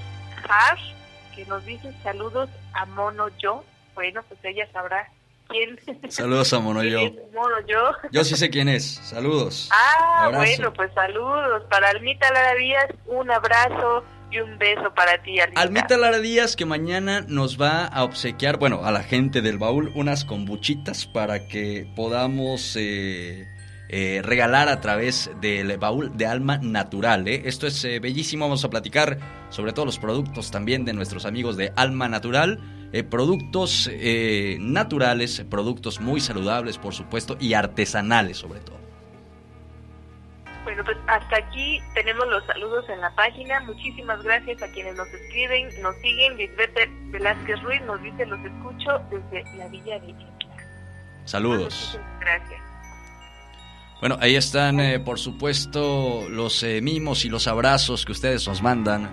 [0.49, 0.93] Hash,
[1.35, 3.65] que nos dice saludos a Mono Yo.
[3.95, 5.09] Bueno, pues ella sabrá
[5.49, 5.79] quién.
[6.11, 7.01] Saludos a Mono Yo.
[7.35, 7.91] Mono Yo.
[8.13, 8.85] Yo sí sé quién es.
[8.85, 9.69] Saludos.
[9.73, 11.65] Ah, bueno, pues saludos.
[11.71, 15.61] Para Almita Lara Díaz, un abrazo y un beso para ti, Almita.
[15.61, 19.91] Almita Lara Díaz, que mañana nos va a obsequiar, bueno, a la gente del baúl,
[19.95, 22.77] unas kombuchitas para que podamos.
[22.79, 23.47] Eh,
[23.89, 27.27] eh, regalar a través del baúl de alma natural.
[27.27, 27.43] ¿eh?
[27.47, 31.57] Esto es eh, bellísimo, vamos a platicar sobre todos los productos también de nuestros amigos
[31.57, 32.61] de Alma Natural.
[33.11, 33.91] productos
[34.59, 38.79] naturales, productos muy saludables por supuesto y artesanales sobre todo.
[40.65, 43.61] Bueno, pues hasta aquí tenemos los saludos en la página.
[43.61, 46.37] Muchísimas gracias a quienes nos escriben, nos siguen.
[46.37, 46.77] Lisbeth
[47.11, 50.29] Velázquez Ruiz nos dice, los escucho desde la Villa de Isla.
[51.25, 51.99] Saludos.
[51.99, 52.68] Muchísimas gracias.
[54.01, 58.63] Bueno, ahí están, eh, por supuesto, los eh, mimos y los abrazos que ustedes nos
[58.63, 59.11] mandan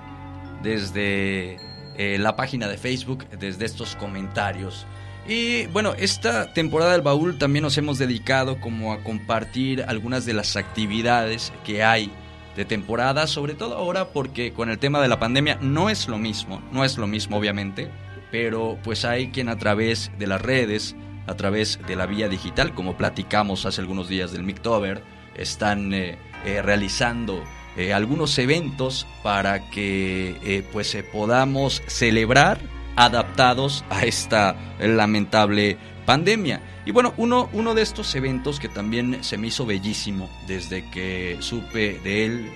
[0.62, 1.58] desde
[1.98, 4.86] eh, la página de Facebook, desde estos comentarios.
[5.28, 10.34] Y bueno, esta temporada del baúl también nos hemos dedicado como a compartir algunas de
[10.34, 12.12] las actividades que hay
[12.56, 16.20] de temporada, sobre todo ahora porque con el tema de la pandemia no es lo
[16.20, 17.90] mismo, no es lo mismo obviamente,
[18.32, 20.96] pero pues hay quien a través de las redes,
[21.28, 25.04] a través de la vía digital, como platicamos hace algunos días del Mictober,
[25.36, 27.44] están eh, eh, realizando
[27.78, 32.60] eh, algunos eventos para que pues podamos celebrar
[32.96, 36.62] adaptados a esta lamentable pandemia.
[36.86, 41.38] Y bueno, uno, uno de estos eventos que también se me hizo bellísimo desde que
[41.40, 42.52] supe de él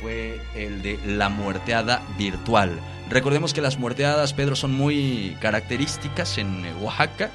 [0.00, 2.80] fue el de la muerteada virtual.
[3.08, 7.30] Recordemos que las muerteadas, Pedro, son muy características en Oaxaca.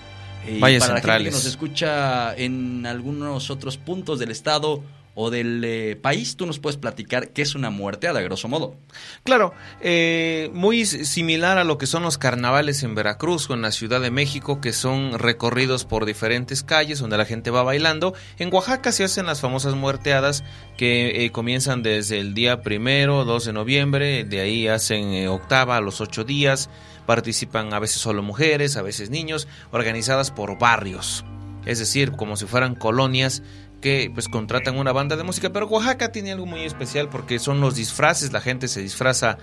[0.47, 1.33] Y Valles para la gente que centrales.
[1.33, 6.77] nos escucha en algunos otros puntos del estado o del eh, país, tú nos puedes
[6.77, 8.75] platicar qué es una muerteada, grosso modo.
[9.23, 13.71] Claro, eh, muy similar a lo que son los carnavales en Veracruz o en la
[13.71, 18.13] Ciudad de México, que son recorridos por diferentes calles donde la gente va bailando.
[18.39, 20.43] En Oaxaca se hacen las famosas muerteadas
[20.77, 25.75] que eh, comienzan desde el día primero, 2 de noviembre, de ahí hacen eh, octava
[25.75, 26.69] a los ocho días,
[27.05, 31.25] participan a veces solo mujeres, a veces niños, organizadas por barrios,
[31.65, 33.43] es decir, como si fueran colonias
[33.81, 37.61] que pues contratan una banda de música, pero Oaxaca tiene algo muy especial porque son
[37.61, 39.37] los disfraces, la gente se disfraza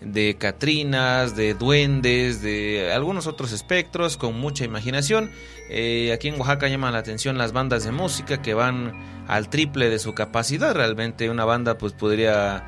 [0.00, 5.30] de catrinas, de duendes, de algunos otros espectros con mucha imaginación.
[5.70, 8.92] Eh, aquí en Oaxaca llaman la atención las bandas de música que van
[9.26, 10.74] al triple de su capacidad.
[10.74, 12.64] Realmente una banda pues podría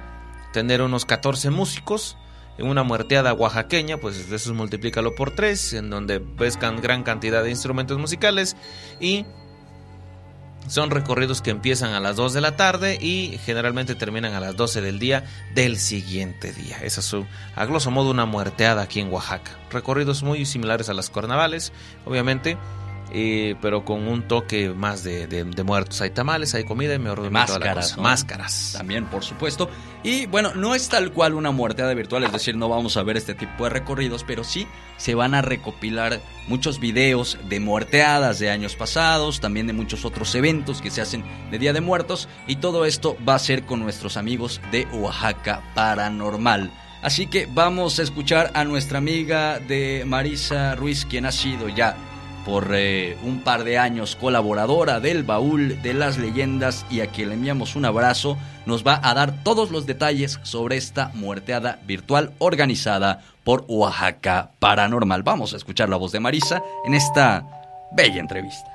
[0.52, 2.16] tener unos 14 músicos.
[2.58, 7.50] Una muerteada oaxaqueña, pues eso multiplícalo por tres, en donde ves can- gran cantidad de
[7.50, 8.56] instrumentos musicales
[9.00, 9.24] y
[10.66, 14.54] son recorridos que empiezan a las 2 de la tarde y generalmente terminan a las
[14.56, 15.24] 12 del día
[15.54, 16.78] del siguiente día.
[16.82, 17.14] Esa es
[17.56, 19.52] a grosso modo una muerteada aquí en Oaxaca.
[19.70, 21.72] Recorridos muy similares a las carnavales,
[22.04, 22.58] obviamente,
[23.12, 26.00] eh, pero con un toque más de, de- de muertos.
[26.00, 27.84] Hay tamales, hay comida y me ordeno toda la Máscaras.
[27.86, 27.96] cosa.
[27.96, 28.02] ¿no?
[28.02, 28.74] Máscaras.
[28.76, 29.68] También, por supuesto.
[30.04, 33.16] Y bueno, no es tal cual una muerteada virtual, es decir, no vamos a ver
[33.16, 34.66] este tipo de recorridos, pero sí
[34.96, 40.34] se van a recopilar muchos videos de muerteadas de años pasados, también de muchos otros
[40.36, 43.80] eventos que se hacen de Día de Muertos, y todo esto va a ser con
[43.80, 46.70] nuestros amigos de Oaxaca Paranormal.
[47.02, 51.96] Así que vamos a escuchar a nuestra amiga de Marisa Ruiz, quien ha sido ya
[52.48, 57.28] por eh, un par de años colaboradora del baúl de las leyendas y a quien
[57.28, 62.32] le enviamos un abrazo, nos va a dar todos los detalles sobre esta muerteada virtual
[62.38, 65.22] organizada por Oaxaca Paranormal.
[65.24, 67.44] Vamos a escuchar la voz de Marisa en esta
[67.92, 68.67] bella entrevista.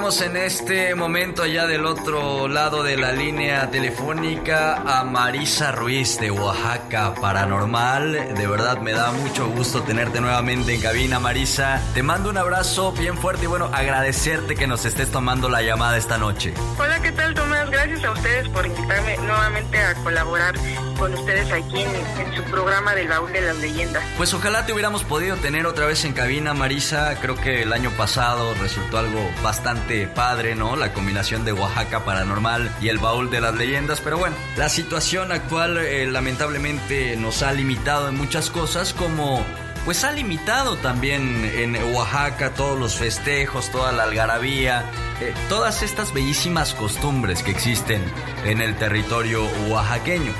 [0.00, 6.18] Tenemos en este momento allá del otro lado de la línea telefónica a Marisa Ruiz
[6.18, 8.34] de Oaxaca Paranormal.
[8.34, 11.82] De verdad me da mucho gusto tenerte nuevamente en cabina, Marisa.
[11.92, 15.98] Te mando un abrazo bien fuerte y bueno, agradecerte que nos estés tomando la llamada
[15.98, 16.54] esta noche.
[16.78, 17.70] Hola, ¿qué tal Tomás?
[17.70, 20.54] Gracias a ustedes por invitarme nuevamente a colaborar
[20.98, 24.02] con ustedes aquí en, en su programa del baúl de las leyendas.
[24.16, 27.14] Pues ojalá te hubiéramos podido tener otra vez en cabina, Marisa.
[27.20, 30.76] Creo que el año pasado resultó algo bastante padre, ¿no?
[30.76, 34.00] La combinación de Oaxaca Paranormal y el baúl de las leyendas.
[34.00, 39.44] Pero bueno, la situación actual eh, lamentablemente nos ha limitado en muchas cosas como...
[39.84, 44.84] Pues ha limitado también en Oaxaca todos los festejos, toda la algarabía,
[45.22, 48.02] eh, todas estas bellísimas costumbres que existen
[48.44, 50.32] en el territorio oaxaqueño.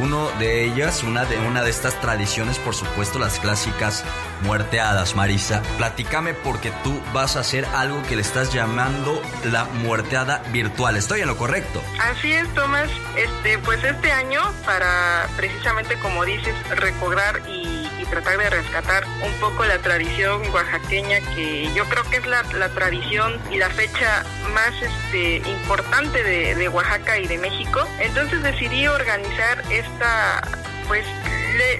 [0.00, 4.04] Uno de ellas, una de, una de estas tradiciones, por supuesto, las clásicas
[4.42, 5.62] muerteadas, Marisa.
[5.76, 10.96] Platícame porque tú vas a hacer algo que le estás llamando la muerteada virtual.
[10.96, 11.82] ¿Estoy en lo correcto?
[12.00, 12.90] Así es, Tomás.
[13.16, 17.76] Este, pues este año, para precisamente como dices, recobrar y,
[18.08, 23.38] tratar de rescatar un poco la tradición oaxaqueña, que yo creo que es la, tradición
[23.50, 24.24] y la fecha
[24.54, 27.86] más este, importante de Oaxaca y de México.
[27.98, 30.40] Entonces decidí organizar esta,
[30.88, 31.04] pues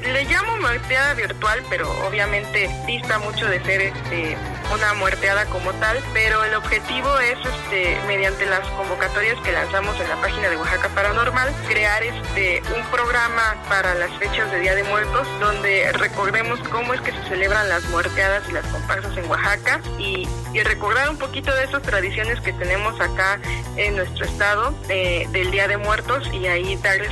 [0.03, 4.37] le, llamo muerteada virtual, pero obviamente dista mucho de ser este
[4.75, 10.09] una muerteada como tal, pero el objetivo es este mediante las convocatorias que lanzamos en
[10.09, 14.83] la página de Oaxaca Paranormal crear este un programa para las fechas de Día de
[14.85, 19.81] Muertos donde recordemos cómo es que se celebran las muerteadas y las comparsas en Oaxaca
[19.99, 23.41] y, y recordar un poquito de esas tradiciones que tenemos acá
[23.77, 27.11] en nuestro estado eh, del Día de Muertos y ahí darles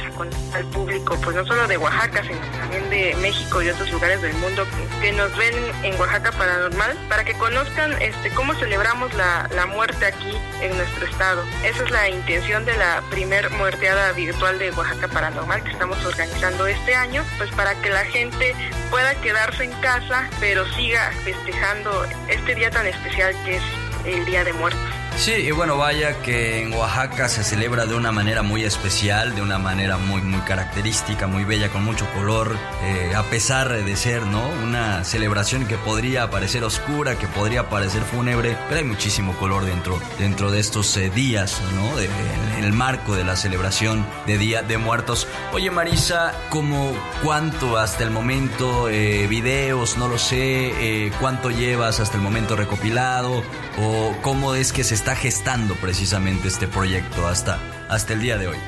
[0.52, 1.85] al público, pues no solo de Oaxaca,
[2.22, 6.32] sino también de México y otros lugares del mundo que, que nos ven en Oaxaca
[6.32, 11.44] Paranormal, para que conozcan este cómo celebramos la, la muerte aquí en nuestro estado.
[11.64, 16.66] Esa es la intención de la primer muerteada virtual de Oaxaca Paranormal que estamos organizando
[16.66, 18.54] este año, pues para que la gente
[18.90, 23.62] pueda quedarse en casa, pero siga festejando este día tan especial que es
[24.04, 25.05] el Día de Muertos.
[25.18, 29.40] Sí, y bueno, vaya que en Oaxaca se celebra de una manera muy especial, de
[29.40, 34.22] una manera muy, muy característica, muy bella, con mucho color, eh, a pesar de ser,
[34.26, 34.46] ¿no?
[34.62, 39.98] Una celebración que podría parecer oscura, que podría parecer fúnebre, pero hay muchísimo color dentro,
[40.18, 41.96] dentro de estos eh, días, ¿no?
[41.96, 42.10] De,
[42.58, 45.26] en el marco de la celebración de Día de Muertos.
[45.52, 46.92] Oye, Marisa, ¿cómo
[47.24, 53.42] cuánto hasta el momento, eh, videos, no lo sé, cuánto llevas hasta el momento recopilado,
[53.78, 58.48] o cómo es que se está gestando precisamente este proyecto hasta, hasta el día de
[58.48, 58.58] hoy?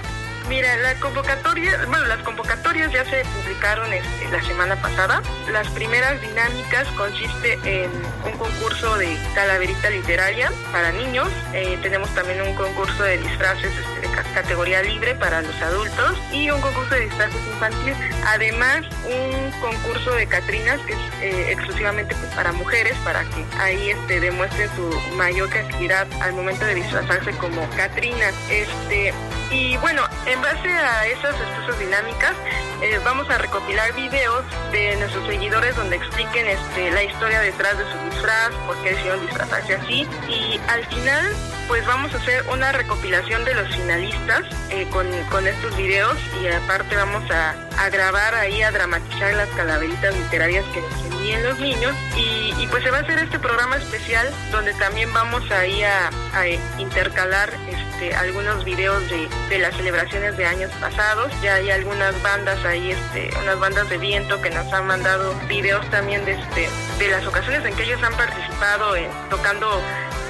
[0.49, 5.23] Mira, la convocatoria, bueno, las convocatorias ya se publicaron la semana pasada.
[5.53, 7.91] Las primeras dinámicas consiste en
[8.25, 11.29] un concurso de calaverita literaria para niños.
[11.53, 16.51] Eh, tenemos también un concurso de disfraces este, de categoría libre para los adultos y
[16.51, 17.97] un concurso de disfraces infantiles.
[18.27, 23.91] Además, un concurso de Catrinas que es eh, exclusivamente pues, para mujeres, para que ahí
[23.91, 28.35] este, demuestren su mayor creatividad al momento de disfrazarse como Catrinas.
[28.51, 29.13] Este,
[29.51, 32.35] y bueno, en base a esas, esas dinámicas,
[32.83, 37.85] eh, vamos a recopilar videos de nuestros seguidores donde expliquen este, la historia detrás de
[37.85, 40.07] su disfraz, por qué decidieron disfrazarse así.
[40.29, 41.35] Y al final,
[41.69, 46.49] pues vamos a hacer una recopilación de los finalistas eh, con, con, estos videos y
[46.49, 51.59] aparte vamos a, a, grabar ahí, a dramatizar las calaveritas literarias que nos envíen los
[51.61, 51.95] niños.
[52.17, 56.47] Y, pues se va a hacer este programa especial donde también vamos ahí a, a
[56.79, 61.33] intercalar este, algunos videos de, de las celebraciones de años pasados.
[61.41, 65.89] Ya hay algunas bandas ahí, este, unas bandas de viento que nos han mandado videos
[65.91, 66.69] también de, este,
[66.99, 68.95] de las ocasiones en que ellos han participado
[69.31, 69.81] tocando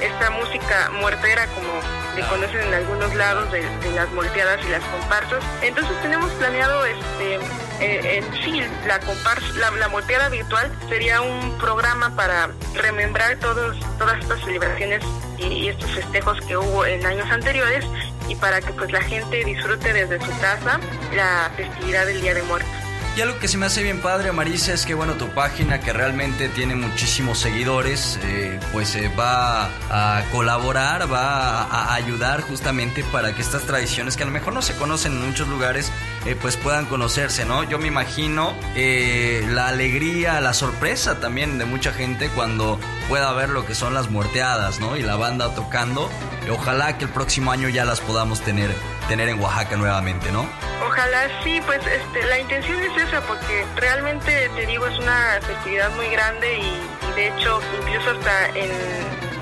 [0.00, 0.90] esta música
[1.36, 1.80] como
[2.14, 5.44] se conocen en algunos lados de, de las molteadas y las comparsas.
[5.62, 7.34] Entonces tenemos planeado este
[7.80, 13.78] eh, en sí la comparsa, la, la molteada virtual sería un programa para remembrar todos,
[13.98, 15.02] todas estas celebraciones
[15.36, 17.84] y, y estos festejos que hubo en años anteriores
[18.28, 20.80] y para que pues la gente disfrute desde su casa
[21.14, 22.87] la festividad del Día de Muertos.
[23.18, 25.92] Y algo que se me hace bien padre, Marisa, es que bueno, tu página que
[25.92, 33.34] realmente tiene muchísimos seguidores, eh, pues eh, va a colaborar, va a, ayudar justamente para
[33.34, 35.90] que estas tradiciones que a lo mejor no se conocen en muchos lugares,
[36.26, 37.64] eh, pues puedan conocerse, ¿no?
[37.64, 42.78] Yo me imagino la alegría, la sorpresa también de mucha gente cuando
[43.08, 44.96] pueda ver lo que son las muerteadas, ¿no?
[44.96, 46.08] Y la banda tocando.
[46.52, 48.70] Ojalá que el próximo año ya las podamos tener,
[49.08, 50.46] tener en Oaxaca nuevamente, ¿no?
[50.86, 55.90] Ojalá sí, pues este, la intención es esa, porque realmente, te digo, es una festividad
[55.96, 58.70] muy grande y, y de hecho, incluso hasta en,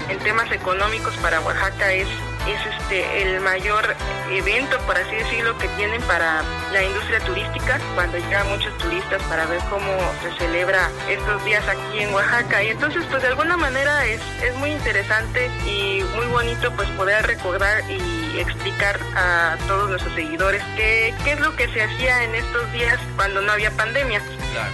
[0.08, 2.08] en, temas económicos para Oaxaca es,
[2.52, 3.94] es este, el mayor
[4.30, 6.42] evento, por así decirlo, que tienen para
[6.72, 9.92] la industria turística, cuando llegan muchos turistas para ver cómo
[10.22, 12.62] se celebra estos días aquí en Oaxaca.
[12.62, 17.26] Y entonces, pues de alguna manera es, es muy interesante y muy bonito pues poder
[17.26, 22.34] recordar y explicar a todos nuestros seguidores qué, qué es lo que se hacía en
[22.34, 24.20] estos días cuando no había pandemia.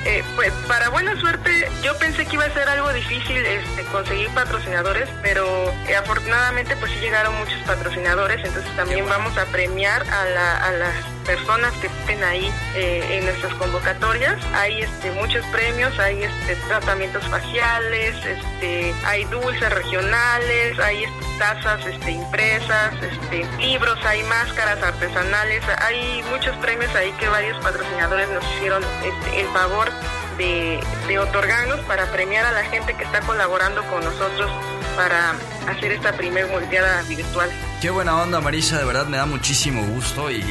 [0.05, 4.29] Eh, pues para buena suerte yo pensé que iba a ser algo difícil este, conseguir
[4.31, 10.25] patrocinadores, pero eh, afortunadamente pues sí llegaron muchos patrocinadores, entonces también vamos a premiar a,
[10.27, 14.39] la, a las personas que estén ahí eh, en nuestras convocatorias.
[14.55, 21.85] Hay este, muchos premios, hay este, tratamientos faciales, este, hay dulces regionales, hay este, tazas
[21.87, 28.45] este, impresas, este, libros, hay máscaras artesanales, hay muchos premios ahí que varios patrocinadores nos
[28.55, 29.91] hicieron este, el favor
[30.39, 34.51] de, de otorgarnos para premiar a la gente que está colaborando con nosotros
[34.97, 35.35] para
[35.69, 37.51] hacer esta primer volteada virtual.
[37.81, 40.43] Qué buena onda, Marisa, de verdad me da muchísimo gusto y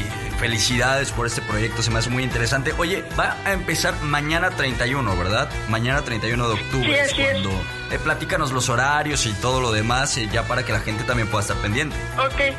[0.41, 2.73] felicidades por este proyecto, se me hace muy interesante.
[2.79, 5.47] Oye, va a empezar mañana 31, ¿verdad?
[5.69, 7.51] Mañana 31 de octubre sí, es cuando,
[7.91, 11.27] eh, platícanos los horarios y todo lo demás, eh, ya para que la gente también
[11.27, 11.95] pueda estar pendiente.
[12.17, 12.55] Ok,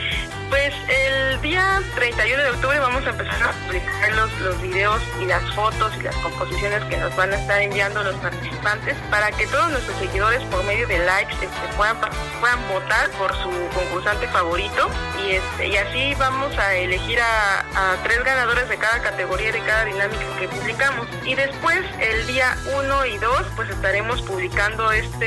[0.51, 5.25] pues el día 31 de octubre vamos a empezar a publicar los, los videos y
[5.25, 9.47] las fotos y las composiciones que nos van a estar enviando los participantes para que
[9.47, 11.97] todos nuestros seguidores por medio de likes este, puedan,
[12.41, 14.91] puedan votar por su concursante favorito
[15.25, 19.61] y, este, y así vamos a elegir a, a tres ganadores de cada categoría de
[19.61, 21.07] cada dinámica que publicamos.
[21.25, 25.22] Y después, el día 1 y 2, pues estaremos publicando este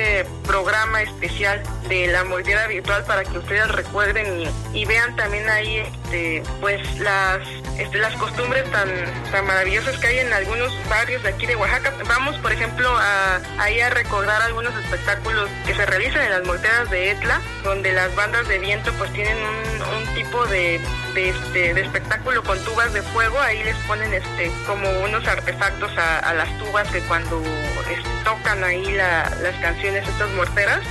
[0.46, 4.42] programa especial de la mordida virtual para que ustedes recuerden
[4.74, 7.40] y, y vean también ahí este, pues las
[7.78, 8.90] este, las costumbres tan,
[9.32, 11.94] tan maravillosas que hay en algunos barrios de aquí de Oaxaca.
[12.08, 16.90] Vamos, por ejemplo, a, ahí a recordar algunos espectáculos que se realizan en las morteras
[16.90, 20.80] de Etla, donde las bandas de viento pues tienen un, un tipo de,
[21.14, 23.40] de, este, de espectáculo con tubas de fuego.
[23.42, 27.42] Ahí les ponen este como unos artefactos a, las tubas que cuando
[27.90, 30.82] este, tocan ahí la, las canciones, estas morteras,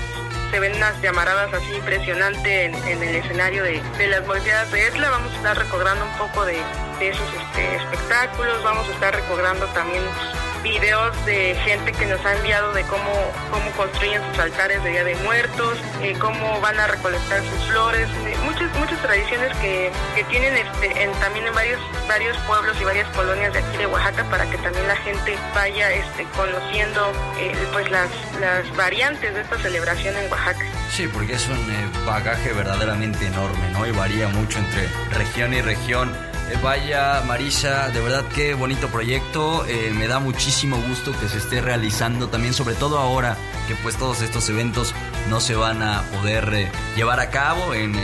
[0.54, 5.10] se ven unas llamaradas así impresionantes en, el escenario de, de las morteras de Etla.
[5.10, 6.62] Vamos a estar recordando un poco de,
[7.08, 10.02] esos este, espectáculos, vamos a estar recordando también
[10.64, 15.04] videos de gente que nos ha enviado de cómo, cómo construyen sus altares de Día
[15.04, 20.24] de Muertos, eh, cómo van a recolectar sus flores, eh, muchas muchas tradiciones que, que
[20.24, 24.24] tienen este, en, también en varios varios pueblos y varias colonias de aquí de Oaxaca
[24.30, 28.08] para que también la gente vaya este, conociendo eh, pues las,
[28.40, 30.64] las variantes de esta celebración en Oaxaca.
[30.90, 33.86] Sí, porque es un eh, bagaje verdaderamente enorme, ¿no?
[33.86, 36.33] Y varía mucho entre región y región.
[36.50, 39.64] Eh, vaya, Marisa, de verdad qué bonito proyecto.
[39.66, 43.96] Eh, me da muchísimo gusto que se esté realizando también, sobre todo ahora que pues
[43.96, 44.94] todos estos eventos
[45.30, 47.96] no se van a poder eh, llevar a cabo en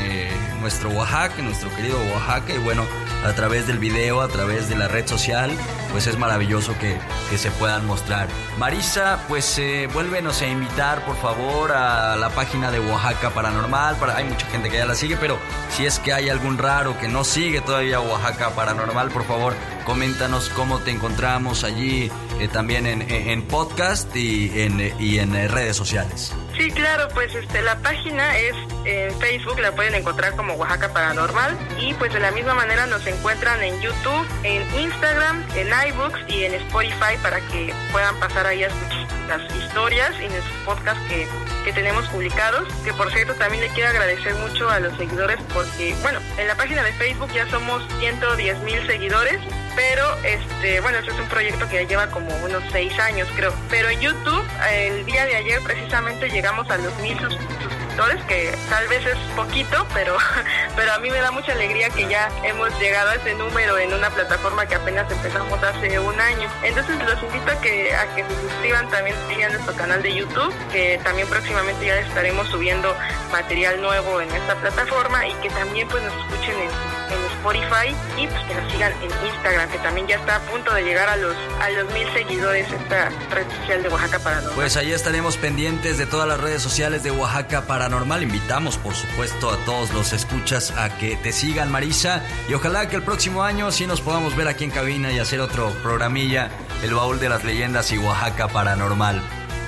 [0.61, 2.55] nuestro Oaxaca, en nuestro querido Oaxaca.
[2.55, 2.87] Y bueno,
[3.24, 5.51] a través del video, a través de la red social,
[5.92, 6.98] pues es maravilloso que,
[7.28, 8.28] que se puedan mostrar.
[8.59, 13.97] Marisa, pues eh, vuélvenos a invitar, por favor, a la página de Oaxaca Paranormal.
[13.97, 15.38] Para, hay mucha gente que ya la sigue, pero
[15.76, 20.48] si es que hay algún raro que no sigue todavía Oaxaca Paranormal, por favor, coméntanos
[20.51, 22.10] cómo te encontramos allí,
[22.40, 26.32] eh, también en, en- podcast y en, y en redes sociales.
[26.61, 28.55] Sí, claro, pues este, la página es
[28.85, 33.07] en Facebook, la pueden encontrar como Oaxaca Paranormal y pues de la misma manera nos
[33.07, 38.62] encuentran en YouTube, en Instagram, en iBooks y en Spotify para que puedan pasar ahí
[38.62, 41.27] a escuchar las historias y nuestros podcasts que,
[41.65, 45.95] que tenemos publicados, que por cierto también le quiero agradecer mucho a los seguidores porque,
[46.03, 49.41] bueno, en la página de Facebook ya somos 110 mil seguidores,
[49.76, 53.52] pero este, bueno, este es un proyecto que ya lleva como unos seis años creo,
[53.68, 58.55] pero en YouTube el día de ayer precisamente llegamos a los mil sus- suscriptores, que
[58.68, 60.16] tal vez es poquito, pero,
[60.76, 63.92] pero a mí me da mucha alegría que ya hemos llegado a ese número en
[63.92, 66.48] una plataforma que apenas empezamos hace un año.
[66.62, 70.52] Entonces los invito a que, a que se suscriban también a nuestro canal de YouTube,
[70.72, 72.97] que también próximamente ya estaremos subiendo
[73.32, 76.70] material nuevo en esta plataforma y que también pues nos escuchen en,
[77.14, 80.73] en Spotify y pues que nos sigan en Instagram, que también ya está a punto
[80.74, 84.55] de llegar a los, a los mil seguidores esta red social de Oaxaca Paranormal.
[84.55, 88.23] Pues ahí estaremos pendientes de todas las redes sociales de Oaxaca Paranormal.
[88.23, 92.23] Invitamos, por supuesto, a todos los escuchas a que te sigan, Marisa.
[92.49, 95.41] Y ojalá que el próximo año sí nos podamos ver aquí en cabina y hacer
[95.41, 96.51] otro programilla,
[96.82, 99.23] El Baúl de las Leyendas y Oaxaca Paranormal.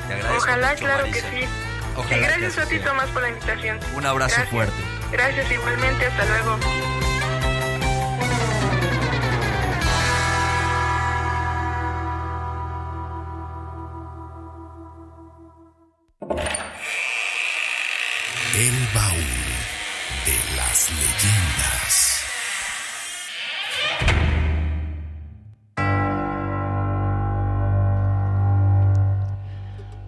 [0.08, 1.30] Te agradezco Ojalá, mucho, claro Marisa.
[1.30, 1.48] que sí.
[1.96, 2.78] Ojalá y que gracias a ti.
[2.80, 3.78] Tomás, por la invitación.
[3.94, 4.48] Un abrazo Gracias.
[4.50, 4.82] fuerte.
[5.12, 6.58] Gracias igualmente, hasta luego.
[18.54, 19.24] El baúl
[20.26, 22.22] de las leyendas.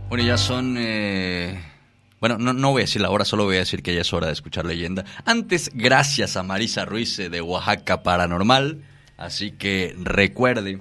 [0.09, 0.77] Bueno, ya son...
[0.79, 1.59] eh,
[2.21, 4.27] Bueno, no, voy a decir la hora, solo voy a decir que ya es hora
[4.27, 5.05] de escuchar leyenda.
[5.25, 8.85] Antes, gracias a Marisa Ruiz eh, de Oaxaca Paranormal.
[9.17, 10.81] Así que recuerde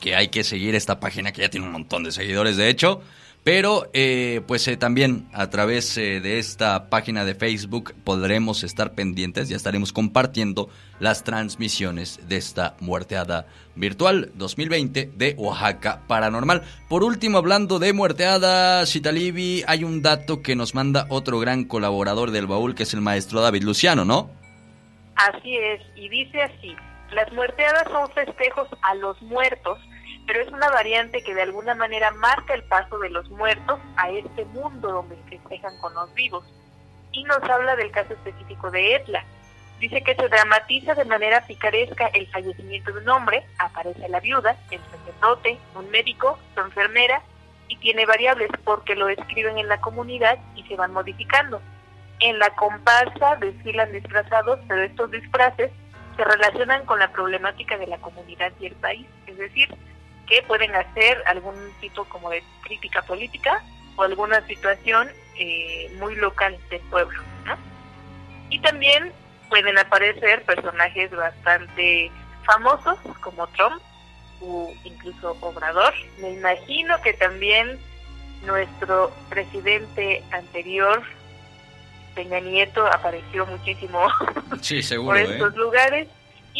[0.00, 3.02] que hay que seguir esta página que ya tiene un montón de seguidores, de hecho.
[3.48, 8.92] Pero eh, pues eh, también a través eh, de esta página de Facebook podremos estar
[8.92, 10.68] pendientes, ya estaremos compartiendo
[11.00, 16.62] las transmisiones de esta muerteada virtual 2020 de Oaxaca Paranormal.
[16.90, 22.32] Por último, hablando de muerteada, Citalibi, hay un dato que nos manda otro gran colaborador
[22.32, 24.30] del baúl que es el maestro David Luciano, ¿no?
[25.16, 26.76] Así es, y dice así,
[27.14, 29.78] las muerteadas son festejos a los muertos,
[30.28, 34.10] pero es una variante que de alguna manera marca el paso de los muertos a
[34.10, 36.44] este mundo donde festejan con los vivos.
[37.12, 39.24] Y nos habla del caso específico de Etla.
[39.80, 44.54] Dice que se dramatiza de manera picaresca el fallecimiento de un hombre, aparece la viuda,
[44.70, 47.22] el sacerdote, un médico, su enfermera,
[47.68, 51.62] y tiene variables porque lo escriben en la comunidad y se van modificando.
[52.20, 55.70] En la comparsa desfilan disfrazados, pero estos disfraces
[56.18, 59.74] se relacionan con la problemática de la comunidad y el país, es decir,
[60.28, 63.62] que pueden hacer algún tipo como de crítica política
[63.96, 67.22] o alguna situación eh, muy local del pueblo.
[67.46, 67.56] ¿no?
[68.50, 69.12] Y también
[69.48, 72.10] pueden aparecer personajes bastante
[72.44, 73.82] famosos como Trump
[74.40, 75.94] o incluso Obrador.
[76.20, 77.78] Me imagino que también
[78.44, 81.02] nuestro presidente anterior,
[82.14, 84.06] Peña Nieto, apareció muchísimo
[84.60, 85.18] Sí, seguro.
[85.18, 85.32] por ¿eh?
[85.32, 86.08] estos lugares.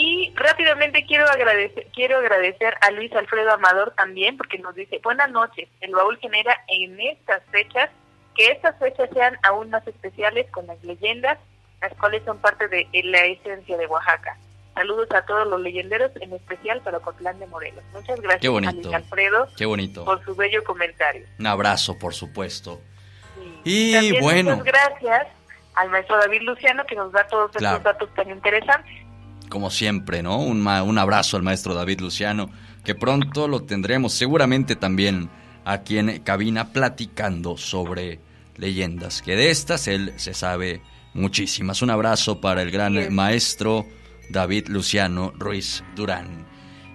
[0.01, 5.29] Y rápidamente quiero agradecer, quiero agradecer a Luis Alfredo Amador también, porque nos dice, buenas
[5.33, 7.91] noches, el baúl genera en estas fechas,
[8.37, 11.37] que estas fechas sean aún más especiales con las leyendas,
[11.81, 14.37] las cuales son parte de la esencia de Oaxaca.
[14.73, 17.83] Saludos a todos los leyenderos, en especial para Cotlán de Morelos.
[17.93, 18.75] Muchas gracias Qué a bonito.
[18.81, 20.05] Luis Alfredo Qué bonito.
[20.05, 21.27] por su bello comentario.
[21.41, 22.81] Un abrazo, por supuesto.
[23.65, 25.27] Y También bueno, muchas gracias
[25.75, 27.79] al maestro David Luciano que nos da todos Claro.
[27.79, 29.08] estos datos tan interesantes.
[29.49, 30.39] Como siempre, ¿no?
[30.39, 32.51] Un, ma- un abrazo al maestro David Luciano,
[32.85, 35.29] que pronto lo tendremos seguramente también
[35.65, 38.21] aquí en cabina platicando sobre
[38.57, 40.81] leyendas, que de estas él se sabe
[41.15, 41.83] muchísimas.
[41.83, 43.15] Un abrazo para el gran Bien.
[43.15, 43.87] maestro
[44.31, 46.47] David Luciano Ruiz Durán.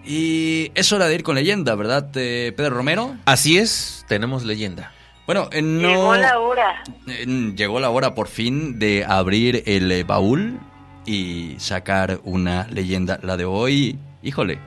[0.06, 3.16] Y es hora de ir con leyenda, ¿verdad, eh, Pedro Romero?
[3.26, 4.92] Así es, tenemos leyenda.
[5.26, 5.88] Bueno, eh, no...
[5.88, 6.84] Llegó la hora.
[7.08, 10.60] Eh, Llegó la hora por fin de abrir el eh, baúl
[11.06, 13.20] y sacar una leyenda.
[13.24, 14.60] La de hoy, híjole,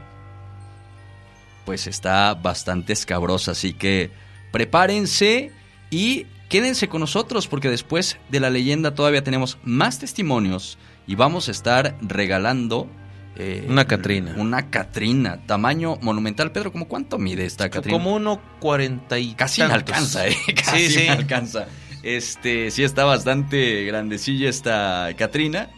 [1.64, 4.10] pues está bastante escabrosa, así que
[4.52, 5.50] prepárense
[5.90, 11.48] y quédense con nosotros porque después de la leyenda todavía tenemos más testimonios y vamos
[11.48, 12.88] a estar regalando...
[13.36, 14.34] eh, Una Catrina.
[14.36, 16.52] Una Catrina, tamaño monumental.
[16.52, 17.96] Pedro, ¿cómo cuánto mide esta Catrina?
[17.98, 19.88] Como uno cuarenta y Casi me tantos.
[19.94, 20.36] alcanza, ¿eh?
[20.54, 20.98] Casi Sí, sí.
[21.00, 21.66] me alcanza.
[22.02, 25.68] Este, sí está bastante grandecilla esta Catrina,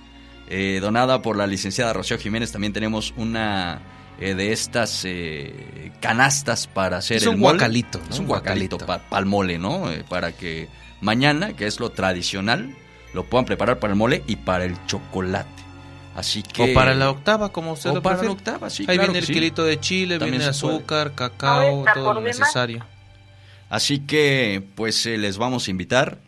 [0.48, 2.52] eh, donada por la licenciada Rocío Jiménez.
[2.52, 3.80] También tenemos una
[4.20, 7.52] eh, de estas eh, canastas para hacer Es el un mole.
[7.58, 8.04] guacalito, ¿no?
[8.10, 9.08] Es un Un guacalito guacalito.
[9.10, 9.90] para el mole, ¿no?
[9.90, 10.68] Eh, para que
[11.00, 12.74] mañana, que es lo tradicional,
[13.14, 15.48] lo puedan preparar para el mole y para el chocolate.
[16.16, 16.72] Así que...
[16.72, 19.18] O para la octava, como usted O lo para la octava, sí, Ahí claro viene
[19.20, 19.32] el sí.
[19.32, 20.74] kilito de chile, También viene puede.
[20.74, 22.84] azúcar, cacao, todo lo necesario.
[23.70, 26.18] Así que, pues eh, les vamos a invitar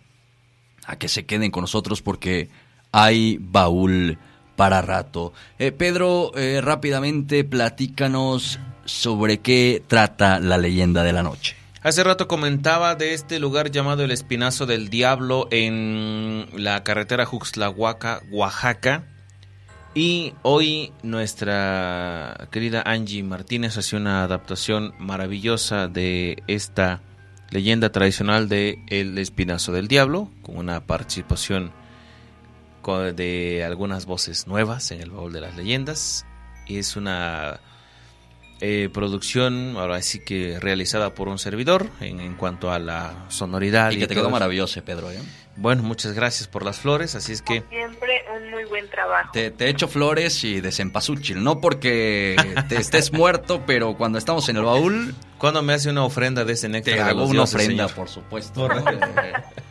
[0.87, 2.51] a que se queden con nosotros porque
[2.93, 4.19] hay baúl
[4.57, 5.33] para rato.
[5.59, 11.57] Eh, Pedro, eh, rápidamente platícanos sobre qué trata la leyenda de la noche.
[11.83, 18.21] Hace rato comentaba de este lugar llamado el Espinazo del Diablo en la carretera Juxtlahuaca,
[18.31, 19.05] Oaxaca.
[19.95, 27.01] Y hoy nuestra querida Angie Martínez hace una adaptación maravillosa de esta
[27.49, 31.73] leyenda tradicional de El Espinazo del Diablo, con una participación
[33.15, 36.27] de algunas voces nuevas en el baúl de las leyendas.
[36.67, 37.61] Y es una
[38.61, 43.91] eh, producción, ahora sí que realizada por un servidor en, en cuanto a la sonoridad.
[43.91, 44.31] Y que te quedó eso.
[44.31, 45.11] maravilloso, Pedro.
[45.11, 45.19] ¿eh?
[45.57, 47.63] Bueno, muchas gracias por las flores, así es que...
[47.69, 49.31] Siempre un muy buen trabajo.
[49.33, 52.37] Te, te echo flores y de cempasúchil, no porque
[52.69, 55.15] te estés muerto, pero cuando estamos en el baúl...
[55.39, 57.95] Cuando me hace una ofrenda de ese néctar Te hago una dioses, ofrenda, señor.
[57.97, 58.69] por supuesto.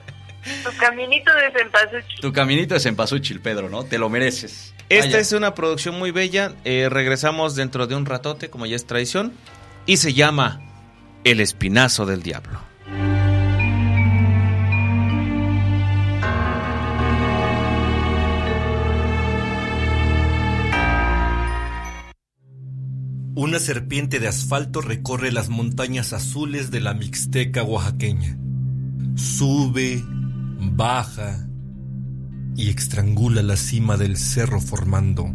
[0.63, 2.21] Tu caminito de cempasúchil.
[2.21, 3.83] tu caminito de cempasúchil, Pedro, ¿no?
[3.83, 4.73] Te lo mereces.
[4.89, 5.19] Esta Vaya.
[5.19, 6.53] es una producción muy bella.
[6.65, 9.33] eh, regresamos dentro de un ratote, como ya es tradición.
[9.85, 10.61] Y se llama
[11.23, 12.59] El Espinazo del Diablo.
[23.35, 28.37] Una serpiente de asfalto recorre las montañas azules de la Mixteca oaxaqueña.
[29.15, 30.03] Sube,
[30.59, 31.47] baja
[32.55, 35.33] y estrangula la cima del cerro formando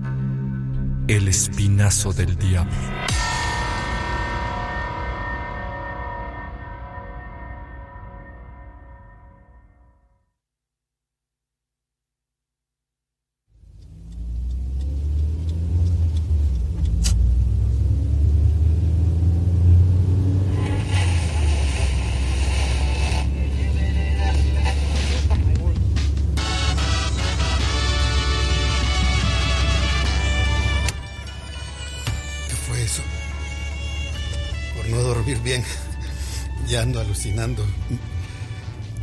[1.08, 2.72] el espinazo del diablo.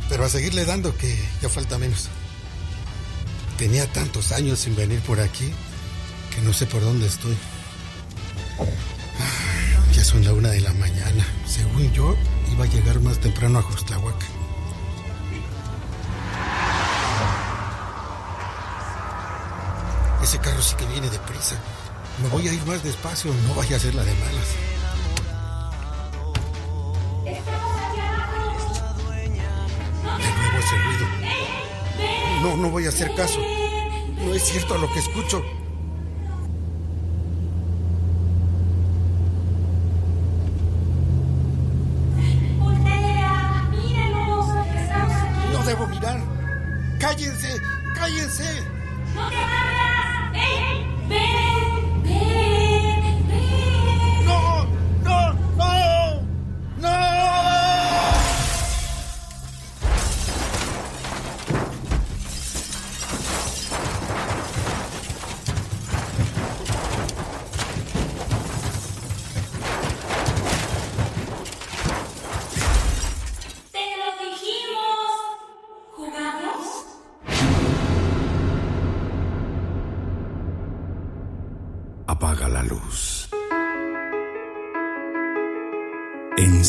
[0.08, 2.08] Pero a seguirle dando que ya falta menos.
[3.58, 5.52] Tenía tantos años sin venir por aquí
[6.34, 7.36] que no sé por dónde estoy.
[9.94, 11.26] Ya son la una de la mañana.
[11.46, 12.16] Según yo,
[12.50, 14.24] iba a llegar más temprano a Jostlahuac.
[20.22, 21.56] Ese carro sí que viene deprisa.
[22.22, 24.81] Me voy a ir más despacio, no vaya a ser la de malas.
[32.42, 33.40] No, no voy a hacer caso.
[34.24, 35.44] No es cierto lo que escucho.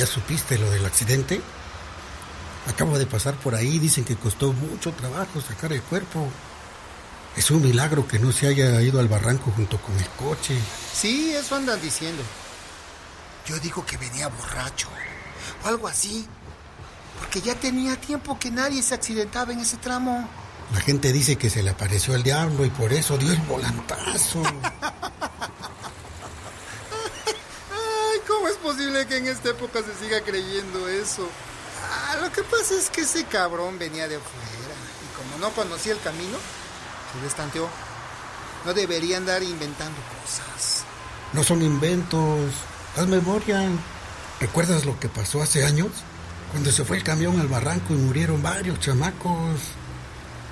[0.00, 1.42] ¿Ya supiste lo del accidente?
[2.66, 6.26] Acabo de pasar por ahí, dicen que costó mucho trabajo sacar el cuerpo.
[7.36, 10.56] Es un milagro que no se haya ido al barranco junto con el coche.
[10.90, 12.22] Sí, eso andan diciendo.
[13.44, 14.88] Yo digo que venía borracho
[15.62, 16.26] o algo así.
[17.18, 20.26] Porque ya tenía tiempo que nadie se accidentaba en ese tramo.
[20.72, 24.42] La gente dice que se le apareció el diablo y por eso dio el volantazo.
[27.70, 31.28] Ay, ¿cómo es posible que en esta época se siga creyendo eso?
[31.82, 35.92] Ah, lo que pasa es que ese cabrón venía de afuera y como no conocía
[35.92, 36.38] el camino,
[37.12, 37.68] se destanteó.
[38.64, 40.84] No debería andar inventando cosas.
[41.32, 42.52] No son inventos.
[42.96, 43.68] Haz memoria.
[44.38, 45.88] ¿Recuerdas lo que pasó hace años?
[46.52, 49.60] Cuando se fue el camión al barranco y murieron varios chamacos.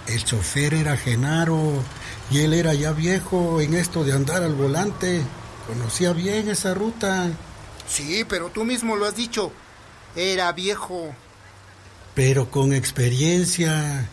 [0.07, 1.85] El chofer era Genaro
[2.31, 5.23] y él era ya viejo en esto de andar al volante.
[5.67, 7.31] Conocía bien esa ruta.
[7.89, 9.53] Sí, pero tú mismo lo has dicho.
[10.15, 11.15] Era viejo.
[12.15, 14.09] Pero con experiencia.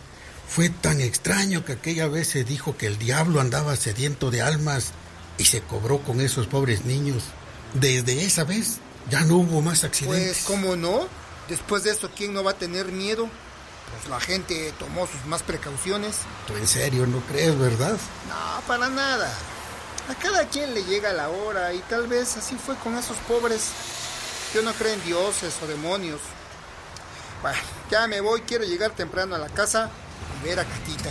[0.48, 4.92] Fue tan extraño que aquella vez se dijo que el diablo andaba sediento de almas
[5.38, 7.24] y se cobró con esos pobres niños.
[7.74, 8.78] Desde esa vez
[9.10, 10.44] ya no hubo más accidentes.
[10.44, 11.08] Pues, ¿cómo no?
[11.48, 13.28] Después de eso, ¿quién no va a tener miedo?
[13.90, 16.18] Pues la gente tomó sus más precauciones.
[16.46, 17.98] ¿Tú en serio no crees, verdad?
[18.28, 19.32] No, para nada.
[20.08, 23.70] A cada quien le llega la hora y tal vez así fue con esos pobres.
[24.54, 26.20] Yo no creo en dioses o demonios.
[27.42, 27.58] Bueno,
[27.90, 29.90] ya me voy, quiero llegar temprano a la casa
[30.40, 31.10] y ver a Catita.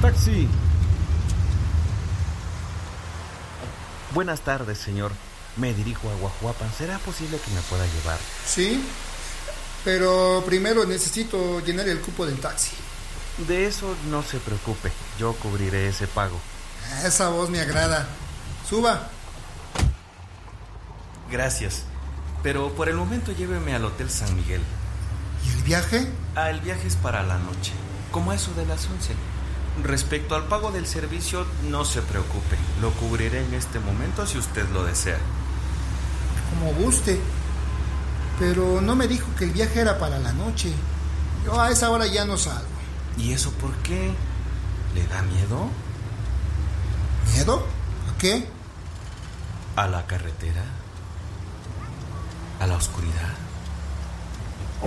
[0.00, 0.48] Taxi.
[4.28, 5.10] Buenas tardes, señor.
[5.56, 6.70] Me dirijo a Guajuapan.
[6.76, 8.18] ¿Será posible que me pueda llevar?
[8.44, 8.84] Sí,
[9.86, 12.76] pero primero necesito llenar el cupo del taxi.
[13.48, 14.92] De eso no se preocupe.
[15.18, 16.38] Yo cubriré ese pago.
[17.06, 18.06] Esa voz me agrada.
[18.68, 19.08] Suba.
[21.30, 21.84] Gracias.
[22.42, 24.60] Pero por el momento lléveme al Hotel San Miguel.
[25.46, 26.06] ¿Y el viaje?
[26.34, 27.72] Ah, el viaje es para la noche,
[28.10, 29.14] como eso de las 11.
[29.82, 32.56] Respecto al pago del servicio, no se preocupe.
[32.80, 35.18] Lo cubriré en este momento si usted lo desea.
[36.50, 37.20] Como guste.
[38.38, 40.72] Pero no me dijo que el viaje era para la noche.
[41.44, 42.66] Yo a esa hora ya no salgo.
[43.16, 44.12] ¿Y eso por qué?
[44.94, 45.68] ¿Le da miedo?
[47.34, 47.66] ¿Miedo?
[48.12, 48.48] ¿A qué?
[49.76, 50.64] ¿A la carretera?
[52.60, 53.34] ¿A la oscuridad?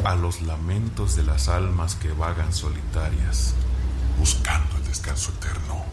[0.03, 3.53] A los lamentos de las almas que vagan solitarias,
[4.17, 5.85] buscando el descanso eterno.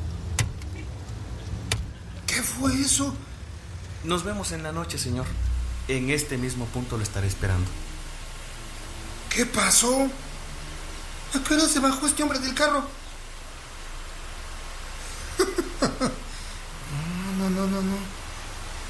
[2.27, 3.15] ¿Qué fue eso?
[4.03, 5.27] Nos vemos en la noche, señor.
[5.87, 7.71] En este mismo punto lo estaré esperando.
[9.31, 10.09] ¿Qué pasó?
[11.33, 12.85] ¿A qué hora se bajó este hombre del carro?
[17.39, 17.97] No, no, no, no, no.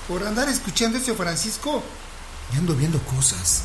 [0.08, 1.82] Por andar escuchando ese Francisco,
[2.50, 3.64] ya ando viendo cosas.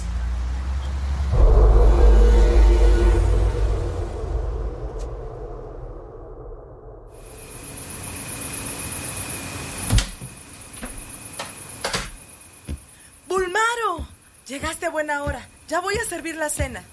[14.48, 15.48] Llegaste a buena hora.
[15.68, 16.84] Ya voy a servir la cena.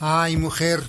[0.00, 0.82] Ay, mujer,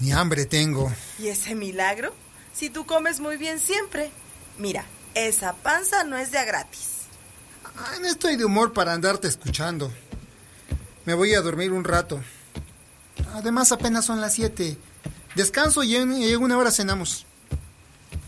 [0.00, 0.92] ni hambre tengo.
[1.18, 2.12] ¿Y ese milagro?
[2.52, 4.10] Si tú comes muy bien siempre.
[4.58, 4.84] Mira,
[5.14, 7.02] esa panza no es de a gratis.
[7.76, 9.92] Ay, no estoy de humor para andarte escuchando.
[11.04, 12.20] Me voy a dormir un rato.
[13.34, 14.76] Además, apenas son las siete.
[15.36, 17.24] Descanso y en, y en una hora cenamos.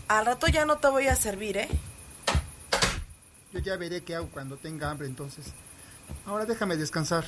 [0.07, 1.69] Al rato ya no te voy a servir, ¿eh?
[3.51, 5.45] Yo ya veré qué hago cuando tenga hambre entonces.
[6.25, 7.25] Ahora déjame descansar.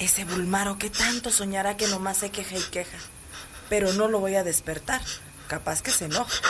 [0.00, 2.98] Ese Bulmaro que tanto soñará que nomás se queja y queja.
[3.68, 5.02] Pero no lo voy a despertar.
[5.48, 6.40] Capaz que se enoja.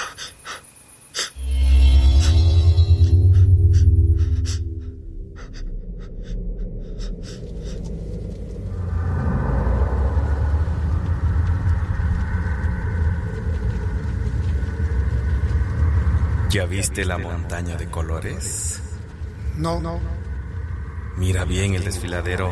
[16.56, 18.80] ¿Ya viste la montaña de colores?
[19.58, 20.00] No, no,
[21.18, 22.48] Mira bien el desfiladero.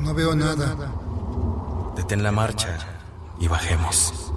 [0.00, 0.90] no veo nada.
[1.94, 2.76] Detén la marcha
[3.38, 4.32] y bajemos.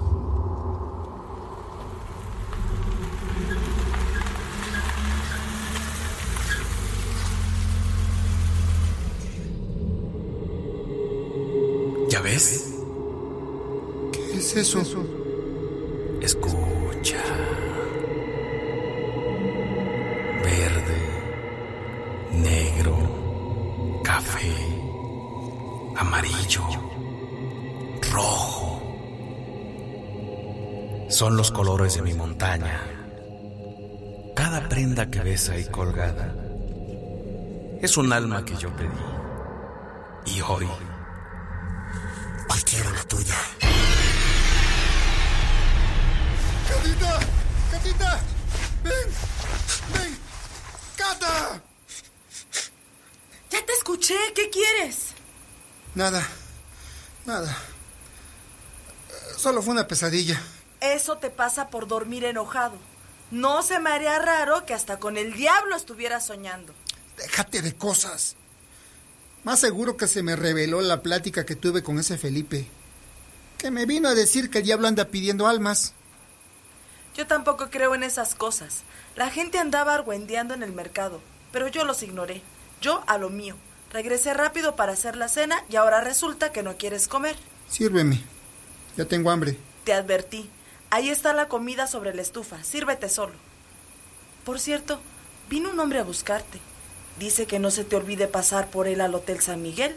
[12.10, 12.74] ¿Ya ves?
[14.12, 15.25] ¿Qué es eso?
[31.16, 32.78] Son los colores de mi montaña.
[34.34, 36.34] Cada prenda que ves ahí colgada
[37.80, 38.90] es un alma que yo pedí.
[40.26, 40.66] Y hoy,
[42.50, 43.34] hoy quiero la tuya.
[46.68, 47.20] ¡Catita!
[47.70, 48.20] ¡Catita!
[48.84, 49.08] ¡Ven!
[49.94, 50.18] ¡Ven!
[50.96, 51.62] ¡Cata!
[53.48, 54.18] Ya te escuché.
[54.34, 55.14] ¿Qué quieres?
[55.94, 56.22] Nada.
[57.24, 57.56] Nada.
[59.38, 60.38] Solo fue una pesadilla.
[60.80, 62.76] Eso te pasa por dormir enojado.
[63.30, 66.72] No se me haría raro que hasta con el diablo estuvieras soñando.
[67.16, 68.36] Déjate de cosas.
[69.42, 72.66] Más seguro que se me reveló la plática que tuve con ese Felipe.
[73.58, 75.94] Que me vino a decir que el diablo anda pidiendo almas.
[77.16, 78.82] Yo tampoco creo en esas cosas.
[79.14, 81.20] La gente andaba argüendeando en el mercado,
[81.52, 82.42] pero yo los ignoré.
[82.82, 83.56] Yo a lo mío.
[83.92, 87.36] Regresé rápido para hacer la cena y ahora resulta que no quieres comer.
[87.70, 88.22] Sírveme.
[88.96, 89.56] Ya tengo hambre.
[89.84, 90.50] Te advertí.
[90.90, 92.62] Ahí está la comida sobre la estufa.
[92.62, 93.34] Sírvete solo.
[94.44, 95.00] Por cierto,
[95.50, 96.60] vino un hombre a buscarte.
[97.18, 99.96] Dice que no se te olvide pasar por él al Hotel San Miguel,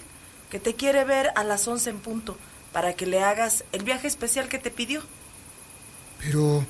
[0.50, 2.38] que te quiere ver a las once en punto,
[2.72, 5.04] para que le hagas el viaje especial que te pidió.
[6.20, 6.66] Pero...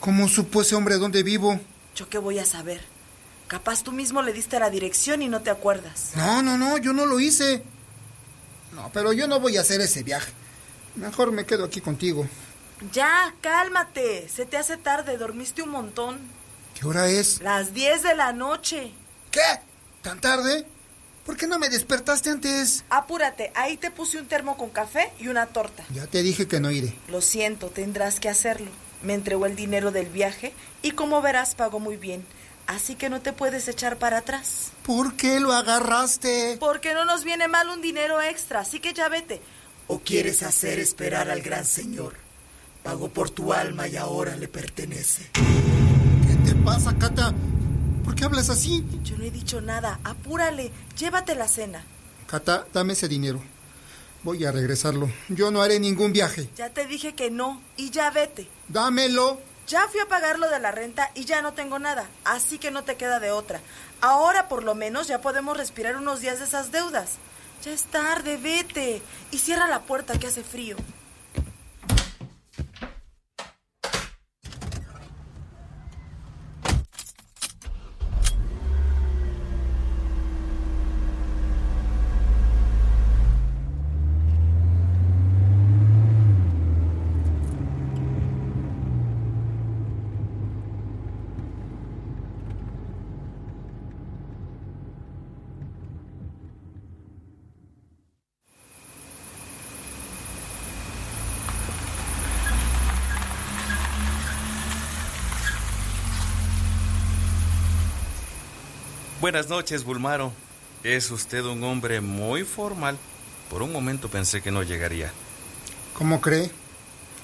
[0.00, 1.60] ¿Cómo supo ese hombre dónde vivo?
[1.94, 2.80] ¿Yo qué voy a saber?
[3.48, 6.12] Capaz tú mismo le diste la dirección y no te acuerdas.
[6.16, 7.62] No, no, no, yo no lo hice.
[8.72, 10.32] No, pero yo no voy a hacer ese viaje.
[10.96, 12.26] Mejor me quedo aquí contigo.
[12.92, 14.28] Ya, cálmate.
[14.28, 16.18] Se te hace tarde, dormiste un montón.
[16.78, 17.40] ¿Qué hora es?
[17.42, 18.92] Las 10 de la noche.
[19.30, 19.40] ¿Qué?
[20.02, 20.66] ¿Tan tarde?
[21.26, 22.84] ¿Por qué no me despertaste antes?
[22.88, 25.84] Apúrate, ahí te puse un termo con café y una torta.
[25.92, 26.94] Ya te dije que no iré.
[27.08, 28.70] Lo siento, tendrás que hacerlo.
[29.02, 32.24] Me entregó el dinero del viaje y como verás pago muy bien.
[32.66, 34.72] Así que no te puedes echar para atrás.
[34.84, 36.56] ¿Por qué lo agarraste?
[36.58, 39.42] Porque no nos viene mal un dinero extra, así que ya vete.
[39.86, 42.14] ¿O quieres hacer esperar al gran señor?
[42.82, 45.30] Pagó por tu alma y ahora le pertenece.
[45.34, 47.34] ¿Qué te pasa, Cata?
[48.04, 48.84] ¿Por qué hablas así?
[49.04, 50.00] Yo no he dicho nada.
[50.02, 51.84] Apúrale, llévate la cena.
[52.26, 53.42] Cata, dame ese dinero.
[54.22, 55.10] Voy a regresarlo.
[55.28, 56.48] Yo no haré ningún viaje.
[56.56, 58.48] Ya te dije que no y ya vete.
[58.68, 59.40] Dámelo.
[59.66, 62.72] Ya fui a pagar lo de la renta y ya no tengo nada, así que
[62.72, 63.60] no te queda de otra.
[64.00, 67.18] Ahora por lo menos ya podemos respirar unos días de esas deudas.
[67.64, 69.00] Ya es tarde, vete.
[69.30, 70.76] Y cierra la puerta que hace frío.
[109.20, 110.32] Buenas noches, Bulmaro.
[110.82, 112.96] Es usted un hombre muy formal.
[113.50, 115.12] Por un momento pensé que no llegaría.
[115.92, 116.50] ¿Cómo cree?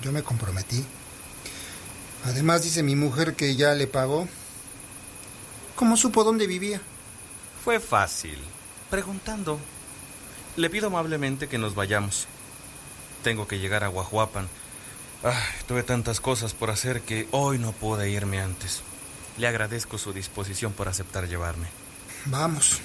[0.03, 0.85] Yo me comprometí.
[2.27, 4.29] Además dice mi mujer que ya le pagó.
[5.75, 6.83] ¿Cómo supo dónde vivía?
[7.65, 8.39] Fue fácil.
[8.91, 9.59] Preguntando.
[10.57, 12.27] Le pido amablemente que nos vayamos.
[13.23, 14.49] Tengo que llegar a Guajuapan.
[15.23, 15.33] Ay,
[15.67, 18.83] tuve tantas cosas por hacer que hoy no pude irme antes.
[19.39, 21.86] Le agradezco su disposición por aceptar llevarme.
[22.27, 22.81] Vamos.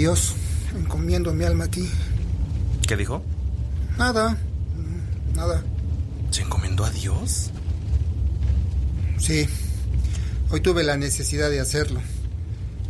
[0.00, 0.34] Dios,
[0.74, 1.86] encomiendo mi alma a ti.
[2.88, 3.22] ¿Qué dijo?
[3.98, 5.62] Nada, mm, nada.
[6.30, 6.90] ¿Se encomendó a
[7.20, 7.50] Dios?
[9.18, 9.46] Sí,
[10.50, 12.00] hoy tuve la necesidad de hacerlo.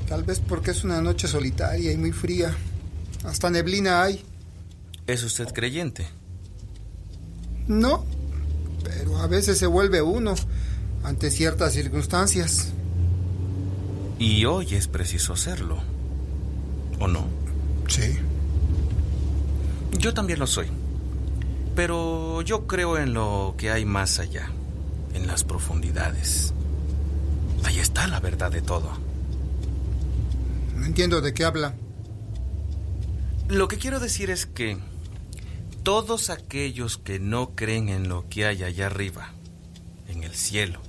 [0.09, 2.55] Tal vez porque es una noche solitaria y muy fría.
[3.24, 4.24] Hasta neblina hay.
[5.07, 6.07] ¿Es usted creyente?
[7.66, 8.05] No,
[8.85, 10.35] pero a veces se vuelve uno
[11.02, 12.69] ante ciertas circunstancias.
[14.19, 15.78] Y hoy es preciso serlo.
[16.98, 17.27] ¿O no?
[17.89, 18.19] Sí.
[19.98, 20.80] Yo también lo soy.
[21.74, 24.51] Pero yo creo en lo que hay más allá,
[25.14, 26.52] en las profundidades.
[27.64, 28.90] Ahí está la verdad de todo.
[30.76, 31.74] No entiendo de qué habla.
[33.48, 34.78] Lo que quiero decir es que
[35.82, 39.32] todos aquellos que no creen en lo que hay allá arriba,
[40.09, 40.80] en el cielo,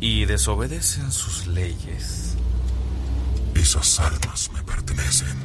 [0.00, 2.34] y desobedecen sus leyes,
[3.54, 5.36] Esas almas me pertenecen.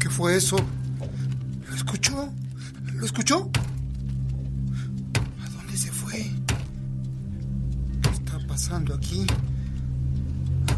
[0.00, 0.56] ¿Qué fue eso?
[1.68, 2.28] ¿Lo escuchó?
[2.98, 3.48] ¿Lo escuchó?
[5.44, 6.30] ¿A dónde se fue?
[8.02, 9.24] ¿Qué está pasando aquí?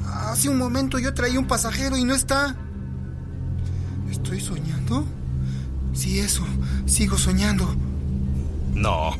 [0.06, 2.55] Hace un momento yo traía un pasajero y no está.
[4.10, 5.06] ¿Estoy soñando?
[5.94, 6.44] Sí, eso.
[6.84, 7.74] Sigo soñando.
[8.74, 9.16] No,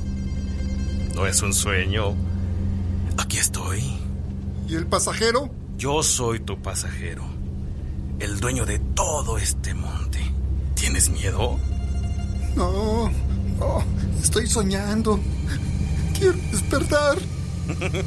[1.15, 2.15] no es un sueño.
[3.17, 3.83] Aquí estoy.
[4.69, 5.51] ¿Y el pasajero?
[5.79, 7.25] Yo soy tu pasajero,
[8.19, 10.21] el dueño de todo este monte.
[10.75, 11.59] ¿Tienes miedo?
[12.57, 13.11] No,
[13.59, 13.85] no.
[14.23, 15.21] Estoy soñando.
[16.19, 17.19] Quiero despertar.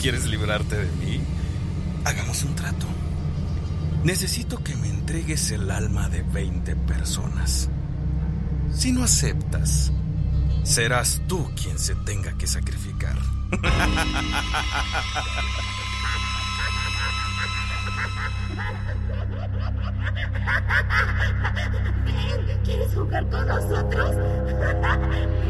[0.00, 1.20] ¿Quieres librarte de mí?
[2.04, 2.86] Hagamos un trato.
[4.04, 7.68] Necesito que me entregues el alma de 20 personas.
[8.74, 9.92] Si no aceptas,
[10.62, 13.16] serás tú quien se tenga que sacrificar.
[22.64, 24.16] ¿Quieres jugar con nosotros?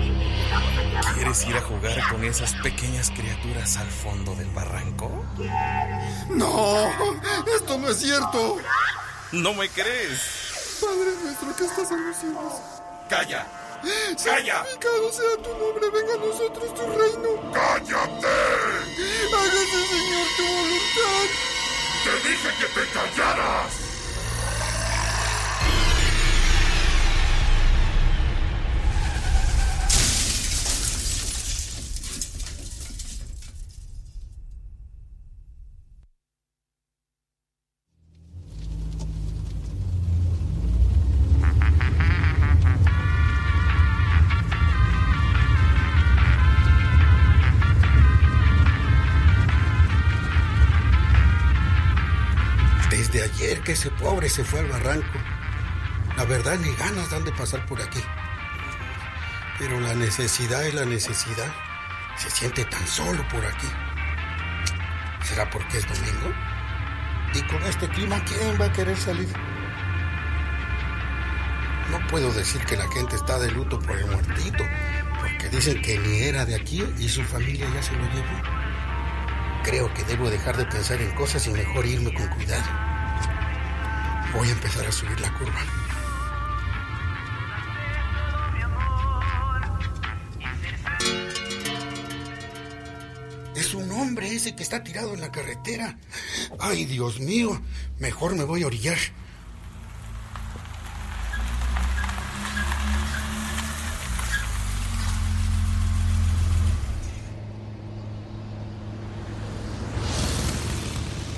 [1.15, 5.25] ¿Quieres ir a jugar con esas pequeñas criaturas al fondo del barranco?
[6.31, 6.91] No,
[7.55, 8.59] esto no es cierto.
[9.33, 10.79] ¿No me crees?
[10.81, 12.53] Padre nuestro que estás en los cielos.
[13.09, 13.47] ¡Calla!
[14.25, 14.57] ¡Calla!
[14.65, 17.53] Santificado sea tu nombre, venga a nosotros tu reino.
[17.53, 18.37] ¡Cállate!
[19.35, 21.29] Hágase, Señor, tu voluntad.
[22.05, 23.84] ¡Te dije que te callaras!
[54.29, 55.19] Se fue al barranco.
[56.17, 58.01] La verdad ni ganas dan de pasar por aquí.
[59.59, 61.53] Pero la necesidad es la necesidad.
[62.17, 63.67] Se siente tan solo por aquí.
[65.23, 66.33] ¿Será porque es domingo?
[67.35, 69.29] Y con este clima, ¿quién va a querer salir?
[71.91, 74.65] No puedo decir que la gente está de luto por el muertito,
[75.19, 78.43] porque dicen que ni era de aquí y su familia ya se lo llevó.
[79.65, 82.84] Creo que debo dejar de pensar en cosas y mejor irme con cuidado.
[84.35, 85.65] Voy a empezar a subir la curva.
[93.55, 95.97] Es un hombre ese que está tirado en la carretera.
[96.59, 97.63] Ay, Dios mío.
[98.01, 98.99] Mejor me voy a orillar.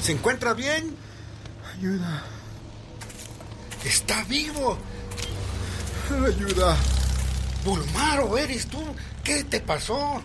[0.01, 0.97] ¿Se encuentra bien?
[1.77, 2.35] Ayuda.
[3.86, 4.76] Está vivo.
[6.10, 6.76] Ayuda.
[7.64, 8.82] Bulmaro, ¿eres tú?
[9.22, 10.20] ¿Qué te pasó?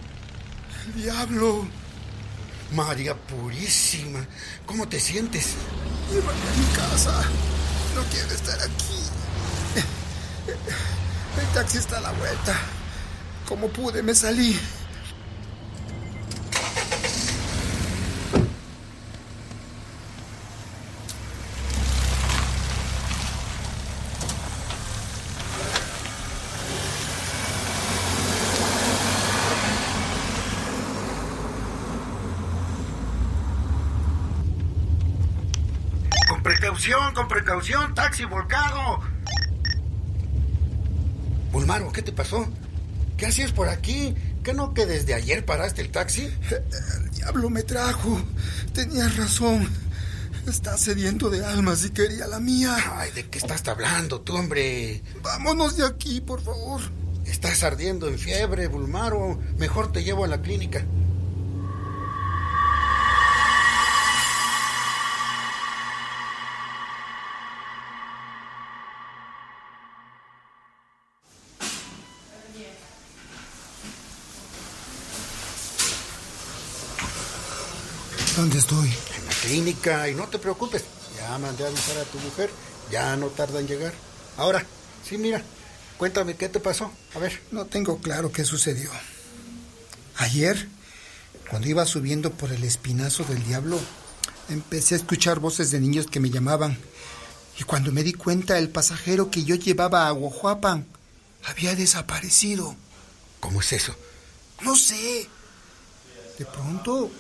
[0.95, 1.67] Diablo.
[2.73, 4.25] María Purísima,
[4.65, 5.55] ¿cómo te sientes?
[6.09, 7.21] Llévame a mi casa.
[7.93, 9.01] No quiero estar aquí.
[11.39, 12.55] El taxi está a la vuelta.
[13.47, 14.57] Como pude, me salí.
[36.29, 38.99] Con precaución, con precaución, taxi volcado.
[41.51, 42.47] Bulmaro, ¿qué te pasó?
[43.15, 44.15] ¿Qué hacías por aquí?
[44.43, 46.23] ¿Qué no que desde ayer paraste el taxi?
[46.49, 48.19] El diablo me trajo.
[48.73, 49.69] Tenías razón.
[50.47, 52.75] Está sediento de almas y quería la mía.
[52.95, 55.03] Ay, ¿de qué estás hablando tú, hombre?
[55.21, 56.81] Vámonos de aquí, por favor.
[57.25, 59.39] Estás ardiendo en fiebre, Bulmaro.
[59.59, 60.83] Mejor te llevo a la clínica.
[78.41, 78.87] ¿Dónde estoy?
[78.87, 80.09] En la clínica.
[80.09, 80.83] Y no te preocupes.
[81.15, 82.49] Ya mandé a avisar a tu mujer.
[82.89, 83.93] Ya no tarda en llegar.
[84.35, 84.65] Ahora,
[85.07, 85.43] sí, mira.
[85.99, 86.91] Cuéntame qué te pasó.
[87.13, 87.39] A ver.
[87.51, 88.89] No tengo claro qué sucedió.
[90.17, 90.67] Ayer,
[91.51, 93.79] cuando iba subiendo por el espinazo del diablo,
[94.49, 96.79] empecé a escuchar voces de niños que me llamaban.
[97.59, 100.87] Y cuando me di cuenta, el pasajero que yo llevaba a Guajuapan
[101.45, 102.75] había desaparecido.
[103.39, 103.95] ¿Cómo es eso?
[104.63, 105.29] No sé.
[106.39, 107.11] De pronto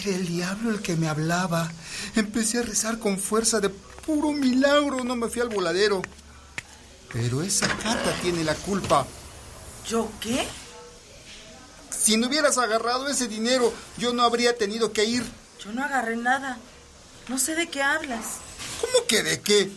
[0.00, 1.70] era el diablo el que me hablaba.
[2.14, 5.04] Empecé a rezar con fuerza de puro milagro.
[5.04, 6.02] No me fui al voladero.
[7.12, 9.06] Pero esa cata tiene la culpa.
[9.86, 10.46] ¿Yo qué?
[11.90, 15.24] Si no hubieras agarrado ese dinero, yo no habría tenido que ir.
[15.62, 16.58] Yo no agarré nada.
[17.28, 18.24] No sé de qué hablas.
[18.80, 19.70] ¿Cómo que de qué?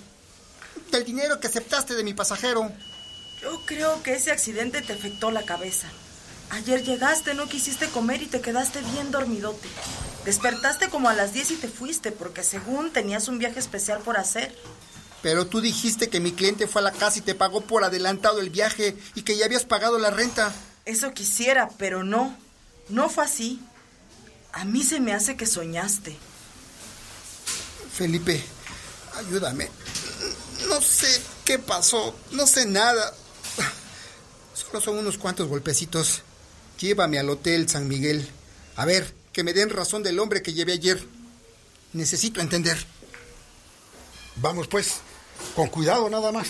[0.92, 2.72] Del dinero que aceptaste de mi pasajero.
[3.42, 5.88] Yo creo que ese accidente te afectó la cabeza.
[6.52, 9.70] Ayer llegaste, no quisiste comer y te quedaste bien dormidote.
[10.26, 14.18] Despertaste como a las 10 y te fuiste porque según tenías un viaje especial por
[14.18, 14.54] hacer.
[15.22, 18.42] Pero tú dijiste que mi cliente fue a la casa y te pagó por adelantado
[18.42, 20.52] el viaje y que ya habías pagado la renta.
[20.84, 22.38] Eso quisiera, pero no.
[22.90, 23.62] No fue así.
[24.52, 26.18] A mí se me hace que soñaste.
[27.94, 28.44] Felipe,
[29.16, 29.70] ayúdame.
[30.68, 33.14] No sé qué pasó, no sé nada.
[34.54, 36.24] Solo son unos cuantos golpecitos.
[36.82, 38.28] Llévame al Hotel San Miguel.
[38.76, 41.00] A ver, que me den razón del hombre que llevé ayer.
[41.94, 42.76] Necesito entender.
[44.38, 45.02] Vamos pues,
[45.56, 46.48] con cuidado nada más.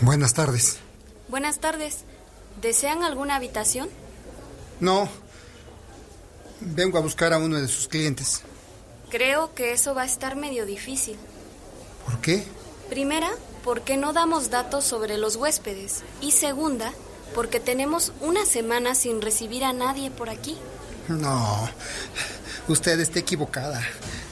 [0.00, 0.78] Buenas tardes.
[1.28, 2.04] Buenas tardes.
[2.60, 3.88] ¿Desean alguna habitación?
[4.80, 5.08] No.
[6.60, 8.42] Vengo a buscar a uno de sus clientes.
[9.08, 11.16] Creo que eso va a estar medio difícil.
[12.04, 12.44] ¿Por qué?
[12.88, 13.30] Primera,
[13.64, 16.02] porque no damos datos sobre los huéspedes.
[16.20, 16.92] Y segunda,
[17.34, 20.56] porque tenemos una semana sin recibir a nadie por aquí.
[21.08, 21.68] No.
[22.68, 23.82] Usted está equivocada.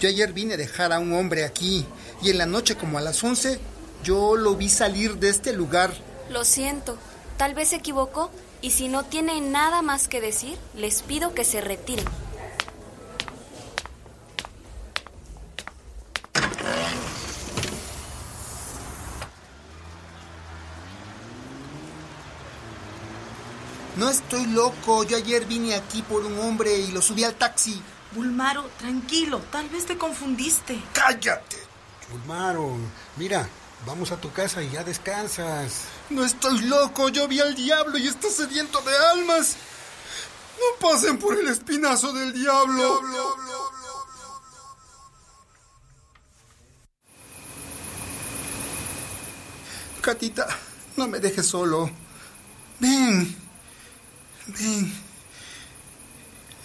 [0.01, 1.87] Yo ayer vine a dejar a un hombre aquí
[2.23, 3.59] y en la noche como a las 11
[4.05, 5.93] yo lo vi salir de este lugar.
[6.31, 6.99] Lo siento.
[7.39, 11.45] Tal vez se equivocó y si no tiene nada más que decir, les pido que
[11.45, 12.05] se retiren.
[23.95, 25.05] No estoy loco.
[25.05, 27.81] Yo ayer vine aquí por un hombre y lo subí al taxi.
[28.13, 29.41] Bulmaro, tranquilo.
[29.53, 30.81] Tal vez te confundiste.
[30.93, 31.57] ¡Cállate!
[32.11, 32.77] Bulmaro,
[33.17, 33.49] mira,
[33.87, 35.85] vamos a tu casa y ya descansas.
[36.11, 37.09] No estoy loco.
[37.09, 39.57] Yo vi al diablo y está sediento de almas.
[40.59, 43.01] No pasen por el espinazo del diablo.
[50.01, 50.47] Catita,
[50.97, 51.91] no me dejes solo.
[52.81, 53.35] Ven.
[54.47, 54.93] Ven.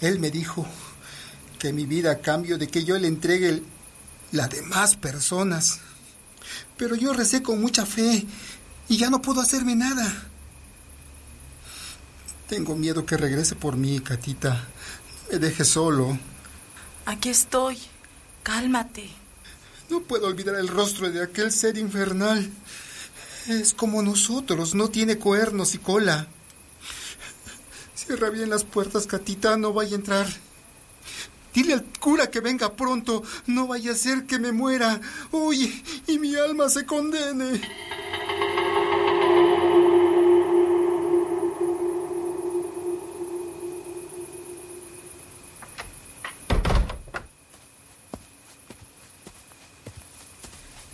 [0.00, 0.66] Él me dijo
[1.58, 3.66] que mi vida a cambio de que yo le entregue el-
[4.32, 5.80] la de más personas.
[6.76, 8.26] Pero yo recé con mucha fe
[8.88, 10.28] y ya no puedo hacerme nada.
[12.48, 14.54] Tengo miedo que regrese por mí, Catita.
[14.54, 16.18] No me dejes solo.
[17.06, 17.78] Aquí estoy.
[18.42, 19.08] Cálmate.
[19.90, 22.50] No puedo olvidar el rostro de aquel ser infernal.
[23.48, 26.26] Es como nosotros, no tiene cuernos y cola.
[27.94, 30.26] Cierra bien las puertas, Catita, no vaya a entrar.
[31.54, 35.00] Dile al cura que venga pronto, no vaya a ser que me muera.
[35.30, 37.60] Uy, y mi alma se condene.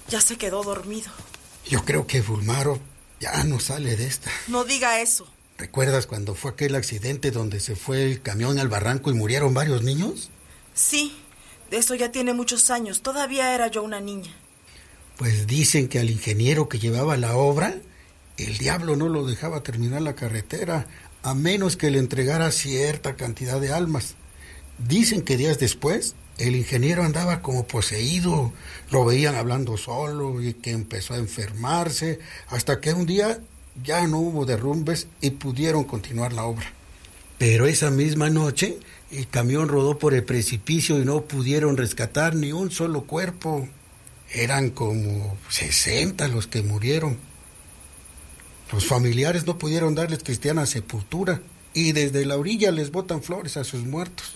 [0.09, 1.11] Ya se quedó dormido.
[1.67, 2.81] Yo creo que Bulmaro
[3.21, 4.31] ya no sale de esta.
[4.49, 5.27] No diga eso.
[5.57, 9.83] ¿Recuerdas cuando fue aquel accidente donde se fue el camión al barranco y murieron varios
[9.83, 10.31] niños?
[10.81, 11.13] Sí,
[11.71, 13.03] de eso ya tiene muchos años.
[13.03, 14.35] Todavía era yo una niña.
[15.19, 17.75] Pues dicen que al ingeniero que llevaba la obra,
[18.39, 20.87] el diablo no lo dejaba terminar la carretera,
[21.23, 24.15] a menos que le entregara cierta cantidad de almas.
[24.79, 28.51] Dicen que días después el ingeniero andaba como poseído,
[28.91, 33.39] lo veían hablando solo y que empezó a enfermarse, hasta que un día
[33.85, 36.73] ya no hubo derrumbes y pudieron continuar la obra.
[37.41, 38.77] Pero esa misma noche
[39.11, 43.67] el camión rodó por el precipicio y no pudieron rescatar ni un solo cuerpo.
[44.31, 47.17] Eran como 60 los que murieron.
[48.71, 51.41] Los familiares no pudieron darles cristiana sepultura
[51.73, 54.35] y desde la orilla les botan flores a sus muertos.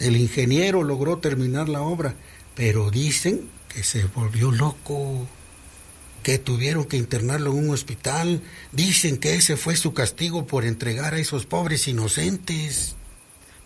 [0.00, 2.16] El ingeniero logró terminar la obra,
[2.56, 5.28] pero dicen que se volvió loco,
[6.24, 8.42] que tuvieron que internarlo en un hospital.
[8.72, 12.96] Dicen que ese fue su castigo por entregar a esos pobres inocentes.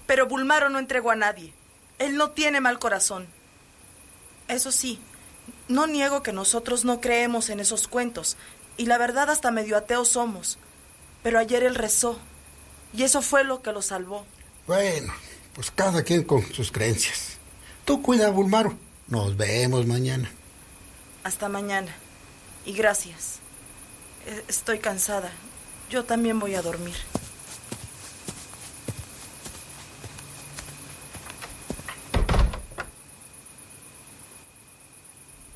[0.07, 1.55] Pero Bulmaro no entregó a nadie.
[1.99, 3.27] Él no tiene mal corazón.
[4.49, 4.99] Eso sí,
[5.69, 8.37] no niego que nosotros no creemos en esos cuentos,
[8.77, 10.59] y la verdad hasta medio ateos somos.
[11.23, 12.19] Pero ayer él rezó,
[12.93, 14.27] y eso fue lo que lo salvó.
[14.67, 15.13] Bueno,
[15.55, 17.39] pues cada quien con sus creencias.
[17.85, 18.77] Tú cuida, Bulmaro.
[19.09, 20.31] Nos vemos mañana.
[21.25, 21.95] Hasta mañana.
[22.69, 23.39] Y gracias.
[24.27, 25.31] E- Estoy cansada.
[25.89, 26.97] Yo también voy a dormir.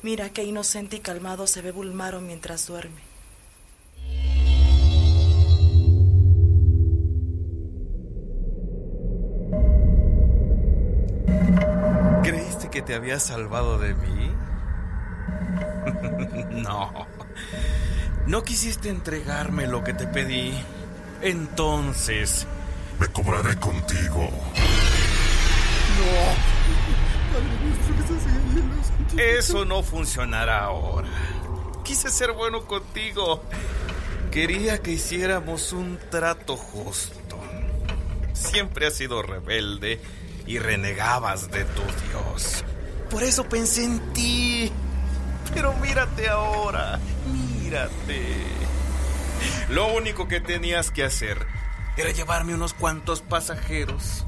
[0.01, 3.01] Mira qué inocente y calmado se ve Bulmaro mientras duerme.
[12.23, 14.31] ¿Creíste que te había salvado de mí?
[16.51, 17.07] no.
[18.27, 20.53] No quisiste entregarme lo que te pedí.
[21.21, 22.47] Entonces...
[22.99, 24.29] Me cobraré contigo.
[29.17, 31.07] Eso no funcionará ahora.
[31.83, 33.43] Quise ser bueno contigo.
[34.31, 37.39] Quería que hiciéramos un trato justo.
[38.33, 39.99] Siempre has sido rebelde
[40.47, 42.63] y renegabas de tu Dios.
[43.09, 44.71] Por eso pensé en ti.
[45.53, 46.99] Pero mírate ahora.
[47.61, 48.63] Mírate.
[49.69, 51.45] Lo único que tenías que hacer
[51.97, 54.25] era llevarme unos cuantos pasajeros.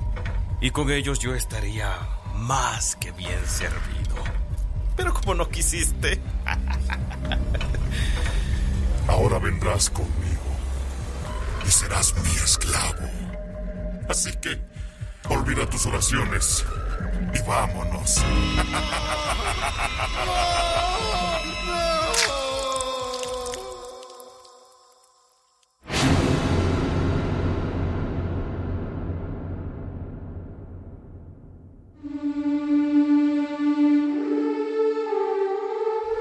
[0.61, 1.91] Y con ellos yo estaría
[2.35, 4.15] más que bien servido.
[4.95, 6.21] Pero como no quisiste.
[9.07, 10.41] Ahora vendrás conmigo
[11.65, 13.09] y serás mi esclavo.
[14.09, 14.59] Así que
[15.29, 16.65] olvida tus oraciones
[17.33, 18.23] y vámonos.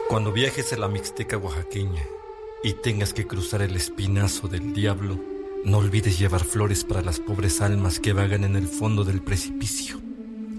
[0.09, 2.05] Cuando viajes a la Mixteca oaxaqueña
[2.63, 5.19] y tengas que cruzar el espinazo del diablo,
[5.65, 10.01] no olvides llevar flores para las pobres almas que vagan en el fondo del precipicio,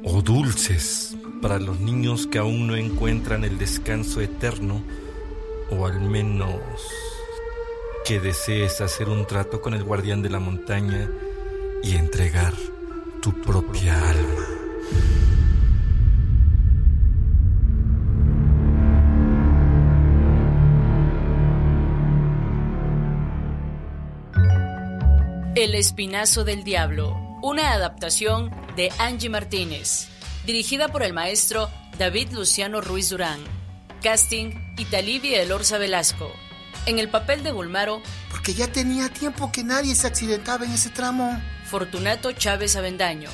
[0.06, 4.84] o dulces para los niños que aún no encuentran el descanso eterno,
[5.72, 6.62] o al menos
[8.06, 11.10] que desees hacer un trato con el guardián de la montaña
[11.84, 12.54] y entregar
[13.20, 14.46] tu propia alma.
[25.56, 30.08] El Espinazo del Diablo, una adaptación de Angie Martínez,
[30.46, 33.40] dirigida por el maestro David Luciano Ruiz Durán.
[34.02, 36.32] Casting Italivia Elorza Velasco.
[36.86, 40.90] En el papel de Bulmaro, Porque ya tenía tiempo que nadie se accidentaba en ese
[40.90, 41.42] tramo.
[41.66, 43.30] Fortunato Chávez Avendaño.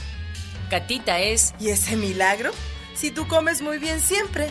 [0.70, 1.54] Catita es.
[1.60, 2.52] ¿Y ese milagro?
[2.96, 4.50] Si tú comes muy bien siempre.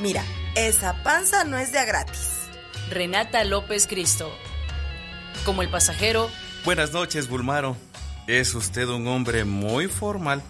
[0.00, 0.24] Mira,
[0.56, 2.30] esa panza no es de a gratis.
[2.90, 4.34] Renata López Cristo.
[5.44, 6.28] Como el pasajero,
[6.64, 7.76] Buenas noches, Bulmaro.
[8.30, 10.40] Es usted un hombre muy formal.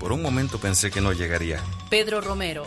[0.00, 1.62] Por un momento pensé que no llegaría.
[1.90, 2.66] Pedro Romero.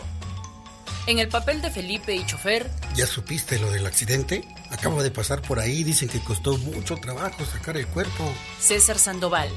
[1.08, 4.44] En el papel de Felipe y chofer, ¿Ya supiste lo del accidente?
[4.70, 8.32] Acabo de pasar por ahí, dicen que costó mucho trabajo sacar el cuerpo.
[8.60, 9.48] César Sandoval.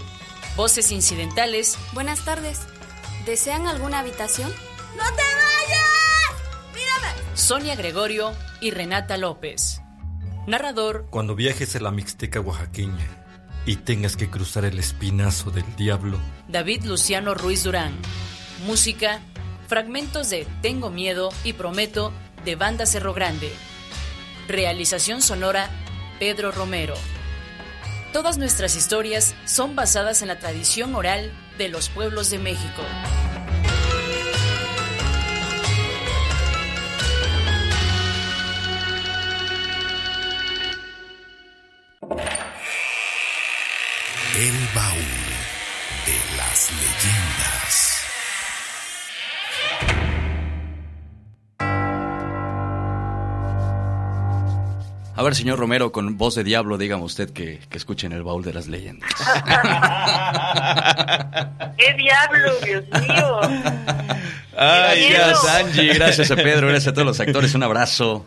[0.55, 2.61] Voces incidentales, Buenas tardes.
[3.27, 4.49] ¿Desean alguna habitación?
[4.97, 6.73] ¡No te vayas!
[6.73, 7.37] ¡Mírame!
[7.37, 8.31] Sonia Gregorio
[8.61, 9.79] y Renata López.
[10.47, 13.22] Narrador, Cuando viajes a la Mixteca oaxaqueña
[13.65, 17.93] y tengas que cruzar el espinazo del diablo, David Luciano Ruiz Durán.
[18.65, 19.21] Música,
[19.67, 22.11] fragmentos de Tengo Miedo y Prometo
[22.45, 23.51] de Banda Cerro Grande.
[24.47, 25.69] Realización sonora,
[26.19, 26.95] Pedro Romero.
[28.11, 32.83] Todas nuestras historias son basadas en la tradición oral de los pueblos de México.
[44.43, 45.23] El baúl
[46.05, 48.03] de las leyendas.
[55.15, 58.43] A ver, señor Romero, con voz de diablo, dígame usted que, que escuchen el baúl
[58.43, 59.09] de las leyendas.
[61.77, 63.39] ¡Qué diablo, Dios mío!
[64.57, 65.93] Ay, gracias, Angie.
[65.93, 66.67] Gracias a Pedro.
[66.67, 67.55] Gracias a todos los actores.
[67.55, 68.25] Un abrazo.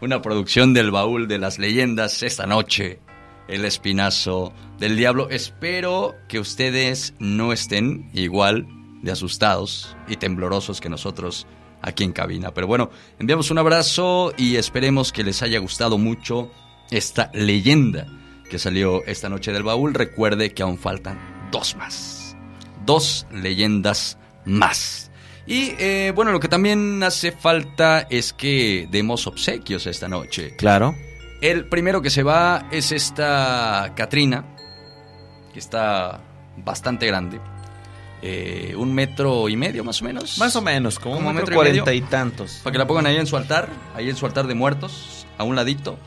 [0.00, 3.00] Una producción del baúl de las leyendas esta noche.
[3.48, 5.30] El espinazo del diablo.
[5.30, 8.66] Espero que ustedes no estén igual
[9.02, 11.46] de asustados y temblorosos que nosotros
[11.82, 12.52] aquí en cabina.
[12.52, 16.50] Pero bueno, enviamos un abrazo y esperemos que les haya gustado mucho
[16.90, 18.06] esta leyenda
[18.50, 19.94] que salió esta noche del baúl.
[19.94, 21.18] Recuerde que aún faltan
[21.50, 22.36] dos más.
[22.84, 25.10] Dos leyendas más.
[25.46, 30.56] Y eh, bueno, lo que también hace falta es que demos obsequios esta noche.
[30.56, 30.94] Claro.
[31.40, 34.44] El primero que se va es esta Katrina,
[35.52, 36.20] que está
[36.56, 37.40] bastante grande.
[38.22, 40.38] Eh, un metro y medio más o menos.
[40.38, 42.60] Más o menos, como, un metro cuarenta y tantos.
[42.64, 45.44] Para que la pongan ahí en su altar, ahí en su altar de muertos, a
[45.44, 45.98] un ladito.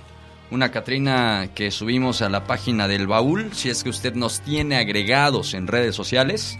[0.51, 3.53] Una Catrina que subimos a la página del baúl.
[3.53, 6.57] Si es que usted nos tiene agregados en redes sociales,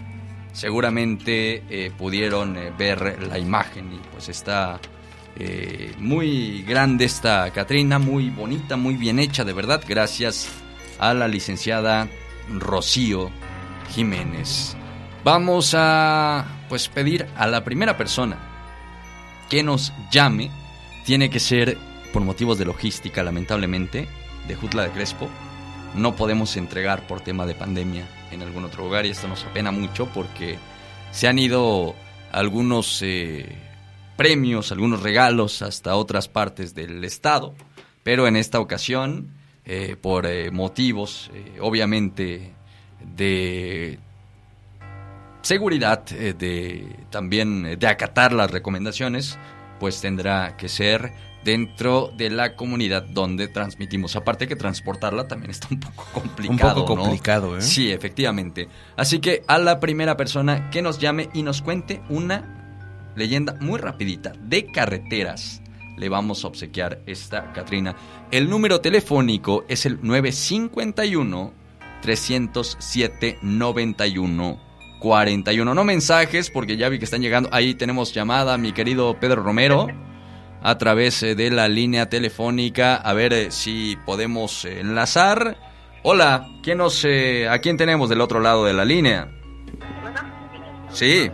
[0.52, 3.92] seguramente eh, pudieron eh, ver la imagen.
[3.92, 4.78] Y pues está
[5.36, 9.82] eh, muy grande esta Catrina, muy bonita, muy bien hecha, de verdad.
[9.86, 10.48] Gracias
[10.98, 12.08] a la licenciada
[12.48, 13.30] Rocío
[13.90, 14.76] Jiménez.
[15.24, 18.38] Vamos a pues pedir a la primera persona
[19.48, 20.50] que nos llame.
[21.04, 21.76] Tiene que ser
[22.12, 24.08] por motivos de logística, lamentablemente,
[24.46, 25.28] de Jutla de Crespo.
[25.94, 29.70] No podemos entregar por tema de pandemia en algún otro lugar y esto nos apena
[29.72, 30.58] mucho porque
[31.10, 31.94] se han ido
[32.30, 33.56] algunos eh,
[34.20, 37.54] premios, algunos regalos hasta otras partes del estado,
[38.02, 39.30] pero en esta ocasión,
[39.64, 42.52] eh, por eh, motivos eh, obviamente
[43.16, 43.98] de
[45.40, 49.38] seguridad, de también de acatar las recomendaciones,
[49.78, 54.16] pues tendrá que ser dentro de la comunidad donde transmitimos.
[54.16, 56.82] Aparte que transportarla también está un poco complicado.
[56.82, 57.02] poco ¿no?
[57.04, 57.62] complicado, ¿eh?
[57.62, 58.68] Sí, efectivamente.
[58.98, 62.59] Así que a la primera persona que nos llame y nos cuente una
[63.20, 65.62] leyenda muy rapidita de carreteras,
[65.96, 67.94] le vamos a obsequiar esta Catrina.
[68.30, 71.52] El número telefónico es el 951
[72.02, 74.70] 307 91
[75.00, 75.74] 41.
[75.74, 77.48] No mensajes, porque ya vi que están llegando.
[77.52, 79.88] Ahí tenemos llamada, mi querido Pedro Romero,
[80.62, 82.96] a través eh, de la línea telefónica.
[82.96, 85.56] A ver eh, si podemos eh, enlazar.
[86.02, 89.30] Hola, ¿quién nos, eh, ¿a quién tenemos del otro lado de la línea?
[90.90, 91.30] Sí,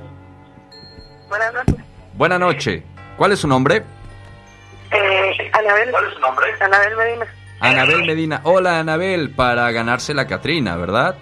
[1.38, 1.84] Buenas noches.
[2.14, 2.82] buena noche.
[3.16, 3.82] ¿Cuál es su nombre?
[4.90, 5.90] Eh, Anabel.
[5.90, 6.46] ¿Cuál es su nombre?
[6.60, 7.26] Anabel Medina.
[7.60, 8.40] Anabel Medina.
[8.44, 11.16] Hola, Anabel, para ganarse la Catrina, ¿verdad?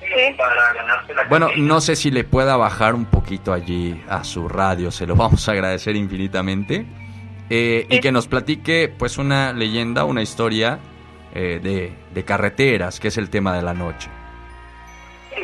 [0.00, 0.34] Sí.
[0.36, 4.48] Para ganarse la Bueno, no sé si le pueda bajar un poquito allí a su
[4.48, 6.86] radio, se lo vamos a agradecer infinitamente.
[7.50, 10.78] Eh, y que nos platique pues una leyenda, una historia
[11.34, 14.08] eh, de, de carreteras, que es el tema de la noche.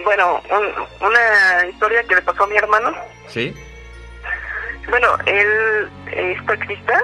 [0.04, 2.92] Bueno, un- una historia que le pasó a mi hermano.
[3.28, 3.52] ¿Sí?
[4.88, 7.02] Bueno, él es taxista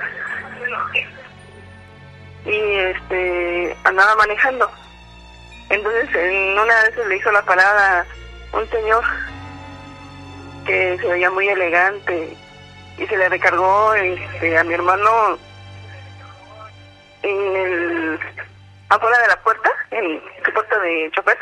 [2.44, 4.70] y este andaba manejando.
[5.68, 8.06] Entonces, en una vez le hizo la parada
[8.52, 9.04] un señor
[10.64, 12.36] que se veía muy elegante
[12.98, 15.38] y se le recargó este, a mi hermano
[17.22, 18.20] en el
[18.88, 21.38] afuera de la puerta, en su puerta de chofer.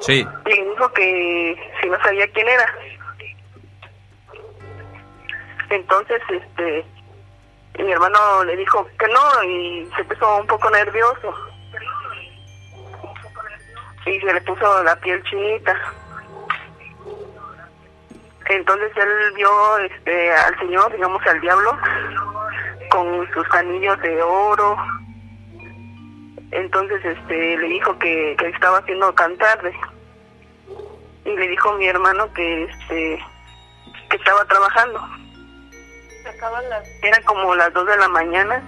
[0.00, 0.26] Sí.
[0.46, 2.74] y le dijo que si no sabía quién era.
[5.70, 6.84] Entonces, este,
[7.78, 11.34] mi hermano le dijo que no y se puso un poco nervioso.
[14.06, 15.74] Y se le puso la piel chinita.
[18.50, 21.76] Entonces él vio este, al señor, digamos al diablo,
[22.90, 24.76] con sus anillos de oro.
[26.54, 29.74] Entonces este, le dijo que, que estaba haciendo tan tarde.
[31.24, 33.18] Y le dijo a mi hermano que, este,
[34.08, 35.00] que estaba trabajando.
[37.02, 38.62] Era como las 2 de la mañana.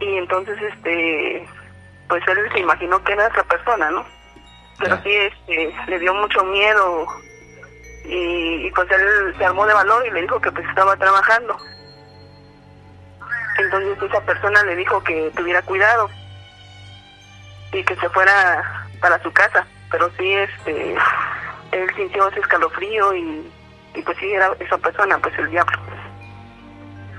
[0.00, 1.48] Y entonces, este,
[2.08, 4.04] pues él se imaginó que era esa persona, ¿no?
[4.78, 7.06] Pero sí, este, le dio mucho miedo
[8.04, 11.56] y, y, pues él se armó de valor y le dijo que pues estaba trabajando.
[13.58, 16.08] Entonces esa persona le dijo que tuviera cuidado
[17.72, 20.94] y que se fuera para su casa, pero sí, este,
[21.72, 23.50] él sintió ese escalofrío y,
[23.94, 25.78] y pues sí era esa persona, pues el diablo.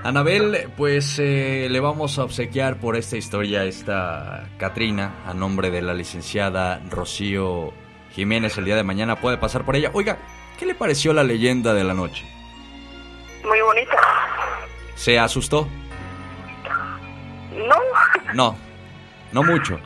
[0.02, 5.82] Anabel, pues eh, le vamos a obsequiar por esta historia esta Catrina a nombre de
[5.82, 7.74] la licenciada Rocío
[8.12, 9.16] Jiménez el día de mañana.
[9.16, 9.90] Puede pasar por ella.
[9.92, 10.16] Oiga,
[10.58, 12.24] ¿qué le pareció la leyenda de la noche?
[13.44, 13.98] Muy bonita.
[14.94, 15.68] ¿Se asustó?
[17.52, 17.76] No,
[18.34, 18.56] No,
[19.32, 19.78] no mucho.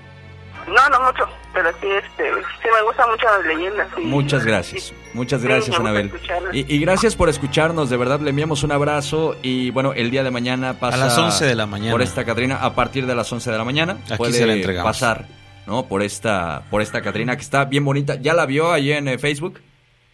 [0.69, 2.24] no, no mucho, pero sí, este,
[2.62, 3.89] sí me gustan mucho las leyendas.
[3.97, 4.93] y- Muchas gracias.
[5.12, 6.11] Muchas gracias, Anabel.
[6.53, 10.23] Y, y gracias por escucharnos, de verdad le enviamos un abrazo y bueno, el día
[10.24, 11.93] de mañana pasa A las 11 de la mañana.
[11.93, 13.99] por esta Catrina a partir de las 11 de la mañana.
[14.07, 14.91] Aquí puede se la entregamos.
[14.91, 15.27] pasar,
[15.66, 15.86] ¿no?
[15.86, 18.16] Por esta por esta Catrina que está bien bonita.
[18.16, 19.61] ¿Ya la vio ahí en eh, Facebook?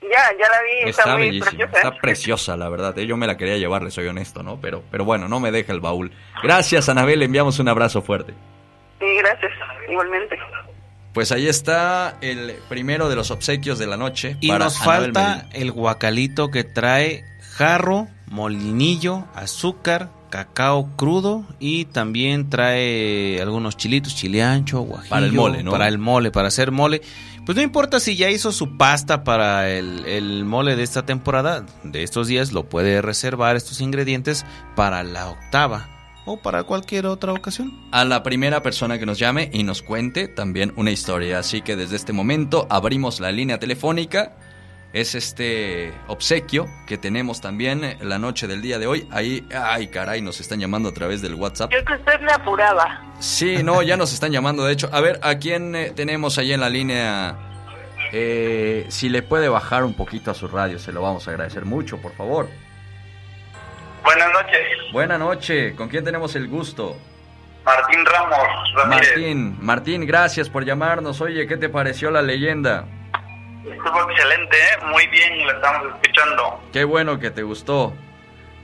[0.03, 0.09] Ya,
[0.39, 1.77] ya la vi, está, Está muy bellísima, preciosa.
[1.77, 2.99] está preciosa, la verdad.
[2.99, 4.59] eh, Yo me la quería llevar, le soy honesto, ¿no?
[4.61, 6.11] Pero pero bueno, no me deja el baúl.
[6.43, 8.33] Gracias, Anabel, le enviamos un abrazo fuerte.
[8.99, 9.53] Sí, gracias,
[9.91, 10.39] igualmente.
[11.13, 14.37] Pues ahí está el primero de los obsequios de la noche.
[14.41, 15.49] Y para nos Anabel falta Medina.
[15.53, 17.25] el guacalito que trae
[17.57, 25.11] jarro, molinillo, azúcar, cacao crudo y también trae algunos chilitos, chile ancho, guajillo.
[25.11, 25.71] Para el mole, ¿no?
[25.71, 27.03] Para el mole, para hacer mole.
[27.45, 31.67] Pues no importa si ya hizo su pasta para el, el mole de esta temporada,
[31.83, 34.47] de estos días, lo puede reservar estos ingredientes
[34.77, 35.89] para la octava
[36.27, 37.73] o para cualquier otra ocasión.
[37.91, 41.39] a la primera persona que nos llame y nos cuente también una historia.
[41.39, 44.37] Así que desde este momento abrimos la línea telefónica.
[44.93, 49.07] Es este obsequio que tenemos también la noche del día de hoy.
[49.13, 51.71] Ahí, ay caray, nos están llamando a través del WhatsApp.
[51.71, 53.01] Yo que usted me apuraba.
[53.21, 54.65] Sí, no, ya nos están llamando.
[54.65, 57.37] De hecho, a ver, ¿a quién eh, tenemos ahí en la línea?
[58.13, 61.65] Eh, si le puede bajar un poquito a su radio, se lo vamos a agradecer
[61.65, 62.49] mucho, por favor.
[64.03, 64.61] Buenas noches,
[64.93, 66.97] Buena noche, ¿con quién tenemos el gusto?
[67.65, 69.09] Martín Ramos Ramírez.
[69.09, 71.21] Martín, Martín, gracias por llamarnos.
[71.21, 72.87] Oye, ¿qué te pareció la leyenda?
[73.65, 74.85] Estuvo excelente, ¿eh?
[74.87, 76.61] muy bien, la estamos escuchando.
[76.73, 77.93] Qué bueno que te gustó.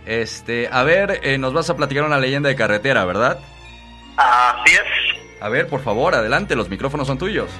[0.07, 3.39] Este, a ver, eh, nos vas a platicar una leyenda de carretera, ¿verdad?
[4.17, 5.43] Así es.
[5.43, 7.51] A ver, por favor, adelante, los micrófonos son tuyos.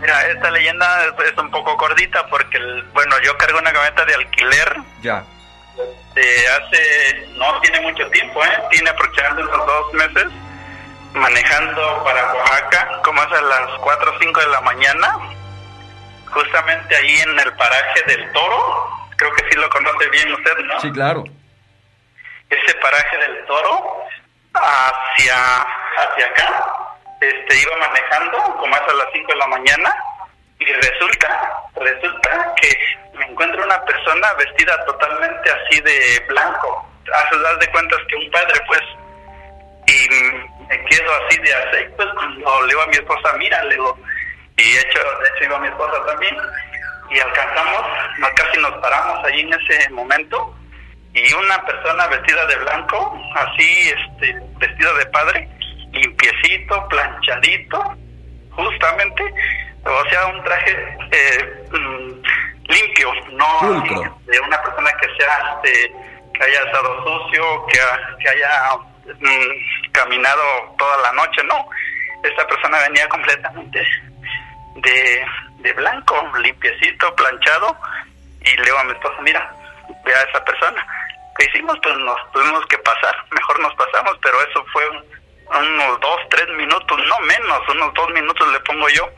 [0.00, 4.04] Mira, esta leyenda es, es un poco cortita porque, el- bueno, yo cargo una camioneta
[4.04, 5.24] de alquiler Ya.
[6.14, 8.48] de hace, no tiene mucho tiempo, ¿eh?
[8.70, 10.26] Tiene aproximadamente unos dos meses
[11.14, 15.16] manejando para Oaxaca, como es a las 4 o 5 de la mañana,
[16.32, 18.88] justamente ahí en el paraje del Toro,
[19.18, 20.80] creo que sí lo conoce bien usted, ¿no?
[20.80, 21.24] Sí, claro.
[22.48, 24.04] ese paraje del toro
[24.54, 25.66] hacia,
[25.98, 26.74] hacia acá,
[27.20, 29.94] este, iba manejando como es a las 5 de la mañana
[30.60, 32.78] y resulta, resulta que
[33.14, 36.88] me encuentro una persona vestida totalmente así de blanco.
[37.12, 38.80] Haces das de cuentas que un padre, pues,
[39.86, 40.08] y
[40.68, 43.98] me quedo así de aceite, pues cuando le digo a mi esposa, mira, le digo,
[44.58, 46.36] y de hecho, de hecho iba mi esposa también,
[47.10, 47.82] y alcanzamos,
[48.34, 50.54] casi nos paramos ahí en ese momento,
[51.14, 55.48] y una persona vestida de blanco, así, este, vestido de padre,
[55.92, 57.96] limpiecito, planchadito,
[58.50, 59.22] justamente,
[59.84, 62.22] o sea, un traje eh, mm,
[62.68, 63.94] limpio, no así
[64.26, 65.92] de una persona que sea, este,
[66.34, 68.76] que haya estado sucio, que haya
[69.20, 71.64] mm, caminado toda la noche, no.
[72.24, 73.80] Esta persona venía completamente
[74.80, 75.26] de,
[75.60, 77.76] de blanco, limpiecito, planchado,
[78.40, 79.52] y le digo a mi esposa, mira,
[80.04, 80.86] ve a esa persona.
[81.38, 81.76] ¿Qué hicimos?
[81.82, 85.04] Pues nos tuvimos que pasar, mejor nos pasamos, pero eso fue un-
[85.48, 89.08] unos dos, tres minutos, no menos, unos dos minutos le pongo yo,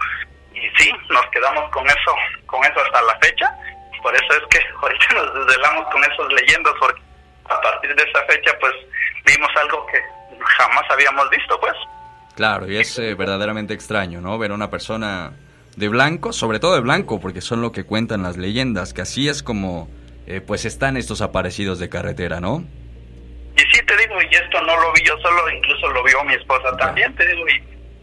[0.55, 2.15] y sí, nos quedamos con eso,
[2.47, 3.51] con eso hasta la fecha,
[4.03, 7.01] por eso es que ahorita nos desvelamos con esas leyendas, porque
[7.49, 8.73] a partir de esa fecha pues
[9.25, 10.01] vimos algo que
[10.59, 11.75] jamás habíamos visto, pues.
[12.37, 14.39] Claro, y es eh, verdaderamente extraño, ¿no?
[14.39, 15.33] Ver a una persona
[15.77, 19.29] de blanco, sobre todo de blanco, porque son lo que cuentan las leyendas, que así
[19.29, 19.89] es como
[20.27, 22.65] eh, pues están estos aparecidos de carretera, ¿no?
[23.57, 26.35] Y sí, te digo, y esto no lo vi yo solo, incluso lo vio mi
[26.35, 27.61] esposa también, te digo, y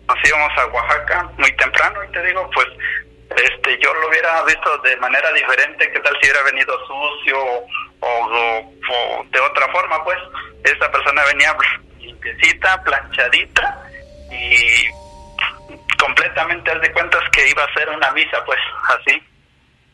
[0.07, 2.67] nos íbamos a Oaxaca muy temprano, y te digo, pues
[3.35, 7.37] este, yo lo hubiera visto de manera diferente, qué tal si hubiera venido sucio
[7.99, 10.17] o, o, de otra forma, pues.
[10.63, 11.55] Esta persona venía
[11.99, 13.83] limpiecita, planchadita
[14.31, 14.85] y
[15.97, 18.59] completamente, haz de cuentas que iba a ser una misa, pues,
[18.99, 19.21] así.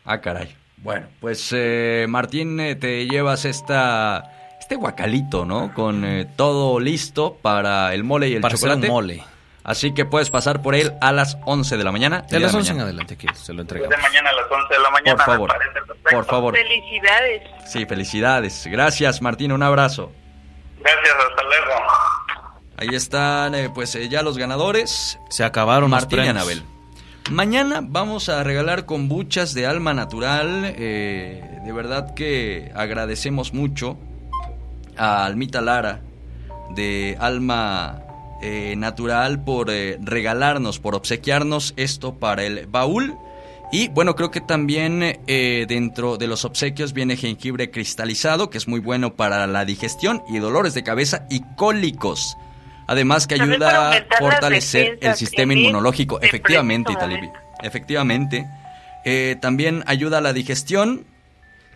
[0.06, 0.56] Ah, caray.
[0.78, 5.74] Bueno, pues eh, Martín, eh, te llevas esta este guacalito, ¿no?
[5.74, 8.92] Con eh, todo listo para el mole y el Para hacer un chocolate.
[8.92, 9.24] mole.
[9.64, 12.22] Así que puedes pasar por él a las 11 de la mañana.
[12.30, 13.96] De las de 11 en adelante, aquí se lo entregamos.
[13.96, 15.52] De mañana a las 11 de la mañana, Por favor.
[15.54, 16.10] me parece perfecto.
[16.18, 16.54] Por favor.
[16.56, 17.42] Felicidades.
[17.66, 18.68] Sí, felicidades.
[18.70, 19.54] Gracias, Martín.
[19.54, 20.12] Un abrazo.
[20.82, 21.72] Gracias, hasta luego.
[22.84, 25.18] Ahí están, eh, pues eh, ya los ganadores.
[25.30, 26.28] Se acabaron los Martín y.
[26.28, 26.64] Anabel.
[27.32, 30.74] Mañana vamos a regalar kombuchas de alma natural.
[30.78, 33.98] eh, de verdad que agradecemos mucho
[34.98, 36.02] a Almita Lara
[36.76, 38.02] de Alma
[38.76, 43.16] Natural por regalarnos, por obsequiarnos esto para el baúl.
[43.74, 48.68] Y bueno, creo que también eh, dentro de los obsequios viene jengibre cristalizado, que es
[48.68, 52.38] muy bueno para la digestión y dolores de cabeza y cólicos.
[52.88, 56.20] Además que ayuda a fortalecer el sistema inmunológico.
[56.22, 57.30] Efectivamente, Italibi.
[57.62, 58.46] Efectivamente.
[59.06, 61.06] Eh, también ayuda a la digestión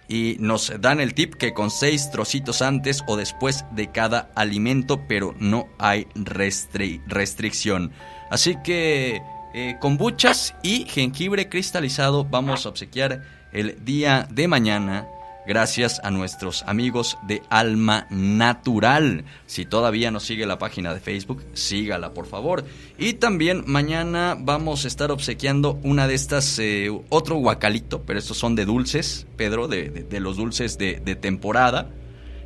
[0.09, 5.01] y nos dan el tip que con seis trocitos antes o después de cada alimento,
[5.07, 7.91] pero no hay restri- restricción.
[8.29, 9.21] Así que
[9.53, 15.05] eh, kombuchas y jengibre cristalizado vamos a obsequiar el día de mañana.
[15.47, 19.23] Gracias a nuestros amigos de Alma Natural.
[19.45, 22.65] Si todavía no sigue la página de Facebook, sígala por favor.
[22.97, 28.37] Y también mañana vamos a estar obsequiando una de estas, eh, otro guacalito, pero estos
[28.37, 31.89] son de dulces, Pedro, de, de- de los dulces de, de temporada.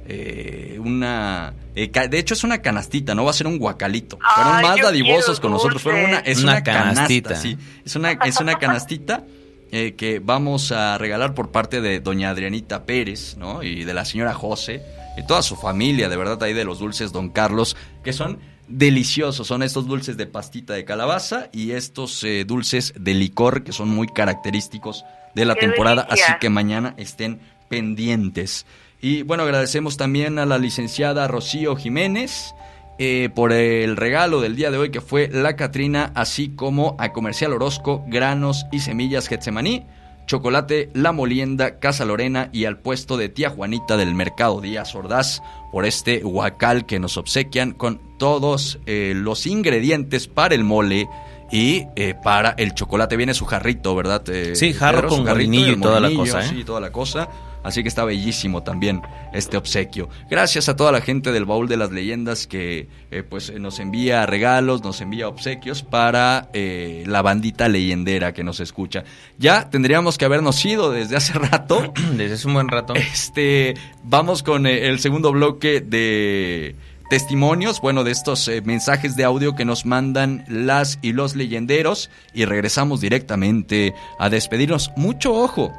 [0.07, 4.55] Eh, una eh, de hecho es una canastita no va a ser un guacalito fueron
[4.55, 7.35] Ay, más dadivosos con nosotros fueron una es Una una, canastita canastita.
[7.35, 9.23] sí es una es una canastita
[9.71, 13.63] eh, que vamos a regalar por parte de doña Adrianita Pérez, ¿no?
[13.63, 14.83] Y de la señora José,
[15.17, 19.47] y toda su familia, de verdad, ahí de los dulces Don Carlos, que son deliciosos.
[19.47, 23.89] Son estos dulces de pastita de calabaza y estos eh, dulces de licor que son
[23.89, 26.25] muy característicos de la ¡Qué temporada, delicia!
[26.27, 27.39] así que mañana estén
[27.69, 28.65] pendientes.
[29.01, 32.53] Y bueno, agradecemos también a la licenciada Rocío Jiménez
[33.03, 37.11] eh, por el regalo del día de hoy que fue la Catrina, así como a
[37.13, 39.87] Comercial Orozco, Granos y Semillas Getsemaní,
[40.27, 45.41] Chocolate La Molienda, Casa Lorena y al puesto de Tía Juanita del Mercado Díaz Ordaz
[45.71, 51.09] por este huacal que nos obsequian con todos eh, los ingredientes para el mole
[51.51, 53.17] y eh, para el chocolate.
[53.17, 54.21] Viene su jarrito, ¿verdad?
[54.29, 56.49] eh, Sí, jarro con el y toda la cosa, ¿eh?
[56.49, 57.27] Sí, toda la cosa.
[57.63, 59.01] Así que está bellísimo también
[59.33, 60.09] este obsequio.
[60.29, 64.25] Gracias a toda la gente del baúl de las leyendas que eh, pues nos envía
[64.25, 69.03] regalos, nos envía obsequios para eh, la bandita leyendera que nos escucha.
[69.37, 71.93] Ya tendríamos que habernos ido desde hace rato.
[72.11, 72.93] Desde hace un buen rato.
[72.95, 73.73] Este,
[74.03, 76.75] vamos con eh, el segundo bloque de
[77.09, 82.09] testimonios, bueno, de estos eh, mensajes de audio que nos mandan las y los leyenderos
[82.33, 84.91] y regresamos directamente a despedirnos.
[84.95, 85.73] Mucho ojo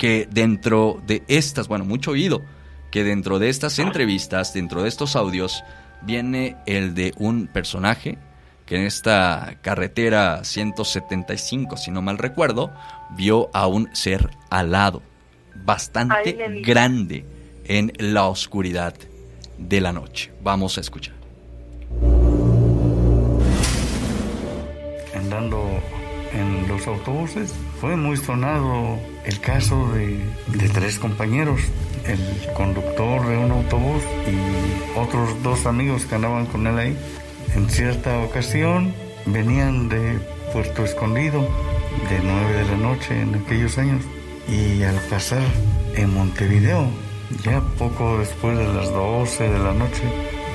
[0.00, 2.42] que dentro de estas, bueno, mucho oído,
[2.90, 5.62] que dentro de estas entrevistas, dentro de estos audios,
[6.00, 8.16] viene el de un personaje
[8.64, 12.72] que en esta carretera 175, si no mal recuerdo,
[13.10, 15.02] vio a un ser alado,
[15.54, 17.26] bastante grande
[17.66, 18.94] en la oscuridad
[19.58, 20.32] de la noche.
[20.42, 21.19] Vamos a escuchar.
[26.80, 27.54] Los autobuses.
[27.80, 31.60] Fue muy sonado el caso de, de tres compañeros,
[32.06, 36.96] el conductor de un autobús y otros dos amigos que andaban con él ahí.
[37.54, 38.94] En cierta ocasión
[39.26, 40.18] venían de
[40.52, 41.40] Puerto Escondido,
[42.08, 44.02] de 9 de la noche en aquellos años,
[44.48, 45.42] y al pasar
[45.96, 46.86] en Montevideo,
[47.44, 50.02] ya poco después de las 12 de la noche,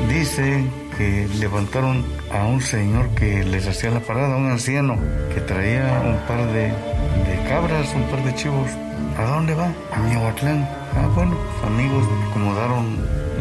[0.09, 0.63] dice
[0.97, 4.97] que levantaron a un señor que les hacía la parada, un anciano
[5.33, 8.69] que traía un par de, de cabras, un par de chivos.
[9.17, 9.71] ¿A dónde va?
[9.93, 10.67] A Miahuatlán.
[10.95, 12.97] Ah, bueno, sus amigos acomodaron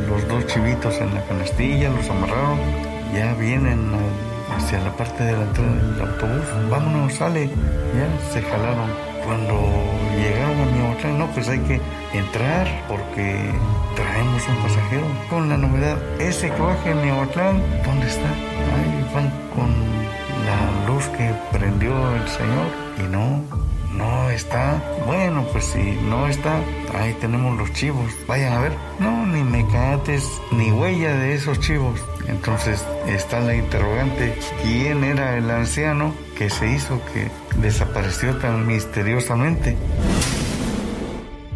[0.08, 2.58] los dos chivitos en la canastilla, los amarraron,
[3.14, 3.90] ya vienen
[4.56, 6.70] hacia la parte de la entrada del autobús.
[6.70, 7.46] Vámonos, sale.
[7.46, 9.13] Ya se jalaron.
[9.24, 9.54] Cuando
[10.16, 11.80] llegaron a Miahuatlán, no, pues hay que
[12.12, 13.50] entrar porque
[13.96, 15.06] traemos un pasajero.
[15.30, 18.28] Con la novedad, ese que baja en Miahuatlán, ¿dónde está?
[18.28, 19.70] Ahí van con
[20.44, 22.66] la luz que prendió el señor
[22.98, 23.40] y no,
[23.96, 24.82] No está.
[25.06, 26.60] Bueno, pues si no está,
[26.94, 28.12] ahí tenemos los chivos.
[28.26, 28.72] Vayan a ver.
[28.98, 32.00] No, ni mecates, ni huella de esos chivos.
[32.26, 39.76] Entonces está la interrogante, ¿quién era el anciano que se hizo que desapareció tan misteriosamente?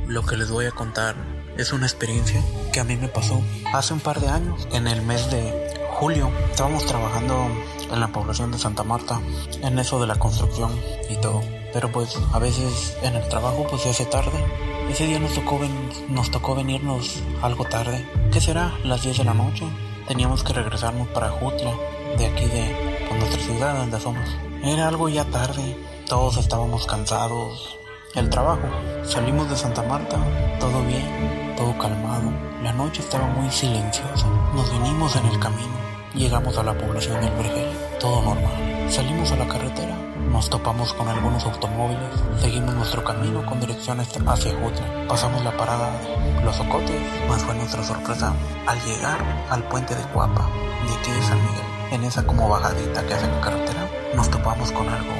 [0.06, 1.16] Lo que les voy a contar
[1.56, 2.42] es una experiencia
[2.72, 3.42] que a mí me pasó
[3.72, 6.30] hace un par de años, en el mes de julio.
[6.50, 7.48] Estábamos trabajando
[7.90, 9.20] en la población de Santa Marta,
[9.62, 10.70] en eso de la construcción
[11.08, 11.42] y todo.
[11.78, 14.44] Pero pues a veces en el trabajo pues se hace tarde.
[14.90, 15.60] Ese día nos tocó,
[16.08, 18.04] nos tocó venirnos algo tarde.
[18.32, 18.76] ¿Qué será?
[18.82, 19.64] Las 10 de la noche.
[20.08, 21.72] Teníamos que regresarnos para Jutla,
[22.18, 24.28] de aquí de pues, nuestra ciudad donde somos.
[24.64, 27.78] Era algo ya tarde, todos estábamos cansados.
[28.16, 28.66] El trabajo.
[29.04, 30.18] Salimos de Santa Marta,
[30.58, 32.32] todo bien, todo calmado.
[32.60, 34.26] La noche estaba muy silenciosa.
[34.52, 35.78] Nos vinimos en el camino.
[36.12, 38.90] Llegamos a la población del Vergel, todo normal.
[38.90, 39.96] Salimos a la carretera,
[40.30, 45.06] nos topamos con algunos automóviles, seguimos nuestro camino con dirección hacia Jutla.
[45.08, 48.34] Pasamos la parada de Los Ocotes, más fue nuestra sorpresa
[48.66, 50.48] al llegar al puente de Cuapa,
[50.86, 51.66] de aquí de San Miguel.
[51.92, 55.12] En esa como bajadita que hace la carretera, nos topamos con algo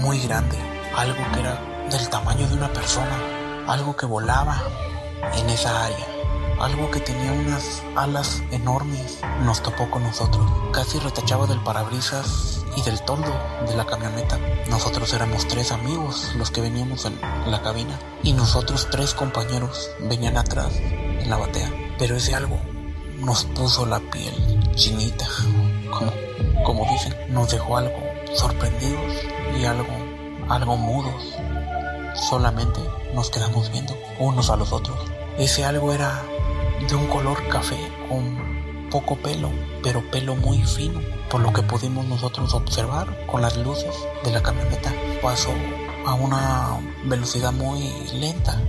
[0.00, 0.56] muy grande,
[0.96, 3.18] algo que era del tamaño de una persona,
[3.66, 4.62] algo que volaba
[5.36, 6.06] en esa área
[6.60, 10.50] algo que tenía unas alas enormes nos topó con nosotros.
[10.72, 13.32] Casi retachaba del parabrisas y del toldo
[13.66, 14.38] de la camioneta.
[14.68, 17.18] Nosotros éramos tres amigos los que veníamos en
[17.50, 21.72] la cabina y nosotros tres compañeros venían atrás en la batea.
[21.98, 22.60] Pero ese algo
[23.18, 24.34] nos puso la piel
[24.74, 25.26] chinita,
[25.90, 26.12] como,
[26.64, 27.96] como dicen, nos dejó algo
[28.34, 29.14] sorprendidos
[29.58, 29.88] y algo,
[30.48, 31.34] algo mudos.
[32.28, 32.80] Solamente
[33.14, 34.98] nos quedamos viendo unos a los otros.
[35.38, 36.22] Ese algo era
[36.88, 37.76] de un color café
[38.08, 39.50] con poco pelo,
[39.82, 44.42] pero pelo muy fino, por lo que pudimos nosotros observar con las luces de la
[44.42, 44.92] camioneta.
[45.22, 45.52] Pasó
[46.06, 48.60] a una velocidad muy lenta,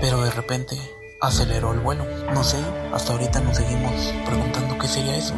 [0.00, 0.78] pero de repente
[1.20, 2.04] aceleró el vuelo.
[2.32, 2.58] No sé,
[2.92, 3.92] hasta ahorita nos seguimos
[4.24, 5.34] preguntando qué sería eso.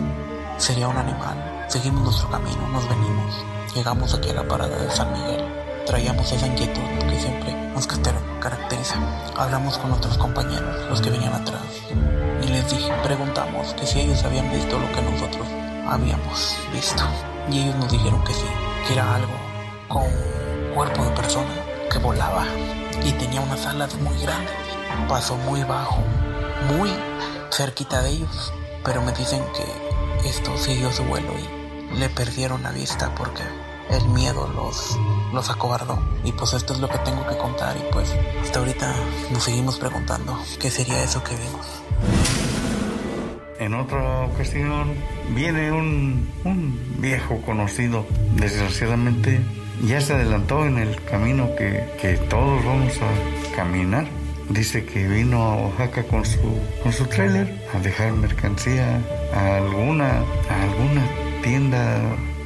[0.56, 1.66] ¿Sería un animal?
[1.68, 3.34] Seguimos nuestro camino, nos venimos.
[3.74, 5.44] Llegamos aquí a la parada de San Miguel.
[5.86, 8.96] Traíamos esa inquietud que siempre nos caracteriza.
[9.36, 11.62] Hablamos con otros compañeros, los que venían atrás,
[12.42, 15.46] y les dije, preguntamos que si ellos habían visto lo que nosotros
[15.88, 17.02] habíamos visto.
[17.50, 18.46] Y ellos nos dijeron que sí,
[18.86, 19.32] que era algo
[19.88, 20.04] con
[20.74, 21.54] cuerpo de persona
[21.90, 22.44] que volaba
[23.04, 24.54] y tenía unas alas muy grandes.
[25.08, 25.98] Pasó muy bajo,
[26.76, 26.90] muy
[27.50, 28.52] cerquita de ellos,
[28.84, 33.42] pero me dicen que esto siguió su vuelo y le perdieron la vista porque
[33.90, 34.98] el miedo los,
[35.32, 35.98] los acobardó.
[36.24, 38.94] Y pues esto es lo que tengo que contar y pues hasta ahorita
[39.30, 42.47] nos seguimos preguntando qué sería eso que vimos.
[43.58, 44.94] En otra ocasión
[45.34, 48.06] viene un, un viejo conocido,
[48.36, 49.40] desgraciadamente
[49.86, 54.06] ya se adelantó en el camino que, que todos vamos a caminar.
[54.48, 56.38] Dice que vino a Oaxaca con su,
[56.82, 59.00] con su trailer a dejar mercancía
[59.34, 61.02] a alguna, a alguna
[61.42, 62.00] tienda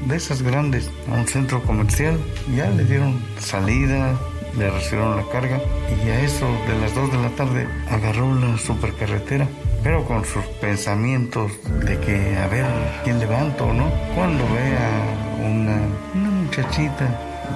[0.06, 2.18] de esas grandes a un centro comercial.
[2.56, 4.18] Ya le dieron salida,
[4.58, 5.60] le recibieron la carga
[6.04, 9.46] y a eso de las 2 de la tarde agarró la supercarretera.
[9.82, 11.50] Pero con sus pensamientos
[11.84, 12.66] de que a ver
[13.04, 15.76] quién levanto no, cuando ve a una,
[16.14, 17.08] una muchachita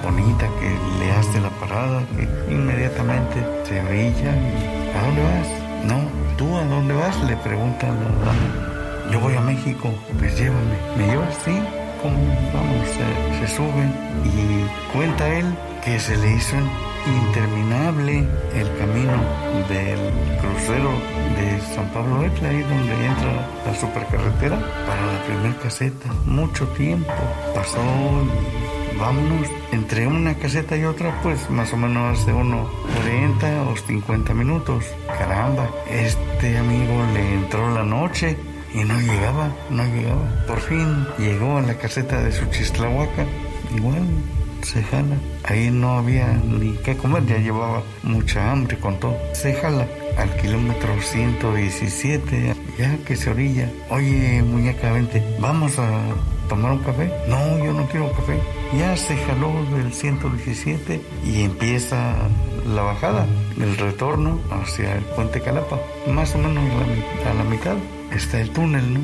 [0.03, 5.47] bonita que le hace la parada, que inmediatamente se orilla y ¿a dónde vas?
[5.85, 7.23] No, ¿tú a dónde vas?
[7.23, 9.11] Le pregunta la dama.
[9.11, 9.89] Yo voy a México,
[10.19, 10.77] pues llévame.
[10.97, 11.33] ¿Me llevas?
[11.45, 11.57] Sí,
[12.03, 13.93] vamos, se, se suben
[14.25, 15.45] y cuenta él
[15.83, 16.57] que se le hizo
[17.07, 19.17] interminable el camino
[19.67, 19.99] del
[20.39, 20.91] crucero
[21.37, 26.09] de San Pablo Etla, ahí donde entra la supercarretera, para la primer caseta.
[26.25, 27.13] Mucho tiempo
[27.53, 27.81] pasó
[28.99, 29.47] vámonos.
[29.71, 34.85] Entre una caseta y otra, pues más o menos hace uno 40 o 50 minutos.
[35.07, 38.37] Caramba, este amigo le entró la noche
[38.73, 40.45] y no llegaba, no llegaba.
[40.47, 43.25] Por fin llegó a la caseta de Suchislahuaca,
[43.75, 44.03] igual
[44.67, 45.15] se jala.
[45.45, 49.17] Ahí no había ni qué comer, ya llevaba mucha hambre con todo.
[49.33, 49.87] Se jala
[50.17, 53.69] al kilómetro 117, ya que se orilla.
[53.89, 55.87] Oye, muñeca, vente, vamos a
[56.49, 57.09] tomar un café.
[57.29, 58.37] No, yo no quiero café.
[58.77, 62.15] Ya se jaló del 117 y empieza
[62.65, 63.25] la bajada,
[63.61, 65.79] el retorno hacia el puente Calapa,
[66.11, 66.65] más o menos
[67.25, 67.77] a la mitad
[68.11, 68.99] está el túnel, ¿no?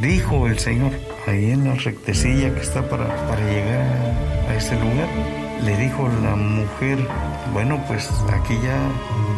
[0.00, 0.92] dijo el Señor,
[1.26, 4.05] ahí en la rectecilla que está para, para llegar a,
[4.56, 5.08] ese lugar,
[5.62, 6.98] le dijo la mujer,
[7.52, 8.78] bueno, pues aquí ya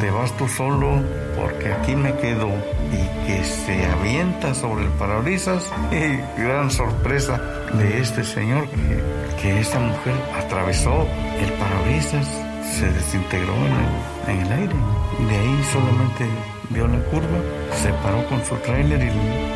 [0.01, 1.03] te vas tú solo
[1.37, 2.49] porque aquí me quedo
[2.93, 5.71] y que se avienta sobre el parabrisas.
[5.93, 7.41] Y gran sorpresa
[7.75, 11.07] de este señor que, que esta mujer atravesó
[11.41, 12.27] el parabrisas
[12.77, 14.75] se desintegró en el, en el aire.
[15.29, 16.27] De ahí solamente
[16.71, 17.39] vio la curva,
[17.83, 19.11] se paró con su tráiler y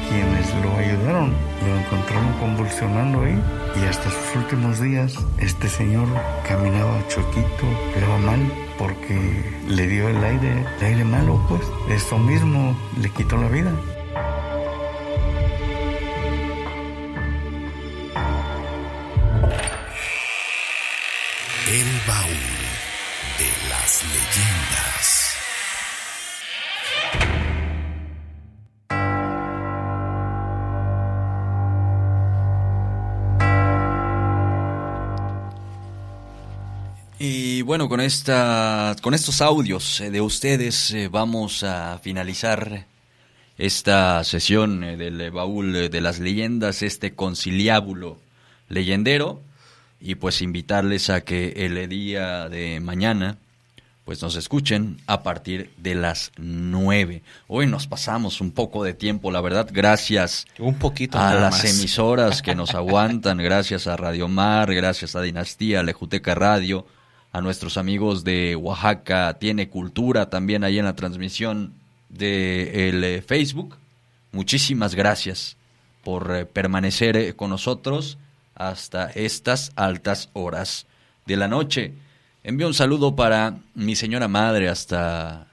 [0.09, 1.33] quienes lo ayudaron
[1.67, 3.39] lo encontraron convulsionando ahí
[3.81, 6.07] y hasta sus últimos días este señor
[6.47, 7.67] caminaba choquito,
[7.99, 8.41] le va mal
[8.79, 13.73] porque le dio el aire, el aire malo pues, eso mismo le quitó la vida.
[21.69, 22.53] El baúl
[23.39, 25.12] de las leyendas.
[37.73, 42.85] Bueno, con esta, con estos audios eh, de ustedes eh, vamos a finalizar
[43.57, 48.19] esta sesión eh, del baúl de las leyendas, este conciliábulo
[48.69, 49.41] leyendero,
[50.03, 53.39] y pues invitarles a que el día de mañana
[54.05, 57.23] pues nos escuchen a partir de las nueve.
[57.49, 61.65] Hoy nos pasamos un poco de tiempo, la verdad, gracias un poquito a las más.
[61.65, 66.85] emisoras que nos aguantan, gracias a Radio Mar, gracias a Dinastía, a Lejuteca Radio,
[67.33, 71.73] a nuestros amigos de Oaxaca, Tiene Cultura también ahí en la transmisión
[72.11, 73.77] de el eh, Facebook.
[74.33, 75.57] Muchísimas gracias
[76.05, 78.19] por eh, permanecer eh, con nosotros
[78.55, 80.87] hasta estas altas horas
[81.25, 81.95] de la noche.
[82.45, 85.47] Envío un saludo para mi señora madre hasta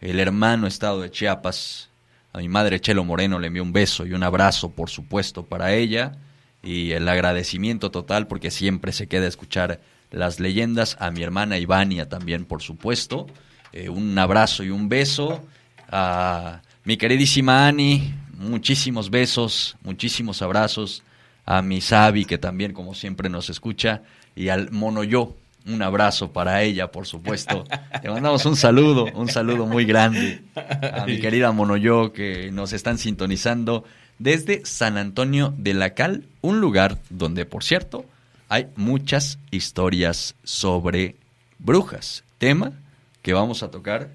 [0.00, 1.88] el hermano estado de Chiapas.
[2.34, 5.72] A mi madre Chelo Moreno le envío un beso y un abrazo, por supuesto, para
[5.72, 6.16] ella.
[6.62, 9.80] Y el agradecimiento total porque siempre se queda a escuchar
[10.12, 10.96] las leyendas.
[11.00, 13.26] A mi hermana Ivania también, por supuesto.
[13.72, 15.44] Eh, un abrazo y un beso.
[15.90, 21.02] A mi queridísima Ani, muchísimos besos, muchísimos abrazos.
[21.44, 24.02] A mi Sabi, que también, como siempre, nos escucha.
[24.36, 25.34] Y al Monoyo,
[25.66, 27.64] un abrazo para ella, por supuesto.
[28.02, 32.98] Le mandamos un saludo, un saludo muy grande a mi querida Monoyo que nos están
[32.98, 33.84] sintonizando
[34.18, 38.04] desde San Antonio de la Cal, un lugar donde, por cierto,
[38.52, 41.16] hay muchas historias sobre
[41.58, 42.74] brujas, tema
[43.22, 44.10] que vamos a tocar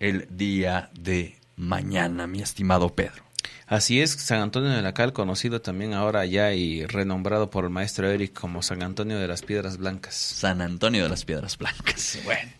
[0.00, 3.22] el día de mañana, mi estimado Pedro.
[3.66, 7.70] Así es, San Antonio de la Cal, conocido también ahora ya y renombrado por el
[7.70, 10.14] maestro Eric como San Antonio de las Piedras Blancas.
[10.14, 12.18] San Antonio de las Piedras Blancas.
[12.24, 12.50] Bueno.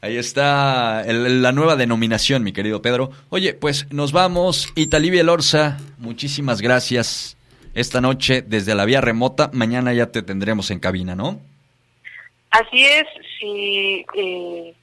[0.00, 3.12] Ahí está el- la nueva denominación, mi querido Pedro.
[3.28, 4.70] Oye, pues nos vamos.
[4.74, 7.35] Italibia Elorza, muchísimas gracias
[7.76, 9.50] esta noche desde la vía remota.
[9.52, 11.38] Mañana ya te tendremos en cabina, ¿no?
[12.50, 13.04] Así es,
[13.38, 14.74] si, eh,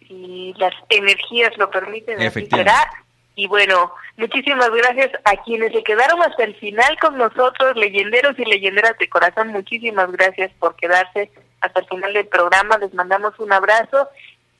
[0.00, 2.90] si las energías lo permiten, así será.
[3.36, 8.44] Y bueno, muchísimas gracias a quienes se quedaron hasta el final con nosotros, leyenderos y
[8.44, 9.48] leyenderas de corazón.
[9.48, 12.76] Muchísimas gracias por quedarse hasta el final del programa.
[12.78, 14.08] Les mandamos un abrazo.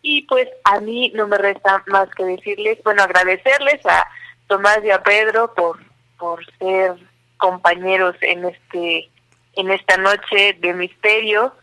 [0.03, 4.07] Y pues a mí no me resta más que decirles, bueno, agradecerles a
[4.47, 5.81] Tomás y a Pedro por,
[6.19, 6.95] por ser
[7.39, 9.11] compañeros en este
[9.57, 11.55] en esta noche de misterio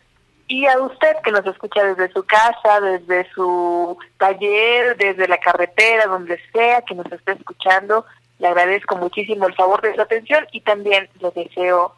[0.48, 6.06] y a usted que nos escucha desde su casa, desde su taller, desde la carretera,
[6.06, 8.04] donde sea que nos esté escuchando,
[8.38, 11.94] le agradezco muchísimo el favor de su atención y también le deseo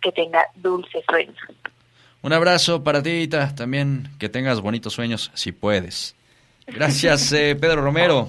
[0.00, 1.36] que tenga dulces sueños.
[2.22, 3.54] Un abrazo para ti, Ita.
[3.54, 6.16] También que tengas bonitos sueños, si puedes.
[6.66, 8.28] Gracias, eh, Pedro Romero.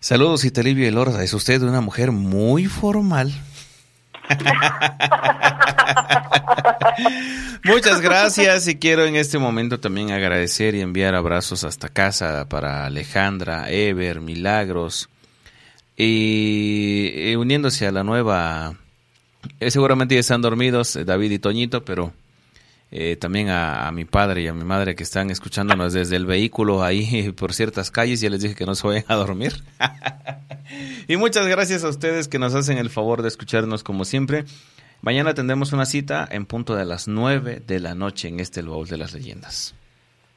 [0.00, 1.22] Saludos, Italibia Elorza.
[1.22, 3.32] Es usted una mujer muy formal.
[7.64, 12.86] Muchas gracias y quiero en este momento también agradecer y enviar abrazos hasta casa para
[12.86, 15.08] Alejandra, Ever, Milagros
[15.96, 18.74] y, uniéndose a la nueva,
[19.60, 22.12] eh, seguramente ya están dormidos eh, David y Toñito, pero
[22.90, 26.82] eh, también a, mi padre y a mi madre que están escuchándonos desde el vehículo
[26.82, 29.64] ahí por ciertas calles, ya les dije que no se vayan a dormir.
[31.08, 34.44] y muchas gracias a ustedes que nos hacen el favor de escucharnos como siempre.
[35.00, 38.88] Mañana tendremos una cita en punto de las 9 de la noche en este Baúl
[38.88, 39.74] de las Leyendas.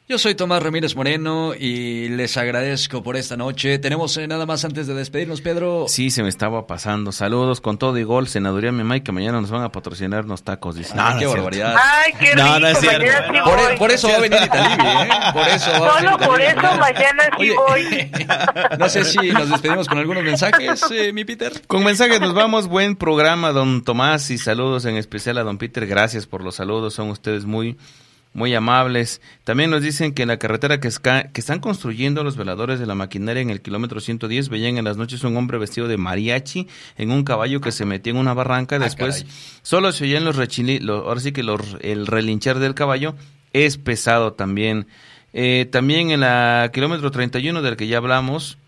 [0.09, 3.77] Yo soy Tomás Ramírez Moreno y les agradezco por esta noche.
[3.77, 5.83] Tenemos eh, nada más antes de despedirnos, Pedro.
[5.89, 7.11] Sí, se me estaba pasando.
[7.11, 10.75] Saludos con todo y gol, Senaduría Mamá, que mañana nos van a patrocinar unos tacos.
[10.77, 10.93] Dice.
[10.97, 11.75] Ay, qué barbaridad.
[11.77, 12.99] Ay, qué rico, No, no es cierto.
[12.99, 13.77] mañana sí Por, voy.
[13.77, 15.09] por eso va a venir Italibi, ¿eh?
[15.33, 18.11] Por eso va a venir Solo por eso mañana sí voy.
[18.79, 21.51] No sé si nos despedimos con algunos mensajes, eh, mi Peter.
[21.67, 22.67] Con mensajes nos vamos.
[22.69, 25.85] Buen programa, don Tomás, y saludos en especial a don Peter.
[25.85, 27.77] Gracias por los saludos, son ustedes muy,
[28.38, 29.19] muy amables.
[29.43, 32.85] También nos dicen que en la carretera que, esca- que están construyendo los veladores de
[32.85, 36.67] la maquinaria en el kilómetro 110 veían en las noches un hombre vestido de mariachi
[36.98, 38.77] en un caballo que se metía en una barranca.
[38.77, 39.35] Después caray.
[39.64, 43.16] solo se oían los rechili, ahora sí que los- el relinchar del caballo.
[43.53, 44.85] es pesado también.
[45.33, 48.59] Eh, también en la kilómetro 31 del que ya hablamos,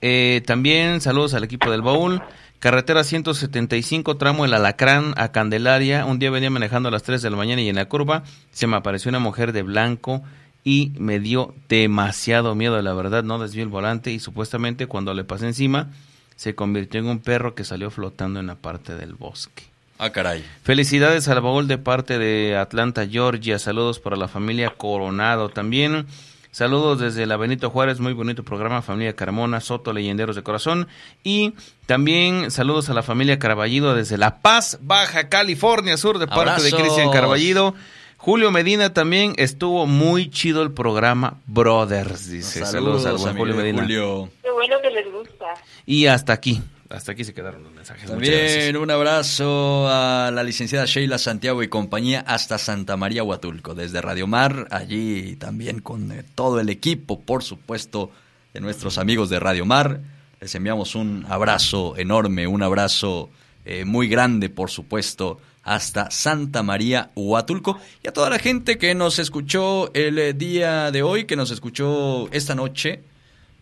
[0.00, 2.22] eh, también saludos al equipo del baúl.
[2.60, 6.04] Carretera 175, tramo El Alacrán a Candelaria.
[6.04, 8.22] Un día venía manejando a las 3 de la mañana y en la curva
[8.52, 10.22] se me apareció una mujer de blanco
[10.62, 15.24] y me dio demasiado miedo, la verdad, no desvió el volante y supuestamente cuando le
[15.24, 15.88] pasé encima
[16.36, 19.62] se convirtió en un perro que salió flotando en la parte del bosque.
[19.96, 20.44] Ah, caray.
[20.62, 23.58] Felicidades al baúl de parte de Atlanta, Georgia.
[23.58, 26.06] Saludos para la familia Coronado también.
[26.52, 30.88] Saludos desde la Benito Juárez, muy bonito programa, familia Carmona, Soto, Leyenderos de Corazón.
[31.22, 31.54] Y
[31.86, 36.72] también saludos a la familia Carballido desde La Paz, Baja California Sur, de parte de
[36.72, 37.74] Cristian Carballido.
[38.16, 42.66] Julio Medina también estuvo muy chido el programa Brothers, dice.
[42.66, 43.86] Saludos, al buen Julio Medina.
[43.86, 45.46] Qué bueno que les gusta.
[45.86, 46.60] Y hasta aquí.
[46.90, 48.10] Hasta aquí se quedaron los mensajes.
[48.10, 54.02] También un abrazo a la licenciada Sheila Santiago y compañía hasta Santa María Huatulco, desde
[54.02, 58.10] Radio Mar, allí también con eh, todo el equipo, por supuesto,
[58.52, 60.00] de nuestros amigos de Radio Mar.
[60.40, 63.30] Les enviamos un abrazo enorme, un abrazo
[63.64, 68.96] eh, muy grande, por supuesto, hasta Santa María Huatulco y a toda la gente que
[68.96, 73.04] nos escuchó el eh, día de hoy, que nos escuchó esta noche.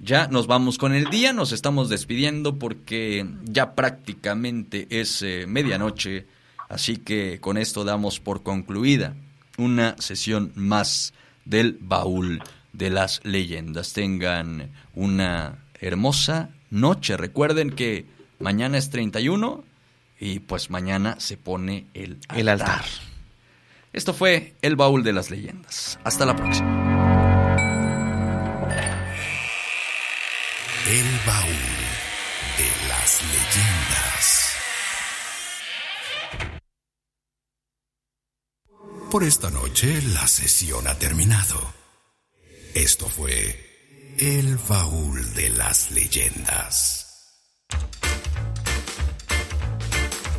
[0.01, 6.27] Ya nos vamos con el día, nos estamos despidiendo porque ya prácticamente es eh, medianoche,
[6.68, 9.15] así que con esto damos por concluida
[9.57, 11.12] una sesión más
[11.44, 13.93] del baúl de las leyendas.
[13.93, 17.17] Tengan una hermosa noche.
[17.17, 18.07] Recuerden que
[18.39, 19.65] mañana es 31
[20.20, 22.39] y pues mañana se pone el altar.
[22.39, 22.85] El altar.
[23.93, 25.99] Esto fue el baúl de las leyendas.
[26.05, 26.88] Hasta la próxima.
[31.49, 31.57] Baúl
[32.59, 34.55] de las leyendas.
[39.10, 41.75] Por esta noche la sesión ha terminado.
[42.75, 47.07] Esto fue El baúl de las leyendas.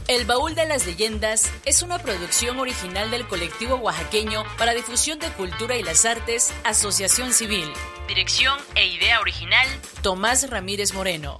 [0.09, 5.29] El Baúl de las Leyendas es una producción original del colectivo oaxaqueño para difusión de
[5.29, 7.71] cultura y las artes, Asociación Civil.
[8.07, 9.67] Dirección e idea original,
[10.01, 11.39] Tomás Ramírez Moreno.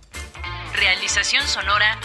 [0.76, 2.00] Realización sonora,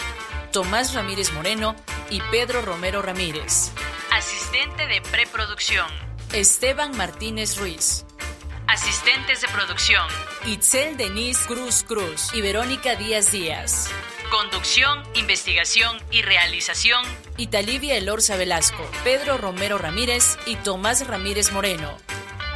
[0.51, 1.75] Tomás Ramírez Moreno
[2.09, 3.69] y Pedro Romero Ramírez.
[4.11, 5.85] Asistente de preproducción,
[6.33, 8.07] Esteban Martínez Ruiz.
[8.65, 10.07] Asistentes de producción,
[10.47, 13.91] Itzel Denise Cruz Cruz y Verónica Díaz Díaz.
[14.35, 17.01] Conducción, investigación y realización,
[17.37, 21.97] Italivia Elorza Velasco, Pedro Romero Ramírez y Tomás Ramírez Moreno.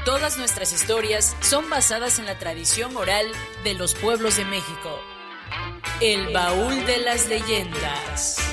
[0.03, 3.25] Todas nuestras historias son basadas en la tradición oral
[3.63, 4.99] de los pueblos de México.
[6.01, 8.48] El baúl de las leyendas.